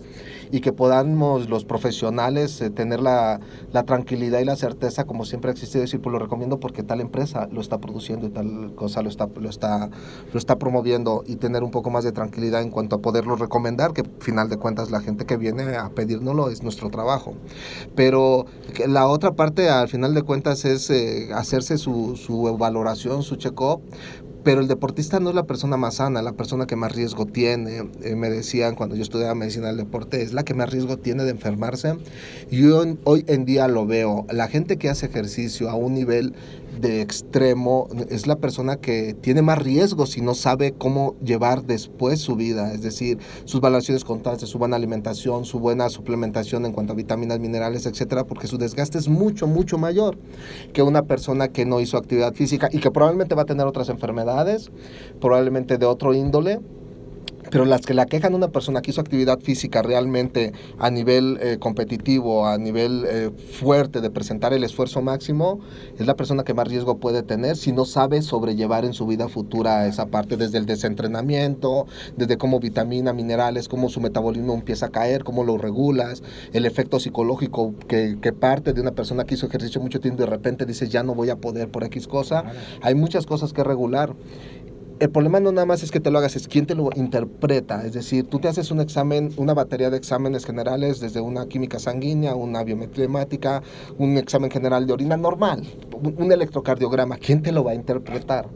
y 0.50 0.60
que 0.60 0.72
podamos 0.72 1.48
los 1.48 1.64
profesionales 1.64 2.60
eh, 2.60 2.70
tener 2.70 3.00
la, 3.00 3.40
la 3.72 3.82
tranquilidad 3.84 4.40
y 4.40 4.44
la 4.44 4.56
certeza 4.56 5.04
como 5.04 5.24
siempre 5.24 5.50
ha 5.50 5.52
existido 5.52 5.80
decir 5.82 6.00
pues 6.00 6.12
lo 6.12 6.18
recomiendo 6.18 6.60
porque 6.60 6.82
tal 6.82 7.00
empresa 7.00 7.48
lo 7.50 7.60
está 7.60 7.78
produciendo 7.78 8.26
y 8.26 8.30
tal 8.30 8.74
cosa 8.74 9.02
lo 9.02 9.08
está, 9.08 9.28
lo 9.40 9.48
está 9.48 9.90
lo 10.32 10.38
está 10.38 10.58
promoviendo 10.58 11.24
y 11.26 11.36
tener 11.36 11.62
un 11.62 11.70
poco 11.70 11.90
más 11.90 12.04
de 12.04 12.12
tranquilidad 12.12 12.62
en 12.62 12.70
cuanto 12.70 12.96
a 12.96 12.98
poderlo 13.00 13.36
recomendar, 13.36 13.92
que 13.92 14.02
al 14.02 14.10
final 14.20 14.48
de 14.48 14.56
cuentas 14.56 14.90
la 14.90 15.00
gente 15.00 15.24
que 15.24 15.36
viene 15.36 15.76
a 15.76 15.90
pedírnoslo 15.90 16.50
es 16.50 16.62
nuestro 16.62 16.90
trabajo. 16.90 17.34
Pero 17.94 18.46
la 18.86 19.06
otra 19.06 19.32
parte 19.32 19.68
al 19.68 19.88
final 19.88 20.14
de 20.14 20.22
cuentas 20.22 20.64
es 20.64 20.90
eh, 20.90 21.30
hacerse 21.34 21.78
su, 21.78 22.16
su 22.16 22.56
valoración, 22.58 23.22
su 23.22 23.36
check-up, 23.36 23.80
pero 24.46 24.60
el 24.60 24.68
deportista 24.68 25.18
no 25.18 25.30
es 25.30 25.34
la 25.34 25.42
persona 25.42 25.76
más 25.76 25.96
sana, 25.96 26.22
la 26.22 26.34
persona 26.34 26.68
que 26.68 26.76
más 26.76 26.94
riesgo 26.94 27.26
tiene. 27.26 27.90
Eh, 28.04 28.14
me 28.14 28.30
decían 28.30 28.76
cuando 28.76 28.94
yo 28.94 29.02
estudiaba 29.02 29.34
medicina 29.34 29.66
del 29.66 29.76
deporte, 29.76 30.22
es 30.22 30.32
la 30.32 30.44
que 30.44 30.54
más 30.54 30.70
riesgo 30.70 30.98
tiene 30.98 31.24
de 31.24 31.30
enfermarse. 31.30 31.96
Yo 32.48 32.84
hoy 33.02 33.24
en 33.26 33.44
día 33.44 33.66
lo 33.66 33.86
veo. 33.86 34.24
La 34.30 34.46
gente 34.46 34.76
que 34.76 34.88
hace 34.88 35.06
ejercicio 35.06 35.68
a 35.68 35.74
un 35.74 35.94
nivel 35.94 36.34
de 36.80 37.00
extremo 37.00 37.88
es 38.10 38.26
la 38.26 38.36
persona 38.36 38.76
que 38.76 39.14
tiene 39.14 39.42
más 39.42 39.58
riesgo 39.58 40.06
si 40.06 40.20
no 40.20 40.34
sabe 40.34 40.72
cómo 40.72 41.16
llevar 41.22 41.64
después 41.64 42.20
su 42.20 42.36
vida, 42.36 42.72
es 42.72 42.82
decir, 42.82 43.18
sus 43.44 43.60
valoraciones 43.60 44.04
constantes, 44.04 44.48
su 44.48 44.58
buena 44.58 44.76
alimentación, 44.76 45.44
su 45.44 45.58
buena 45.58 45.88
suplementación 45.88 46.66
en 46.66 46.72
cuanto 46.72 46.92
a 46.92 46.96
vitaminas, 46.96 47.40
minerales, 47.40 47.86
etcétera, 47.86 48.24
porque 48.24 48.46
su 48.46 48.58
desgaste 48.58 48.98
es 48.98 49.08
mucho, 49.08 49.46
mucho 49.46 49.78
mayor 49.78 50.18
que 50.72 50.82
una 50.82 51.02
persona 51.02 51.48
que 51.48 51.64
no 51.64 51.80
hizo 51.80 51.96
actividad 51.96 52.34
física 52.34 52.68
y 52.72 52.78
que 52.78 52.90
probablemente 52.90 53.34
va 53.34 53.42
a 53.42 53.46
tener 53.46 53.66
otras 53.66 53.88
enfermedades, 53.88 54.70
probablemente 55.20 55.78
de 55.78 55.86
otro 55.86 56.14
índole, 56.14 56.60
pero 57.50 57.64
las 57.64 57.82
que 57.82 57.94
la 57.94 58.06
quejan 58.06 58.34
una 58.34 58.48
persona 58.48 58.82
que 58.82 58.90
hizo 58.90 59.00
actividad 59.00 59.40
física 59.40 59.82
realmente 59.82 60.52
a 60.78 60.90
nivel 60.90 61.38
eh, 61.40 61.58
competitivo, 61.58 62.46
a 62.46 62.58
nivel 62.58 63.04
eh, 63.08 63.30
fuerte 63.60 64.00
de 64.00 64.10
presentar 64.10 64.52
el 64.52 64.64
esfuerzo 64.64 65.02
máximo, 65.02 65.60
es 65.98 66.06
la 66.06 66.16
persona 66.16 66.44
que 66.44 66.54
más 66.54 66.68
riesgo 66.68 66.98
puede 66.98 67.22
tener 67.22 67.56
si 67.56 67.72
no 67.72 67.84
sabe 67.84 68.22
sobrellevar 68.22 68.84
en 68.84 68.92
su 68.92 69.06
vida 69.06 69.28
futura 69.28 69.86
esa 69.86 70.06
parte, 70.06 70.36
desde 70.36 70.58
el 70.58 70.66
desentrenamiento, 70.66 71.86
desde 72.16 72.36
cómo 72.36 72.60
vitamina, 72.60 73.12
minerales, 73.12 73.68
cómo 73.68 73.88
su 73.88 74.00
metabolismo 74.00 74.54
empieza 74.54 74.86
a 74.86 74.90
caer, 74.90 75.24
cómo 75.24 75.44
lo 75.44 75.58
regulas, 75.58 76.22
el 76.52 76.66
efecto 76.66 77.00
psicológico 77.00 77.74
que, 77.88 78.18
que 78.20 78.32
parte 78.32 78.72
de 78.72 78.80
una 78.80 78.92
persona 78.92 79.24
que 79.24 79.34
hizo 79.34 79.46
ejercicio 79.46 79.80
mucho 79.80 80.00
tiempo 80.00 80.22
y 80.22 80.24
de 80.24 80.30
repente 80.30 80.66
dice 80.66 80.88
ya 80.88 81.02
no 81.02 81.14
voy 81.14 81.30
a 81.30 81.36
poder 81.36 81.68
por 81.68 81.84
X 81.84 82.06
cosa. 82.06 82.44
Hay 82.82 82.94
muchas 82.94 83.26
cosas 83.26 83.52
que 83.52 83.64
regular 83.64 84.14
el 84.98 85.10
problema 85.10 85.40
no 85.40 85.52
nada 85.52 85.66
más 85.66 85.82
es 85.82 85.90
que 85.90 86.00
te 86.00 86.10
lo 86.10 86.18
hagas, 86.18 86.36
es 86.36 86.48
quién 86.48 86.66
te 86.66 86.74
lo 86.74 86.90
interpreta. 86.94 87.84
Es 87.84 87.92
decir, 87.92 88.26
tú 88.26 88.38
te 88.38 88.48
haces 88.48 88.70
un 88.70 88.80
examen, 88.80 89.30
una 89.36 89.54
batería 89.54 89.90
de 89.90 89.96
exámenes 89.96 90.44
generales, 90.44 91.00
desde 91.00 91.20
una 91.20 91.46
química 91.46 91.78
sanguínea, 91.78 92.34
una 92.34 92.62
biometría 92.64 93.06
un 93.98 94.16
examen 94.16 94.50
general 94.50 94.86
de 94.86 94.92
orina 94.92 95.16
normal, 95.16 95.62
un 95.92 96.32
electrocardiograma. 96.32 97.16
¿Quién 97.16 97.42
te 97.42 97.52
lo 97.52 97.62
va 97.64 97.72
a 97.72 97.74
interpretar? 97.74 98.48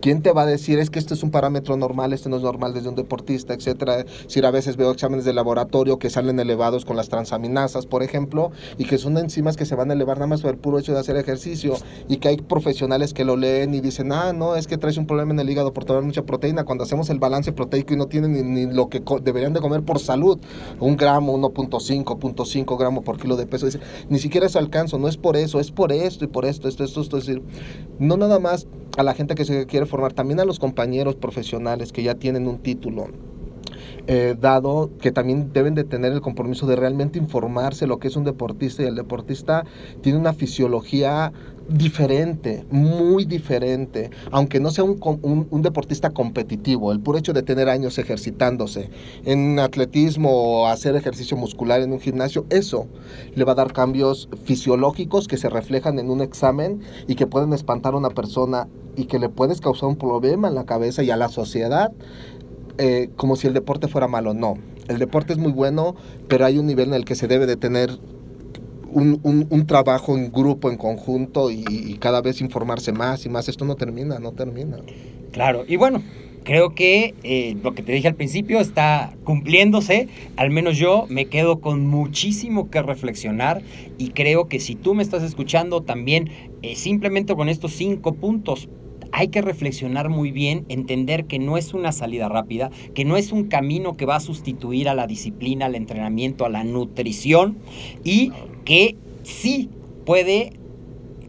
¿Quién 0.00 0.22
te 0.22 0.32
va 0.32 0.42
a 0.42 0.46
decir 0.46 0.78
es 0.78 0.90
que 0.90 0.98
este 0.98 1.14
es 1.14 1.22
un 1.22 1.30
parámetro 1.30 1.76
normal, 1.76 2.12
este 2.12 2.28
no 2.28 2.36
es 2.36 2.42
normal 2.42 2.74
desde 2.74 2.88
un 2.88 2.94
deportista, 2.94 3.54
etcétera? 3.54 4.04
Si 4.26 4.44
a 4.44 4.50
veces 4.50 4.76
veo 4.76 4.90
exámenes 4.90 5.24
de 5.24 5.32
laboratorio 5.32 5.98
que 5.98 6.10
salen 6.10 6.38
elevados 6.38 6.84
con 6.84 6.96
las 6.96 7.08
transaminasas, 7.08 7.86
por 7.86 8.02
ejemplo, 8.02 8.50
y 8.78 8.84
que 8.84 8.98
son 8.98 9.16
enzimas 9.18 9.56
que 9.56 9.64
se 9.64 9.74
van 9.74 9.90
a 9.90 9.94
elevar 9.94 10.18
nada 10.18 10.28
más 10.28 10.42
por 10.42 10.50
el 10.50 10.58
puro 10.58 10.78
hecho 10.78 10.92
de 10.92 11.00
hacer 11.00 11.16
ejercicio 11.16 11.74
y 12.08 12.18
que 12.18 12.28
hay 12.28 12.36
profesionales 12.36 13.14
que 13.14 13.24
lo 13.24 13.36
leen 13.36 13.74
y 13.74 13.80
dicen, 13.80 14.12
ah, 14.12 14.32
no, 14.32 14.54
es 14.54 14.66
que 14.66 14.76
traes 14.78 14.98
un 14.98 15.06
problema 15.06 15.32
en 15.32 15.40
el 15.40 15.48
hígado 15.48 15.72
por 15.72 15.84
tomar 15.84 16.02
mucha 16.02 16.22
proteína. 16.22 16.64
Cuando 16.64 16.84
hacemos 16.84 17.08
el 17.10 17.18
balance 17.18 17.52
proteico 17.52 17.94
y 17.94 17.96
no 17.96 18.06
tienen 18.06 18.54
ni, 18.54 18.66
lo 18.66 18.88
que 18.88 19.02
deberían 19.22 19.54
de 19.54 19.60
comer 19.60 19.82
por 19.82 19.98
salud, 19.98 20.38
un 20.78 20.96
gramo, 20.96 21.36
1.5, 21.36 22.04
0.5 22.04 22.78
gramos 22.78 23.02
por 23.02 23.18
kilo 23.18 23.36
de 23.36 23.46
peso, 23.46 23.66
dice, 23.66 23.80
ni 24.08 24.18
siquiera 24.18 24.46
eso 24.46 24.58
alcanzo, 24.58 24.98
no 24.98 25.08
es 25.08 25.16
por 25.16 25.36
eso, 25.36 25.58
es 25.58 25.70
por 25.70 25.92
esto 25.92 26.24
y 26.24 26.28
por 26.28 26.44
esto, 26.44 26.68
esto, 26.68 26.84
esto, 26.84 27.00
esto. 27.00 27.18
Es 27.18 27.26
decir, 27.26 27.42
no 27.98 28.16
nada 28.16 28.38
más 28.38 28.66
a 28.96 29.02
la 29.02 29.14
gente 29.14 29.34
que 29.34 29.44
se 29.44 29.66
quiere 29.66 29.85
formar, 29.86 30.12
también 30.12 30.40
a 30.40 30.44
los 30.44 30.58
compañeros 30.58 31.16
profesionales 31.16 31.92
que 31.92 32.02
ya 32.02 32.14
tienen 32.14 32.46
un 32.48 32.58
título. 32.58 33.08
Eh, 34.08 34.36
dado 34.40 34.90
que 35.00 35.10
también 35.10 35.52
deben 35.52 35.74
de 35.74 35.82
tener 35.82 36.12
el 36.12 36.20
compromiso 36.20 36.68
de 36.68 36.76
realmente 36.76 37.18
informarse 37.18 37.88
lo 37.88 37.98
que 37.98 38.06
es 38.06 38.14
un 38.14 38.22
deportista 38.22 38.84
y 38.84 38.86
el 38.86 38.94
deportista 38.94 39.64
tiene 40.00 40.16
una 40.16 40.32
fisiología 40.32 41.32
diferente, 41.68 42.64
muy 42.70 43.24
diferente, 43.24 44.10
aunque 44.30 44.60
no 44.60 44.70
sea 44.70 44.84
un, 44.84 45.48
un, 45.50 45.62
deportista 45.62 46.10
competitivo, 46.10 46.92
el 46.92 47.00
puro 47.00 47.18
hecho 47.18 47.32
de 47.32 47.42
tener 47.42 47.68
años 47.68 47.98
ejercitándose 47.98 48.90
en 49.24 49.58
atletismo 49.58 50.30
o 50.30 50.66
hacer 50.68 50.94
ejercicio 50.94 51.36
muscular 51.36 51.80
en 51.80 51.92
un 51.92 51.98
gimnasio, 51.98 52.46
eso 52.50 52.86
le 53.34 53.44
va 53.44 53.52
a 53.52 53.56
dar 53.56 53.72
cambios 53.72 54.28
fisiológicos 54.44 55.26
que 55.26 55.36
se 55.36 55.48
reflejan 55.48 55.98
en 55.98 56.10
un 56.10 56.20
examen 56.20 56.80
y 57.08 57.16
que 57.16 57.26
pueden 57.26 57.52
espantar 57.52 57.94
a 57.94 57.96
una 57.96 58.10
persona 58.10 58.68
y 58.96 59.06
que 59.06 59.18
le 59.18 59.28
puedes 59.28 59.60
causar 59.60 59.88
un 59.88 59.96
problema 59.96 60.48
en 60.48 60.54
la 60.54 60.64
cabeza 60.64 61.02
y 61.02 61.10
a 61.10 61.16
la 61.16 61.28
sociedad, 61.28 61.92
eh, 62.78 63.10
como 63.16 63.36
si 63.36 63.46
el 63.46 63.54
deporte 63.54 63.88
fuera 63.88 64.08
malo. 64.08 64.34
No, 64.34 64.56
el 64.88 64.98
deporte 64.98 65.32
es 65.32 65.38
muy 65.38 65.52
bueno, 65.52 65.96
pero 66.28 66.44
hay 66.44 66.58
un 66.58 66.66
nivel 66.66 66.88
en 66.88 66.94
el 66.94 67.04
que 67.04 67.14
se 67.14 67.26
debe 67.26 67.46
de 67.46 67.56
tener 67.56 67.90
un, 68.92 69.46
un, 69.50 69.66
trabajo 69.66 70.16
en 70.16 70.32
grupo, 70.32 70.70
en 70.70 70.78
conjunto 70.78 71.50
y, 71.50 71.96
cada 72.00 72.22
vez 72.22 72.40
informarse 72.40 72.92
más 72.92 73.26
y 73.26 73.28
más. 73.28 73.48
Esto 73.48 73.64
no 73.64 73.74
termina, 73.74 74.18
no 74.18 74.32
termina. 74.32 74.78
Claro, 75.32 75.64
y 75.68 75.76
bueno, 75.76 76.02
creo 76.44 76.74
que 76.74 77.14
eh, 77.22 77.56
lo 77.62 77.74
que 77.74 77.82
te 77.82 77.92
dije 77.92 78.08
al 78.08 78.14
principio 78.14 78.58
está 78.58 79.14
cumpliéndose. 79.24 80.08
Al 80.36 80.50
menos 80.50 80.78
yo 80.78 81.04
me 81.08 81.26
quedo 81.26 81.60
con 81.60 81.86
muchísimo 81.86 82.70
que 82.70 82.80
reflexionar 82.82 83.60
y 83.98 84.10
creo 84.10 84.48
que 84.48 84.60
si 84.60 84.76
tú 84.76 84.94
me 84.94 85.02
estás 85.02 85.22
escuchando 85.22 85.82
también, 85.82 86.30
eh, 86.62 86.74
simplemente 86.74 87.34
con 87.34 87.50
estos 87.50 87.72
cinco 87.72 88.14
puntos 88.14 88.68
hay 89.16 89.28
que 89.28 89.40
reflexionar 89.40 90.10
muy 90.10 90.30
bien, 90.30 90.66
entender 90.68 91.24
que 91.24 91.38
no 91.38 91.56
es 91.56 91.72
una 91.72 91.90
salida 91.92 92.28
rápida, 92.28 92.70
que 92.92 93.06
no 93.06 93.16
es 93.16 93.32
un 93.32 93.44
camino 93.44 93.96
que 93.96 94.04
va 94.04 94.16
a 94.16 94.20
sustituir 94.20 94.90
a 94.90 94.94
la 94.94 95.06
disciplina, 95.06 95.64
al 95.64 95.74
entrenamiento, 95.74 96.44
a 96.44 96.50
la 96.50 96.64
nutrición 96.64 97.56
y 98.04 98.30
que 98.66 98.94
sí 99.22 99.70
puede 100.04 100.52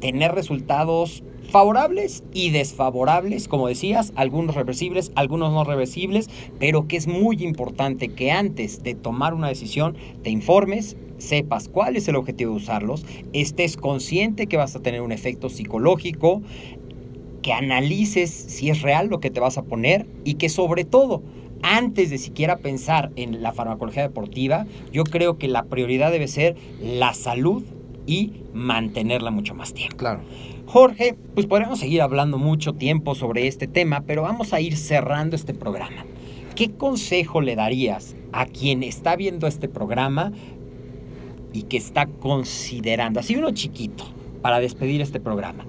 tener 0.01 0.33
resultados 0.33 1.23
favorables 1.49 2.25
y 2.33 2.49
desfavorables, 2.49 3.47
como 3.47 3.69
decías, 3.69 4.11
algunos 4.17 4.55
reversibles, 4.55 5.13
algunos 5.15 5.53
no 5.53 5.63
reversibles, 5.63 6.29
pero 6.59 6.89
que 6.89 6.97
es 6.97 7.07
muy 7.07 7.41
importante 7.41 8.09
que 8.09 8.33
antes 8.33 8.83
de 8.83 8.95
tomar 8.95 9.33
una 9.33 9.47
decisión 9.47 9.95
te 10.23 10.29
informes, 10.29 10.97
sepas 11.17 11.67
cuál 11.67 11.95
es 11.95 12.07
el 12.07 12.15
objetivo 12.15 12.51
de 12.51 12.57
usarlos, 12.57 13.05
estés 13.33 13.77
consciente 13.77 14.47
que 14.47 14.57
vas 14.57 14.75
a 14.75 14.81
tener 14.81 15.01
un 15.01 15.11
efecto 15.11 15.49
psicológico, 15.49 16.41
que 17.47 17.53
analices 17.53 18.29
si 18.29 18.69
es 18.69 18.81
real 18.81 19.07
lo 19.07 19.21
que 19.21 19.29
te 19.31 19.39
vas 19.39 19.57
a 19.57 19.63
poner 19.63 20.05
y 20.25 20.33
que 20.33 20.49
sobre 20.49 20.83
todo, 20.83 21.23
antes 21.61 22.09
de 22.09 22.17
siquiera 22.17 22.57
pensar 22.57 23.09
en 23.15 23.41
la 23.41 23.53
farmacología 23.53 24.01
deportiva, 24.01 24.67
yo 24.91 25.05
creo 25.05 25.37
que 25.37 25.47
la 25.47 25.63
prioridad 25.63 26.11
debe 26.11 26.27
ser 26.27 26.57
la 26.81 27.13
salud 27.13 27.63
y 28.05 28.33
mantenerla 28.53 29.31
mucho 29.31 29.55
más 29.55 29.73
tiempo. 29.73 29.95
Claro. 29.95 30.19
Jorge, 30.65 31.15
pues 31.35 31.45
podríamos 31.45 31.79
seguir 31.79 32.01
hablando 32.01 32.37
mucho 32.37 32.73
tiempo 32.73 33.15
sobre 33.15 33.47
este 33.47 33.65
tema, 33.65 34.03
pero 34.05 34.23
vamos 34.23 34.51
a 34.51 34.59
ir 34.59 34.75
cerrando 34.75 35.37
este 35.37 35.53
programa. 35.53 36.03
¿Qué 36.53 36.71
consejo 36.71 37.39
le 37.39 37.55
darías 37.55 38.17
a 38.33 38.45
quien 38.45 38.83
está 38.83 39.15
viendo 39.15 39.47
este 39.47 39.69
programa 39.69 40.33
y 41.53 41.61
que 41.63 41.77
está 41.77 42.07
considerando, 42.07 43.21
así 43.21 43.37
uno 43.37 43.51
chiquito, 43.51 44.03
para 44.41 44.59
despedir 44.59 44.99
este 44.99 45.21
programa? 45.21 45.65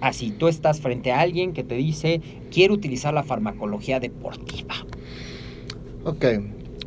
Así, 0.00 0.30
tú 0.30 0.48
estás 0.48 0.80
frente 0.80 1.12
a 1.12 1.20
alguien 1.20 1.52
que 1.52 1.62
te 1.62 1.74
dice, 1.74 2.20
quiero 2.50 2.74
utilizar 2.74 3.12
la 3.12 3.22
farmacología 3.22 4.00
deportiva. 4.00 4.74
Ok, 6.04 6.24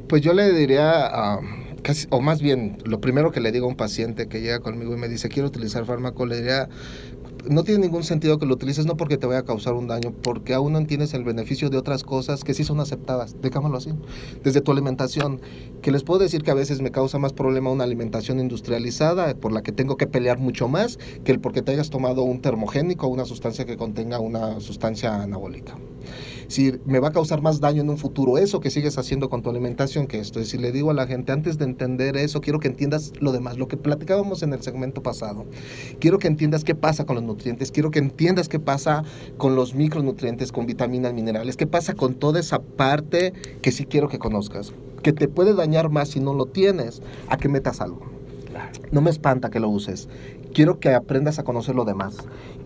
pues 0.07 0.22
yo 0.22 0.34
le 0.34 0.51
diría, 0.51 1.39
casi, 1.84 2.07
o 2.09 2.22
más 2.22 2.41
bien, 2.41 2.78
lo 2.86 2.99
primero 2.99 3.32
que 3.32 3.39
le 3.39 3.51
digo 3.51 3.68
a 3.68 3.70
un 3.70 3.76
paciente 3.76 4.28
que 4.28 4.41
llega 4.41 4.59
conmigo 4.59 4.93
y 4.93 4.97
me 4.97 5.07
dice, 5.07 5.30
quiero 5.30 5.47
utilizar 5.47 5.86
fármaco, 5.86 6.26
le 6.26 6.38
diría, 6.38 6.70
no 7.49 7.63
tiene 7.63 7.81
ningún 7.81 8.03
sentido 8.03 8.38
que 8.38 8.45
lo 8.45 8.53
utilices, 8.55 8.86
no 8.86 8.97
porque 8.97 9.17
te 9.17 9.27
vaya 9.27 9.39
a 9.39 9.45
causar 9.45 9.73
un 9.73 9.88
daño, 9.88 10.13
porque 10.23 10.53
aún 10.53 10.73
no 10.73 10.86
tienes 10.86 11.13
el 11.13 11.23
beneficio 11.23 11.69
de 11.69 11.77
otras 11.77 12.03
cosas 12.03 12.43
que 12.43 12.53
sí 12.53 12.63
son 12.63 12.79
aceptadas, 12.79 13.41
déjamelo 13.41 13.77
así. 13.77 13.91
Desde 14.43 14.61
tu 14.61 14.71
alimentación, 14.71 15.41
que 15.81 15.91
les 15.91 16.03
puedo 16.03 16.19
decir 16.19 16.43
que 16.43 16.51
a 16.51 16.55
veces 16.55 16.81
me 16.81 16.91
causa 16.91 17.19
más 17.19 17.34
problema 17.34 17.71
una 17.71 17.84
alimentación 17.84 18.39
industrializada, 18.39 19.36
por 19.36 19.51
la 19.51 19.61
que 19.61 19.71
tengo 19.71 19.97
que 19.97 20.07
pelear 20.07 20.39
mucho 20.39 20.67
más, 20.67 20.97
que 21.23 21.31
el 21.31 21.39
porque 21.39 21.61
te 21.61 21.71
hayas 21.71 21.89
tomado 21.89 22.23
un 22.23 22.41
termogénico 22.41 23.07
o 23.07 23.09
una 23.09 23.25
sustancia 23.25 23.65
que 23.65 23.77
contenga 23.77 24.19
una 24.19 24.59
sustancia 24.59 25.21
anabólica 25.21 25.77
si 26.48 26.74
me 26.86 27.00
va 27.00 27.10
a 27.10 27.12
causar 27.12 27.41
más 27.41 27.60
daño 27.60 27.82
en 27.82 27.89
un 27.89 27.98
futuro 27.98 28.38
eso 28.38 28.60
que 28.60 28.70
sigues 28.70 28.98
haciendo 28.98 29.30
con 29.30 29.41
tu 29.41 29.50
alimentación 29.50 30.08
que 30.08 30.20
esto. 30.20 30.39
Y 30.39 30.46
si 30.46 30.58
le 30.58 30.72
digo 30.72 30.91
a 30.91 30.94
la 30.94 31.08
gente, 31.08 31.32
antes 31.32 31.58
de 31.58 31.66
entender 31.66 32.18
eso, 32.18 32.41
quiero 32.41 32.60
que 32.60 32.68
entiendas 32.68 33.12
lo 33.20 33.32
demás, 33.32 33.58
lo 33.58 33.68
que 33.68 33.78
platicábamos 33.78 34.44
en 34.44 34.54
el 34.54 34.62
segmento 34.62 35.02
pasado. 35.04 35.46
Quiero 36.00 36.20
que 36.20 36.28
entiendas 36.28 36.64
qué 36.64 36.76
pasa 36.76 37.06
con 37.06 37.16
los 37.16 37.24
nutrientes, 37.24 37.72
quiero 37.72 37.91
que 37.91 38.00
entiendas 38.00 38.50
qué 38.50 38.60
pasa 38.60 39.04
con 39.38 39.56
los 39.56 39.76
micronutrientes, 39.76 40.52
con 40.52 40.66
vitaminas, 40.66 41.14
minerales, 41.14 41.58
qué 41.58 41.68
pasa 41.68 41.94
con 41.94 42.16
toda 42.16 42.39
esa 42.39 42.60
parte 42.60 43.34
que 43.62 43.72
sí 43.72 43.86
quiero 43.86 44.08
que 44.10 44.20
conozcas, 44.20 44.74
que 45.02 45.14
te 45.14 45.28
puede 45.28 45.54
dañar 45.54 45.89
más 45.89 46.10
si 46.10 46.20
no 46.20 46.34
lo 46.34 46.46
tienes, 46.46 47.02
a 47.28 47.38
que 47.38 47.50
metas 47.50 47.82
algo. 47.82 48.22
No 48.91 49.01
me 49.01 49.10
espanta 49.10 49.49
que 49.49 49.60
lo 49.60 49.70
uses. 49.70 50.10
Quiero 50.54 50.80
que 50.80 50.93
aprendas 50.93 51.39
a 51.39 51.43
conocer 51.43 51.76
lo 51.76 51.86
demás. 51.86 52.16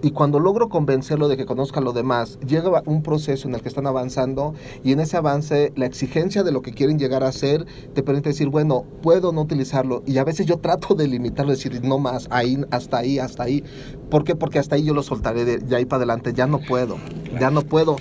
Y 0.01 0.11
cuando 0.11 0.39
logro 0.39 0.69
convencerlo 0.69 1.27
de 1.27 1.37
que 1.37 1.45
conozca 1.45 1.81
lo 1.81 1.93
demás, 1.93 2.37
llega 2.45 2.83
un 2.85 3.01
proceso 3.01 3.47
en 3.47 3.55
el 3.55 3.61
que 3.61 3.69
están 3.69 3.87
avanzando 3.87 4.53
y 4.83 4.91
en 4.91 4.99
ese 4.99 5.17
avance 5.17 5.71
la 5.75 5.85
exigencia 5.85 6.43
de 6.43 6.51
lo 6.51 6.61
que 6.61 6.73
quieren 6.73 6.99
llegar 6.99 7.23
a 7.23 7.29
hacer 7.29 7.65
te 7.93 8.03
permite 8.03 8.29
decir, 8.29 8.49
bueno, 8.49 8.85
puedo 9.01 9.31
no 9.31 9.41
utilizarlo. 9.41 10.03
Y 10.05 10.17
a 10.17 10.23
veces 10.23 10.45
yo 10.45 10.57
trato 10.57 10.95
de 10.95 11.07
limitarlo, 11.07 11.51
decir, 11.51 11.83
no 11.83 11.97
más, 11.97 12.27
ahí, 12.29 12.61
hasta 12.71 12.97
ahí, 12.97 13.19
hasta 13.19 13.43
ahí. 13.43 13.63
¿Por 14.09 14.23
qué? 14.23 14.35
Porque 14.35 14.59
hasta 14.59 14.75
ahí 14.75 14.83
yo 14.83 14.93
lo 14.93 15.03
soltaré 15.03 15.45
de, 15.45 15.57
de 15.59 15.75
ahí 15.75 15.85
para 15.85 15.99
adelante. 15.99 16.33
Ya 16.33 16.45
no 16.45 16.59
puedo, 16.59 16.97
ya 17.39 17.49
no 17.49 17.61
puedo 17.61 17.95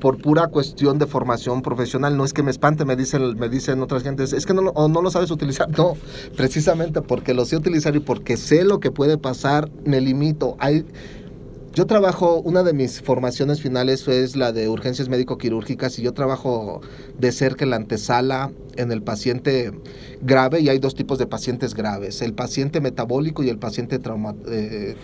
por 0.00 0.18
pura 0.18 0.48
cuestión 0.48 0.98
de 0.98 1.06
formación 1.06 1.62
profesional. 1.62 2.16
No 2.16 2.24
es 2.24 2.32
que 2.32 2.42
me 2.42 2.50
espante, 2.50 2.84
me 2.84 2.96
dicen, 2.96 3.38
me 3.38 3.48
dicen 3.48 3.80
otras 3.82 4.02
gentes, 4.02 4.32
es 4.32 4.46
que 4.46 4.54
no, 4.54 4.62
o 4.70 4.88
no 4.88 5.02
lo 5.02 5.10
sabes 5.10 5.30
utilizar. 5.30 5.68
No, 5.76 5.94
precisamente 6.36 7.00
porque 7.02 7.34
lo 7.34 7.44
sé 7.44 7.56
utilizar 7.56 7.94
y 7.96 8.00
porque 8.00 8.36
sé 8.36 8.64
lo 8.64 8.80
que 8.80 8.90
puede 8.90 9.18
pasar, 9.18 9.70
me 9.84 10.00
limito. 10.00 10.56
Hay, 10.58 10.84
yo 11.74 11.86
trabajo, 11.86 12.40
una 12.40 12.62
de 12.64 12.72
mis 12.72 13.00
formaciones 13.00 13.60
finales 13.60 14.06
es 14.08 14.34
la 14.36 14.50
de 14.52 14.68
urgencias 14.68 15.08
médico-quirúrgicas 15.08 15.98
y 15.98 16.02
yo 16.02 16.12
trabajo 16.12 16.80
de 17.18 17.30
cerca 17.30 17.64
en 17.64 17.70
la 17.70 17.76
antesala 17.76 18.50
en 18.76 18.90
el 18.90 19.02
paciente 19.02 19.70
grave 20.22 20.60
y 20.60 20.68
hay 20.68 20.78
dos 20.80 20.94
tipos 20.94 21.18
de 21.18 21.26
pacientes 21.26 21.74
graves, 21.74 22.22
el 22.22 22.32
paciente 22.34 22.80
metabólico 22.80 23.42
y 23.44 23.48
el 23.50 23.58
paciente 23.58 23.98
trauma- 24.00 24.34
eh, 24.48 24.96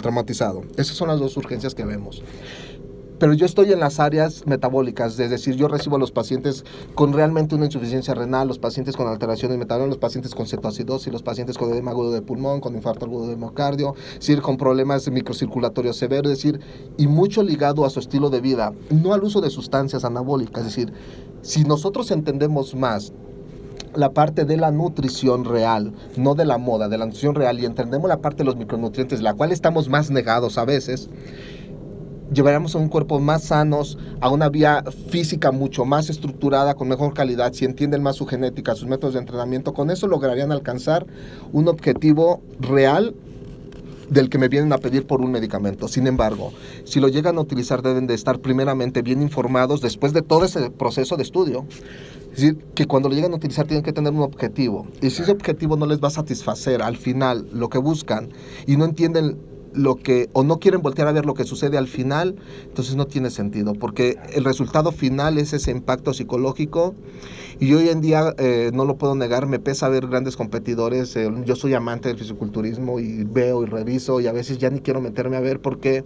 traumatizado. 0.00 0.62
Esas 0.76 0.96
son 0.96 1.08
las 1.08 1.18
dos 1.20 1.36
urgencias 1.36 1.74
que 1.74 1.84
vemos 1.84 2.22
pero 3.22 3.34
yo 3.34 3.46
estoy 3.46 3.70
en 3.70 3.78
las 3.78 4.00
áreas 4.00 4.48
metabólicas, 4.48 5.16
es 5.20 5.30
decir, 5.30 5.54
yo 5.54 5.68
recibo 5.68 5.94
a 5.94 5.98
los 6.00 6.10
pacientes 6.10 6.64
con 6.96 7.12
realmente 7.12 7.54
una 7.54 7.66
insuficiencia 7.66 8.14
renal, 8.14 8.48
los 8.48 8.58
pacientes 8.58 8.96
con 8.96 9.06
alteraciones 9.06 9.58
metabólicas, 9.58 9.90
los 9.90 9.98
pacientes 9.98 10.34
con 10.34 10.48
cetoacidosis, 10.48 11.12
los 11.12 11.22
pacientes 11.22 11.56
con 11.56 11.70
edema 11.70 11.92
agudo 11.92 12.10
de 12.10 12.20
pulmón, 12.20 12.60
con 12.60 12.74
infarto 12.74 13.06
agudo 13.06 13.28
de 13.28 13.36
miocardio, 13.36 13.94
decir, 14.16 14.42
con 14.42 14.56
problemas 14.56 15.08
microcirculatorios 15.08 15.96
severos, 15.96 16.32
es 16.32 16.38
decir, 16.38 16.58
y 16.98 17.06
mucho 17.06 17.44
ligado 17.44 17.84
a 17.84 17.90
su 17.90 18.00
estilo 18.00 18.28
de 18.28 18.40
vida, 18.40 18.72
no 18.90 19.14
al 19.14 19.22
uso 19.22 19.40
de 19.40 19.50
sustancias 19.50 20.04
anabólicas, 20.04 20.66
es 20.66 20.74
decir, 20.74 20.92
si 21.42 21.62
nosotros 21.62 22.10
entendemos 22.10 22.74
más 22.74 23.12
la 23.94 24.10
parte 24.10 24.44
de 24.44 24.56
la 24.56 24.72
nutrición 24.72 25.44
real, 25.44 25.92
no 26.16 26.34
de 26.34 26.44
la 26.44 26.58
moda, 26.58 26.88
de 26.88 26.98
la 26.98 27.06
nutrición 27.06 27.36
real, 27.36 27.60
y 27.60 27.66
entendemos 27.66 28.08
la 28.08 28.16
parte 28.16 28.38
de 28.38 28.46
los 28.46 28.56
micronutrientes, 28.56 29.22
la 29.22 29.34
cual 29.34 29.52
estamos 29.52 29.88
más 29.88 30.10
negados 30.10 30.58
a 30.58 30.64
veces, 30.64 31.08
llevaremos 32.32 32.74
a 32.74 32.78
un 32.78 32.88
cuerpo 32.88 33.20
más 33.20 33.44
sanos, 33.44 33.98
a 34.20 34.30
una 34.30 34.48
vía 34.48 34.84
física 35.08 35.52
mucho 35.52 35.84
más 35.84 36.10
estructurada, 36.10 36.74
con 36.74 36.88
mejor 36.88 37.14
calidad, 37.14 37.52
si 37.52 37.64
entienden 37.64 38.02
más 38.02 38.16
su 38.16 38.26
genética, 38.26 38.74
sus 38.74 38.88
métodos 38.88 39.14
de 39.14 39.20
entrenamiento, 39.20 39.74
con 39.74 39.90
eso 39.90 40.06
lograrían 40.06 40.52
alcanzar 40.52 41.06
un 41.52 41.68
objetivo 41.68 42.42
real 42.60 43.14
del 44.12 44.28
que 44.28 44.38
me 44.38 44.48
vienen 44.48 44.72
a 44.72 44.78
pedir 44.78 45.06
por 45.06 45.22
un 45.22 45.32
medicamento. 45.32 45.88
Sin 45.88 46.06
embargo, 46.06 46.52
si 46.84 47.00
lo 47.00 47.08
llegan 47.08 47.38
a 47.38 47.40
utilizar 47.40 47.80
deben 47.80 48.06
de 48.06 48.14
estar 48.14 48.40
primeramente 48.40 49.00
bien 49.00 49.22
informados 49.22 49.80
después 49.80 50.12
de 50.12 50.20
todo 50.20 50.44
ese 50.44 50.70
proceso 50.70 51.16
de 51.16 51.22
estudio. 51.22 51.64
Es 52.32 52.40
decir, 52.40 52.58
que 52.74 52.86
cuando 52.86 53.08
lo 53.08 53.14
llegan 53.14 53.32
a 53.32 53.36
utilizar 53.36 53.66
tienen 53.66 53.82
que 53.82 53.92
tener 53.92 54.12
un 54.12 54.22
objetivo. 54.22 54.86
Y 55.00 55.10
si 55.10 55.22
ese 55.22 55.32
objetivo 55.32 55.76
no 55.76 55.86
les 55.86 56.02
va 56.02 56.08
a 56.08 56.12
satisfacer 56.12 56.82
al 56.82 56.96
final 56.96 57.46
lo 57.52 57.68
que 57.68 57.78
buscan 57.78 58.30
y 58.66 58.76
no 58.76 58.84
entienden 58.84 59.38
lo 59.74 59.96
que 59.96 60.28
o 60.32 60.42
no 60.42 60.58
quieren 60.58 60.82
voltear 60.82 61.08
a 61.08 61.12
ver 61.12 61.26
lo 61.26 61.34
que 61.34 61.44
sucede 61.44 61.78
al 61.78 61.88
final, 61.88 62.36
entonces 62.64 62.96
no 62.96 63.06
tiene 63.06 63.30
sentido, 63.30 63.74
porque 63.74 64.18
el 64.32 64.44
resultado 64.44 64.92
final 64.92 65.38
es 65.38 65.52
ese 65.52 65.70
impacto 65.70 66.14
psicológico 66.14 66.94
y 67.60 67.74
hoy 67.74 67.88
en 67.88 68.00
día 68.00 68.34
eh, 68.38 68.70
no 68.72 68.84
lo 68.84 68.96
puedo 68.96 69.14
negar, 69.14 69.46
me 69.46 69.58
pesa 69.58 69.88
ver 69.88 70.06
grandes 70.06 70.36
competidores, 70.36 71.14
eh, 71.16 71.30
yo 71.44 71.56
soy 71.56 71.74
amante 71.74 72.08
del 72.08 72.18
fisiculturismo 72.18 73.00
y 73.00 73.24
veo 73.24 73.62
y 73.62 73.66
reviso 73.66 74.20
y 74.20 74.26
a 74.26 74.32
veces 74.32 74.58
ya 74.58 74.70
ni 74.70 74.80
quiero 74.80 75.00
meterme 75.00 75.36
a 75.36 75.40
ver 75.40 75.60
porque 75.60 76.04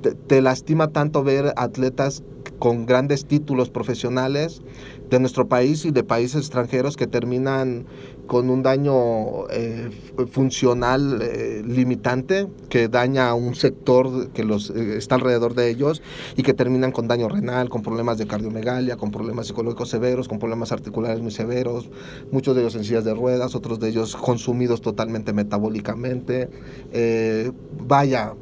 te, 0.00 0.14
te 0.14 0.42
lastima 0.42 0.88
tanto 0.88 1.22
ver 1.22 1.52
atletas 1.56 2.22
con 2.58 2.86
grandes 2.86 3.24
títulos 3.24 3.70
profesionales 3.70 4.62
de 5.08 5.18
nuestro 5.18 5.48
país 5.48 5.84
y 5.84 5.90
de 5.90 6.04
países 6.04 6.42
extranjeros 6.42 6.96
que 6.96 7.06
terminan 7.06 7.86
con 8.26 8.48
un 8.48 8.62
daño 8.62 9.48
eh, 9.50 9.90
funcional 10.30 11.18
eh, 11.20 11.62
limitante 11.66 12.46
que 12.68 12.86
daña 12.88 13.30
a 13.30 13.34
un 13.34 13.56
sector 13.56 14.30
que 14.30 14.44
los 14.44 14.70
eh, 14.70 14.96
está 14.96 15.16
alrededor 15.16 15.54
de 15.54 15.68
ellos 15.68 16.00
y 16.36 16.44
que 16.44 16.54
terminan 16.54 16.92
con 16.92 17.08
daño 17.08 17.28
renal, 17.28 17.68
con 17.68 17.82
problemas 17.82 18.18
de 18.18 18.28
cardiomegalia, 18.28 18.96
con 18.96 19.10
problemas 19.10 19.48
psicológicos 19.48 19.88
severos, 19.88 20.28
con 20.28 20.38
problemas 20.38 20.70
articulares 20.70 21.20
muy 21.20 21.32
severos, 21.32 21.90
muchos 22.30 22.54
de 22.54 22.62
ellos 22.62 22.76
en 22.76 22.84
sillas 22.84 23.04
de 23.04 23.14
ruedas, 23.14 23.56
otros 23.56 23.80
de 23.80 23.88
ellos 23.88 24.14
consumidos 24.14 24.80
totalmente 24.80 25.32
metabólicamente. 25.32 26.50
Eh, 26.92 27.50
vaya, 27.84 28.34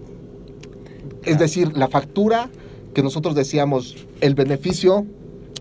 es 1.28 1.38
decir, 1.38 1.76
la 1.76 1.88
factura 1.88 2.50
que 2.94 3.02
nosotros 3.02 3.34
decíamos, 3.34 3.96
el 4.20 4.34
beneficio 4.34 5.06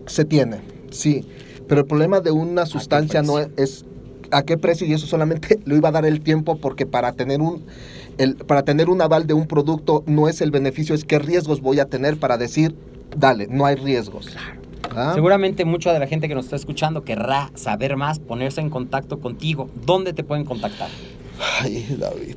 se 0.06 0.24
tiene, 0.24 0.60
sí, 0.90 1.24
pero 1.68 1.82
el 1.82 1.86
problema 1.86 2.20
de 2.20 2.30
una 2.30 2.66
sustancia 2.66 3.22
no 3.22 3.38
es, 3.38 3.48
es 3.56 3.84
a 4.30 4.42
qué 4.42 4.58
precio 4.58 4.86
y 4.86 4.92
eso 4.92 5.06
solamente 5.06 5.60
lo 5.64 5.76
iba 5.76 5.88
a 5.88 5.92
dar 5.92 6.06
el 6.06 6.20
tiempo 6.20 6.56
porque 6.56 6.86
para 6.86 7.12
tener 7.12 7.40
un 7.40 7.64
el, 8.18 8.34
para 8.34 8.64
tener 8.64 8.88
un 8.88 9.00
aval 9.00 9.26
de 9.26 9.34
un 9.34 9.46
producto 9.46 10.02
no 10.06 10.28
es 10.28 10.40
el 10.40 10.50
beneficio, 10.50 10.94
es 10.94 11.04
qué 11.04 11.18
riesgos 11.18 11.60
voy 11.60 11.78
a 11.78 11.86
tener 11.86 12.18
para 12.18 12.36
decir, 12.36 12.74
dale, 13.16 13.46
no 13.48 13.64
hay 13.64 13.76
riesgos. 13.76 14.28
¿Ah? 14.94 15.12
Seguramente 15.14 15.64
mucha 15.64 15.92
de 15.92 16.00
la 16.00 16.08
gente 16.08 16.28
que 16.28 16.34
nos 16.34 16.46
está 16.46 16.56
escuchando 16.56 17.04
querrá 17.04 17.50
saber 17.54 17.96
más, 17.96 18.18
ponerse 18.18 18.60
en 18.60 18.70
contacto 18.70 19.20
contigo. 19.20 19.70
¿Dónde 19.86 20.12
te 20.12 20.24
pueden 20.24 20.44
contactar? 20.44 20.88
Ay, 21.60 21.86
David. 21.98 22.36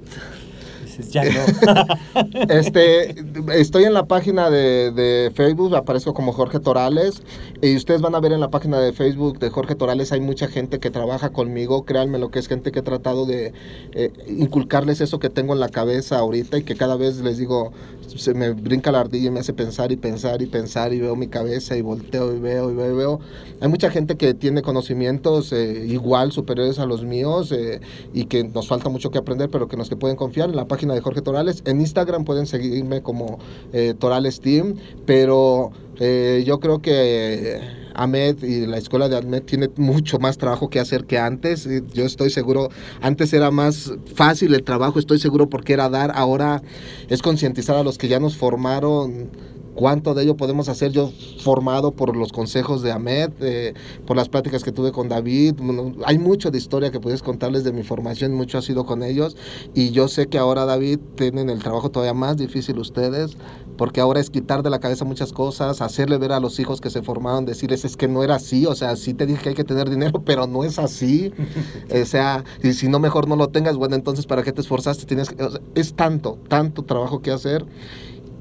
Este, 2.49 3.15
estoy 3.53 3.83
en 3.85 3.93
la 3.93 4.05
página 4.05 4.49
de, 4.49 4.91
de 4.91 5.31
Facebook, 5.33 5.75
aparezco 5.75 6.13
como 6.13 6.33
Jorge 6.33 6.59
Torales. 6.59 7.21
Y 7.61 7.75
ustedes 7.75 8.01
van 8.01 8.15
a 8.15 8.19
ver 8.19 8.31
en 8.33 8.39
la 8.39 8.49
página 8.49 8.79
de 8.79 8.93
Facebook 8.93 9.39
de 9.39 9.49
Jorge 9.49 9.75
Torales, 9.75 10.11
hay 10.11 10.19
mucha 10.19 10.47
gente 10.47 10.79
que 10.79 10.89
trabaja 10.89 11.29
conmigo. 11.29 11.85
Créanme 11.85 12.19
lo 12.19 12.31
que 12.31 12.39
es 12.39 12.47
gente 12.47 12.71
que 12.71 12.79
he 12.79 12.83
tratado 12.83 13.25
de 13.25 13.53
eh, 13.93 14.11
inculcarles 14.27 15.01
eso 15.01 15.19
que 15.19 15.29
tengo 15.29 15.53
en 15.53 15.59
la 15.59 15.69
cabeza 15.69 16.17
ahorita 16.17 16.57
y 16.57 16.63
que 16.63 16.75
cada 16.75 16.95
vez 16.95 17.21
les 17.21 17.37
digo, 17.37 17.71
se 18.17 18.33
me 18.33 18.51
brinca 18.51 18.91
la 18.91 19.01
ardilla 19.01 19.27
y 19.27 19.31
me 19.31 19.39
hace 19.39 19.53
pensar 19.53 19.91
y 19.91 19.95
pensar 19.95 20.41
y 20.41 20.45
pensar 20.47 20.93
y 20.93 20.99
veo 20.99 21.15
mi 21.15 21.27
cabeza 21.27 21.75
y 21.77 21.81
volteo 21.81 22.35
y 22.35 22.39
veo 22.39 22.71
y 22.71 22.75
veo 22.75 22.91
y 22.91 22.97
veo. 22.97 23.19
Hay 23.59 23.69
mucha 23.69 23.89
gente 23.89 24.15
que 24.17 24.33
tiene 24.33 24.61
conocimientos 24.61 25.53
eh, 25.53 25.85
igual 25.87 26.31
superiores 26.31 26.79
a 26.79 26.85
los 26.85 27.03
míos 27.03 27.51
eh, 27.51 27.81
y 28.13 28.25
que 28.25 28.43
nos 28.43 28.67
falta 28.67 28.89
mucho 28.89 29.11
que 29.11 29.17
aprender, 29.17 29.49
pero 29.49 29.67
que 29.67 29.77
nos 29.77 29.89
que 29.89 29.95
pueden 29.95 30.15
confiar 30.15 30.49
en 30.49 30.55
la 30.55 30.67
página 30.67 30.93
de 30.93 31.01
Jorge 31.01 31.21
Torales. 31.21 31.63
En 31.65 31.81
Instagram 31.81 32.23
pueden 32.23 32.47
seguirme 32.47 33.01
como 33.01 33.39
eh, 33.73 33.93
Torales 33.97 34.39
Team, 34.39 34.75
pero 35.05 35.71
eh, 35.99 36.43
yo 36.45 36.59
creo 36.59 36.81
que 36.81 36.91
eh, 36.93 37.61
Ahmed 37.93 38.43
y 38.43 38.65
la 38.65 38.77
escuela 38.77 39.09
de 39.09 39.17
Ahmed 39.17 39.43
tiene 39.43 39.69
mucho 39.75 40.19
más 40.19 40.37
trabajo 40.37 40.69
que 40.69 40.79
hacer 40.79 41.05
que 41.05 41.17
antes. 41.17 41.67
Yo 41.93 42.05
estoy 42.05 42.29
seguro, 42.29 42.69
antes 43.01 43.33
era 43.33 43.51
más 43.51 43.93
fácil 44.15 44.53
el 44.53 44.63
trabajo, 44.63 44.99
estoy 44.99 45.19
seguro 45.19 45.49
porque 45.49 45.73
era 45.73 45.89
dar, 45.89 46.11
ahora 46.15 46.61
es 47.09 47.21
concientizar 47.21 47.75
a 47.75 47.83
los 47.83 47.97
que 47.97 48.07
ya 48.07 48.19
nos 48.19 48.37
formaron 48.37 49.29
cuánto 49.73 50.13
de 50.13 50.23
ello 50.23 50.37
podemos 50.37 50.69
hacer. 50.69 50.91
Yo 50.91 51.11
formado 51.39 51.91
por 51.91 52.15
los 52.15 52.31
consejos 52.31 52.81
de 52.81 52.91
Ahmed, 52.91 53.31
eh, 53.41 53.73
por 54.05 54.17
las 54.17 54.29
pláticas 54.29 54.63
que 54.63 54.71
tuve 54.71 54.91
con 54.91 55.09
David, 55.09 55.55
bueno, 55.57 55.93
hay 56.05 56.17
mucho 56.17 56.51
de 56.51 56.57
historia 56.57 56.91
que 56.91 56.99
puedes 56.99 57.21
contarles 57.21 57.63
de 57.63 57.73
mi 57.73 57.83
formación, 57.83 58.33
mucho 58.33 58.57
ha 58.57 58.61
sido 58.61 58.85
con 58.85 59.03
ellos 59.03 59.35
y 59.73 59.91
yo 59.91 60.07
sé 60.07 60.27
que 60.27 60.37
ahora 60.37 60.65
David 60.65 60.99
tienen 61.15 61.49
el 61.49 61.59
trabajo 61.59 61.89
todavía 61.89 62.13
más 62.13 62.37
difícil 62.37 62.79
ustedes, 62.79 63.37
porque 63.81 63.99
ahora 63.99 64.19
es 64.19 64.29
quitar 64.29 64.61
de 64.61 64.69
la 64.69 64.79
cabeza 64.79 65.05
muchas 65.05 65.33
cosas, 65.33 65.81
hacerle 65.81 66.19
ver 66.19 66.33
a 66.33 66.39
los 66.39 66.59
hijos 66.59 66.79
que 66.81 66.91
se 66.91 67.01
formaron, 67.01 67.47
decirles 67.47 67.83
es 67.83 67.97
que 67.97 68.07
no 68.07 68.21
era 68.23 68.35
así, 68.35 68.67
o 68.67 68.75
sea, 68.75 68.95
sí 68.95 69.15
te 69.15 69.25
dije 69.25 69.41
que 69.41 69.49
hay 69.49 69.55
que 69.55 69.63
tener 69.63 69.89
dinero, 69.89 70.21
pero 70.23 70.45
no 70.45 70.63
es 70.63 70.77
así, 70.77 71.33
o 71.99 72.05
sea, 72.05 72.43
y 72.61 72.73
si 72.73 72.87
no 72.89 72.99
mejor 72.99 73.27
no 73.27 73.35
lo 73.35 73.47
tengas, 73.47 73.77
bueno, 73.77 73.95
entonces 73.95 74.27
para 74.27 74.43
qué 74.43 74.51
te 74.51 74.61
esforzaste, 74.61 75.07
tienes 75.07 75.29
que, 75.29 75.43
o 75.43 75.49
sea, 75.49 75.61
es 75.73 75.95
tanto, 75.95 76.37
tanto 76.47 76.83
trabajo 76.83 77.23
que 77.23 77.31
hacer 77.31 77.65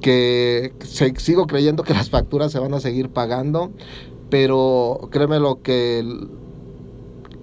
que 0.02 0.74
se- 0.80 1.14
sigo 1.16 1.46
creyendo 1.46 1.84
que 1.84 1.94
las 1.94 2.10
facturas 2.10 2.52
se 2.52 2.58
van 2.58 2.74
a 2.74 2.80
seguir 2.80 3.08
pagando, 3.08 3.72
pero 4.28 5.08
créeme 5.10 5.40
lo 5.40 5.62
que 5.62 6.04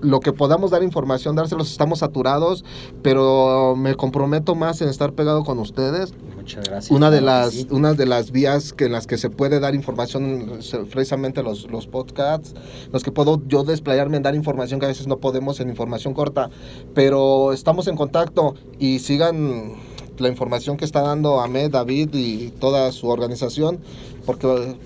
lo 0.01 0.19
que 0.19 0.33
podamos 0.33 0.71
dar 0.71 0.83
información, 0.83 1.35
dárselos, 1.35 1.71
estamos 1.71 1.99
saturados, 1.99 2.63
pero 3.01 3.75
me 3.75 3.95
comprometo 3.95 4.55
más 4.55 4.81
en 4.81 4.89
estar 4.89 5.13
pegado 5.13 5.43
con 5.43 5.59
ustedes. 5.59 6.13
Muchas 6.35 6.65
gracias. 6.67 6.91
Una 6.91 7.11
de 7.11 7.21
las, 7.21 7.53
sí. 7.53 7.67
una 7.71 7.93
de 7.93 8.05
las 8.05 8.31
vías 8.31 8.73
que 8.73 8.85
en 8.85 8.91
las 8.91 9.07
que 9.07 9.17
se 9.17 9.29
puede 9.29 9.59
dar 9.59 9.75
información, 9.75 10.59
precisamente 10.91 11.43
los, 11.43 11.69
los 11.69 11.87
podcasts, 11.87 12.53
los 12.91 13.03
que 13.03 13.11
puedo 13.11 13.41
yo 13.47 13.63
desplayarme 13.63 14.17
en 14.17 14.23
dar 14.23 14.35
información 14.35 14.79
que 14.79 14.85
a 14.85 14.89
veces 14.89 15.07
no 15.07 15.17
podemos 15.17 15.59
en 15.59 15.69
información 15.69 16.13
corta, 16.13 16.49
pero 16.93 17.53
estamos 17.53 17.87
en 17.87 17.95
contacto 17.95 18.55
y 18.79 18.99
sigan 18.99 19.75
la 20.19 20.29
información 20.29 20.77
que 20.77 20.85
está 20.85 21.01
dando 21.01 21.41
Ahmed, 21.41 21.71
David 21.71 22.09
y 22.13 22.49
toda 22.51 22.91
su 22.91 23.07
organización, 23.07 23.79
porque 24.25 24.77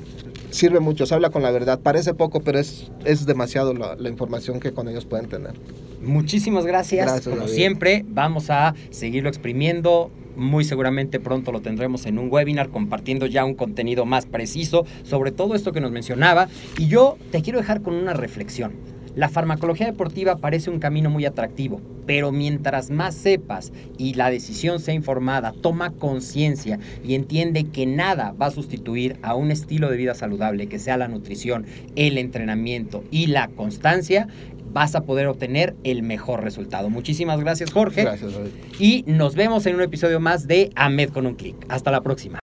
sirve 0.52 0.80
mucho, 0.80 1.06
se 1.06 1.14
habla 1.16 1.30
con 1.32 1.42
la 1.42 1.52
verdad, 1.52 1.80
parece 1.80 2.14
poco, 2.14 2.42
pero 2.42 2.60
es, 2.60 2.92
es 3.06 3.26
demasiado 3.26 3.74
la, 3.74 3.96
la 3.96 4.10
información 4.10 4.60
que 4.60 4.72
con 4.72 4.88
ellos 4.88 5.06
pueden 5.06 5.28
tener. 5.28 5.54
Muchísimas 6.02 6.66
gracias. 6.66 7.06
Gracias, 7.06 7.26
Como 7.28 7.42
David. 7.42 7.54
siempre, 7.54 8.06
vamos 8.08 8.50
a 8.50 8.74
seguirlo 8.90 9.30
exprimiendo. 9.30 10.12
Muy 10.36 10.64
seguramente 10.64 11.20
pronto 11.20 11.52
lo 11.52 11.62
tendremos 11.62 12.06
en 12.06 12.18
un 12.18 12.32
webinar 12.32 12.70
compartiendo 12.70 13.26
ya 13.26 13.44
un 13.44 13.54
contenido 13.54 14.06
más 14.06 14.26
preciso 14.26 14.86
sobre 15.04 15.32
todo 15.32 15.56
esto 15.56 15.74
que 15.74 15.82
nos 15.82 15.92
mencionaba. 15.92 16.48
Y 16.78 16.88
yo 16.88 17.18
te 17.32 17.42
quiero 17.42 17.60
dejar 17.60 17.82
con 17.82 17.96
una 17.96 18.14
reflexión. 18.14 18.72
La 19.16 19.28
farmacología 19.28 19.88
deportiva 19.88 20.38
parece 20.38 20.70
un 20.70 20.80
camino 20.80 21.10
muy 21.10 21.26
atractivo, 21.26 21.82
pero 22.06 22.32
mientras 22.32 22.90
más 22.90 23.14
sepas 23.14 23.74
y 23.98 24.14
la 24.14 24.30
decisión 24.30 24.80
sea 24.80 24.94
informada, 24.94 25.54
toma 25.62 25.92
conciencia 25.92 26.80
y 27.04 27.16
entiende 27.16 27.66
que 27.66 27.86
nada 27.86 28.34
va 28.42 28.46
a 28.46 28.52
sustituir 28.52 29.18
a 29.22 29.36
un 29.36 29.52
estilo 29.52 29.90
de 29.90 29.98
vida 29.98 30.14
saludable, 30.14 30.68
que 30.68 30.80
sea 30.80 30.96
la 30.96 31.10
nutrición, 31.10 31.66
el 31.98 32.18
entrenamiento 32.18 33.04
y 33.12 33.28
la 33.28 33.50
constancia, 33.50 34.28
vas 34.72 34.96
a 34.96 35.02
poder 35.02 35.28
obtener 35.28 35.76
el 35.84 36.04
mejor 36.04 36.42
resultado. 36.42 36.90
Muchísimas 36.90 37.40
gracias, 37.42 37.72
Jorge. 37.72 38.04
Gracias. 38.04 38.32
Y 38.80 39.04
nos 39.08 39.36
vemos 39.36 39.66
en 39.66 39.76
un 39.76 39.82
episodio 39.82 40.22
más 40.22 40.48
de 40.48 40.72
AMED 40.76 41.10
con 41.10 41.26
un 41.26 41.36
clic. 41.36 41.56
Hasta 41.68 41.92
la 41.92 42.00
próxima. 42.00 42.40